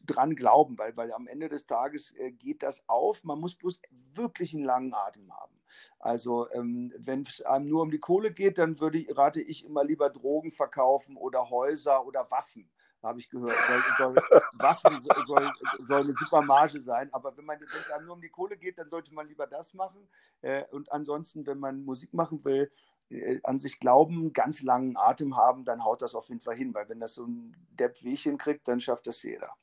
dran 0.06 0.36
glauben, 0.36 0.78
weil, 0.78 0.96
weil 0.98 1.12
am 1.14 1.28
Ende 1.28 1.50
des 1.50 1.66
Tages 1.66 2.14
geht 2.38 2.62
das 2.62 2.84
auf. 2.88 3.24
Man 3.24 3.40
muss 3.40 3.56
bloß 3.56 3.82
wirklich 4.14 4.54
einen 4.54 4.66
langen 4.66 4.94
Atem 4.94 5.32
haben. 5.34 5.56
Also 6.00 6.50
ähm, 6.52 6.94
wenn 6.98 7.22
es 7.22 7.42
einem 7.42 7.68
nur 7.68 7.82
um 7.84 7.92
die 7.92 8.00
Kohle 8.00 8.32
geht, 8.32 8.58
dann 8.58 8.80
würde, 8.80 9.04
rate 9.10 9.42
ich 9.42 9.66
immer 9.66 9.84
lieber 9.84 10.10
Drogen 10.10 10.52
verkaufen 10.52 11.18
oder 11.18 11.50
Häuser 11.50 12.06
oder 12.06 12.30
Waffen 12.30 12.70
habe 13.04 13.20
ich 13.20 13.30
gehört. 13.30 13.58
Soll, 13.98 14.14
soll, 14.14 14.24
Waffen 14.54 15.02
soll, 15.02 15.52
soll, 15.84 16.02
eine 16.02 16.14
super 16.14 16.42
Marge 16.42 16.80
sein. 16.80 17.10
Aber 17.14 17.36
wenn 17.36 17.46
es 17.80 17.92
einem 17.92 18.06
nur 18.06 18.16
um 18.16 18.22
die 18.22 18.30
Kohle 18.30 18.58
geht, 18.58 18.78
dann 18.78 18.88
sollte 18.88 19.14
man 19.14 19.28
lieber 19.28 19.48
das 19.48 19.74
machen. 19.74 20.08
Äh, 20.42 20.66
und 20.72 20.92
ansonsten, 20.92 21.46
wenn 21.46 21.60
man 21.60 21.84
Musik 21.84 22.14
machen 22.14 22.44
will, 22.46 22.72
äh, 23.10 23.40
an 23.44 23.60
sich 23.60 23.80
glauben, 23.80 24.34
ganz 24.34 24.62
langen 24.62 24.96
Atem 24.98 25.36
haben, 25.36 25.66
dann 25.66 25.84
haut 25.84 26.02
das 26.02 26.16
auf 26.16 26.30
jeden 26.30 26.42
Fall 26.42 26.56
hin. 26.56 26.74
Weil 26.74 26.90
wenn 26.90 27.00
das 27.00 27.16
so 27.16 27.26
ein 27.26 27.56
Depp 27.72 28.02
wie 28.04 28.14
ich 28.14 28.24
hinkriegt, 28.24 28.68
dann 28.68 28.80
schafft 28.80 29.08
das 29.08 29.22
jeder. 29.24 29.54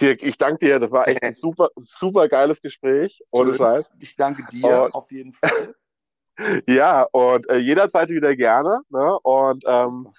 Dirk, 0.00 0.22
ich 0.22 0.36
danke 0.36 0.66
dir. 0.66 0.78
Das 0.78 0.90
war 0.90 1.06
echt 1.06 1.22
ein 1.22 1.32
super, 1.32 1.70
super 1.76 2.28
geiles 2.28 2.60
Gespräch. 2.60 3.22
Ohne 3.30 3.56
Scheiß. 3.56 3.86
Ich 4.00 4.16
danke 4.16 4.44
dir 4.50 4.84
und, 4.84 4.94
auf 4.94 5.10
jeden 5.12 5.32
Fall. 5.32 5.74
ja, 6.66 7.02
und 7.12 7.48
äh, 7.48 7.58
jederzeit 7.58 8.10
wieder 8.10 8.34
gerne. 8.34 8.80
Ne? 8.88 9.18
Und 9.20 9.64
ähm, 9.66 10.12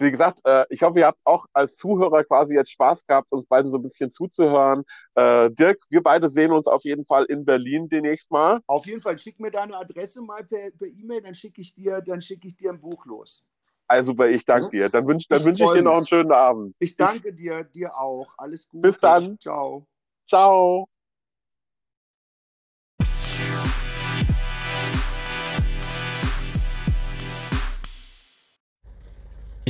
wie 0.00 0.10
gesagt, 0.10 0.40
äh, 0.44 0.64
ich 0.70 0.82
hoffe, 0.82 0.98
ihr 0.98 1.06
habt 1.06 1.20
auch 1.24 1.46
als 1.52 1.76
Zuhörer 1.76 2.24
quasi 2.24 2.54
jetzt 2.54 2.70
Spaß 2.70 3.06
gehabt, 3.06 3.30
uns 3.30 3.46
beiden 3.46 3.70
so 3.70 3.78
ein 3.78 3.82
bisschen 3.82 4.10
zuzuhören. 4.10 4.84
Äh, 5.14 5.50
Dirk, 5.50 5.78
wir 5.90 6.02
beide 6.02 6.28
sehen 6.28 6.52
uns 6.52 6.66
auf 6.66 6.84
jeden 6.84 7.04
Fall 7.04 7.24
in 7.24 7.44
Berlin 7.44 7.88
demnächst 7.88 8.30
mal. 8.30 8.60
Auf 8.66 8.86
jeden 8.86 9.00
Fall, 9.00 9.18
schick 9.18 9.38
mir 9.38 9.50
deine 9.50 9.76
Adresse 9.76 10.22
mal 10.22 10.44
per 10.44 10.70
E-Mail, 10.80 11.22
dann 11.22 11.34
schicke 11.34 11.60
ich 11.60 11.74
dir, 11.74 12.00
dann 12.00 12.22
schicke 12.22 12.48
ich 12.48 12.56
dir 12.56 12.70
ein 12.70 12.80
Buch 12.80 13.04
los. 13.06 13.44
Also 13.90 14.12
super, 14.12 14.28
ich 14.28 14.44
danke 14.44 14.70
dir. 14.70 14.88
Dann 14.88 15.06
wünsche 15.06 15.26
dann 15.28 15.44
wünsch 15.44 15.60
ich 15.60 15.68
dir 15.68 15.82
noch 15.82 15.96
einen 15.96 16.06
schönen 16.06 16.30
Abend. 16.30 16.76
Ich 16.78 16.96
danke 16.96 17.32
dir, 17.32 17.64
dir 17.64 17.96
auch. 17.98 18.34
Alles 18.38 18.68
Gute. 18.68 18.82
Bis 18.88 18.98
dann. 18.98 19.36
Ciao. 19.40 19.84
Ciao. 20.28 20.88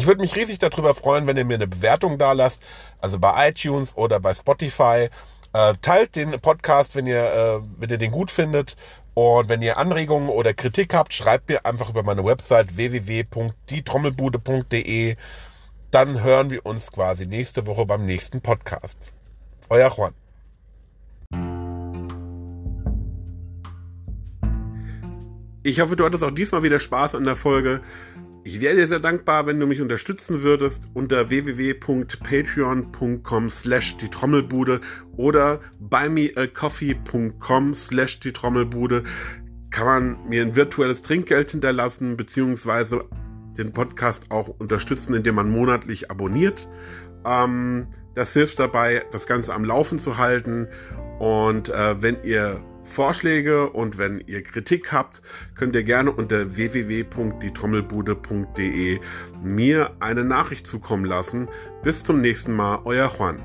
Ich 0.01 0.07
würde 0.07 0.23
mich 0.23 0.35
riesig 0.35 0.59
darüber 0.59 0.95
freuen, 0.95 1.27
wenn 1.27 1.37
ihr 1.37 1.45
mir 1.45 1.57
eine 1.57 1.67
Bewertung 1.67 2.17
da 2.17 2.33
lasst, 2.33 2.63
also 3.03 3.19
bei 3.19 3.51
iTunes 3.51 3.95
oder 3.99 4.19
bei 4.19 4.33
Spotify. 4.33 5.11
Äh, 5.53 5.75
teilt 5.83 6.17
den 6.17 6.41
Podcast, 6.41 6.97
wenn 6.97 7.07
ihr, 7.07 7.23
äh, 7.23 7.61
wenn 7.77 7.91
ihr 7.91 7.99
den 7.99 8.11
gut 8.11 8.31
findet. 8.31 8.79
Und 9.13 9.51
wenn 9.51 9.61
ihr 9.61 9.77
Anregungen 9.77 10.31
oder 10.31 10.55
Kritik 10.55 10.95
habt, 10.95 11.13
schreibt 11.13 11.51
mir 11.51 11.67
einfach 11.67 11.91
über 11.91 12.03
meine 12.03 12.25
Website 12.25 12.79
www.dietrommelbude.de. 12.79 15.17
Dann 15.91 16.23
hören 16.23 16.49
wir 16.49 16.65
uns 16.65 16.91
quasi 16.91 17.27
nächste 17.27 17.67
Woche 17.67 17.85
beim 17.85 18.07
nächsten 18.07 18.41
Podcast. 18.41 19.13
Euer 19.69 19.95
Juan. 19.95 20.15
Ich 25.63 25.79
hoffe, 25.79 25.95
du 25.95 26.07
hattest 26.07 26.25
auch 26.25 26.31
diesmal 26.31 26.63
wieder 26.63 26.81
Spaß 26.81 27.17
an 27.17 27.25
der 27.25 27.37
Folge. 27.37 27.83
Ich 28.43 28.63
wäre 28.63 28.75
dir 28.75 28.87
sehr 28.87 29.01
dankbar, 29.01 29.47
wenn 29.47 29.61
du 29.61 29.67
mich 29.67 29.83
unterstützen 29.83 30.43
würdest 30.43 30.85
unter 30.95 31.29
www.patreon.com 31.29 33.51
slash 33.51 33.99
die 33.99 34.09
Trommelbude 34.09 34.81
oder 35.17 35.61
buymeacoffee.com 35.79 37.75
slash 37.75 38.21
die 38.21 38.33
Trommelbude 38.33 39.03
kann 39.71 39.87
man 39.87 40.17
mir 40.29 40.43
ein 40.43 40.57
virtuelles 40.57 41.03
Trinkgeld 41.03 41.51
hinterlassen, 41.51 42.17
beziehungsweise 42.17 43.05
den 43.59 43.75
Podcast 43.75 44.31
auch 44.31 44.49
unterstützen, 44.49 45.13
indem 45.15 45.35
man 45.35 45.51
monatlich 45.51 46.11
abonniert. 46.11 46.67
Ähm, 47.27 47.89
das 48.15 48.33
hilft 48.33 48.59
dabei, 48.59 49.05
das 49.13 49.27
Ganze 49.27 49.53
am 49.55 49.65
Laufen 49.65 49.99
zu 49.99 50.17
halten. 50.19 50.69
Und 51.19 51.69
äh, 51.69 52.03
wenn 52.03 52.25
ihr 52.25 52.61
Vorschläge 52.91 53.71
und 53.71 53.97
wenn 53.97 54.23
ihr 54.27 54.43
Kritik 54.43 54.93
habt, 54.93 55.23
könnt 55.55 55.75
ihr 55.75 55.85
gerne 55.85 56.13
unter 56.13 56.57
www.dietrommelbude.de 56.57 59.01
mir 59.43 59.93
eine 60.01 60.25
Nachricht 60.25 60.67
zukommen 60.67 61.05
lassen. 61.05 61.49
Bis 61.83 62.03
zum 62.05 62.21
nächsten 62.21 62.55
Mal, 62.55 62.81
euer 62.85 63.11
Juan. 63.17 63.43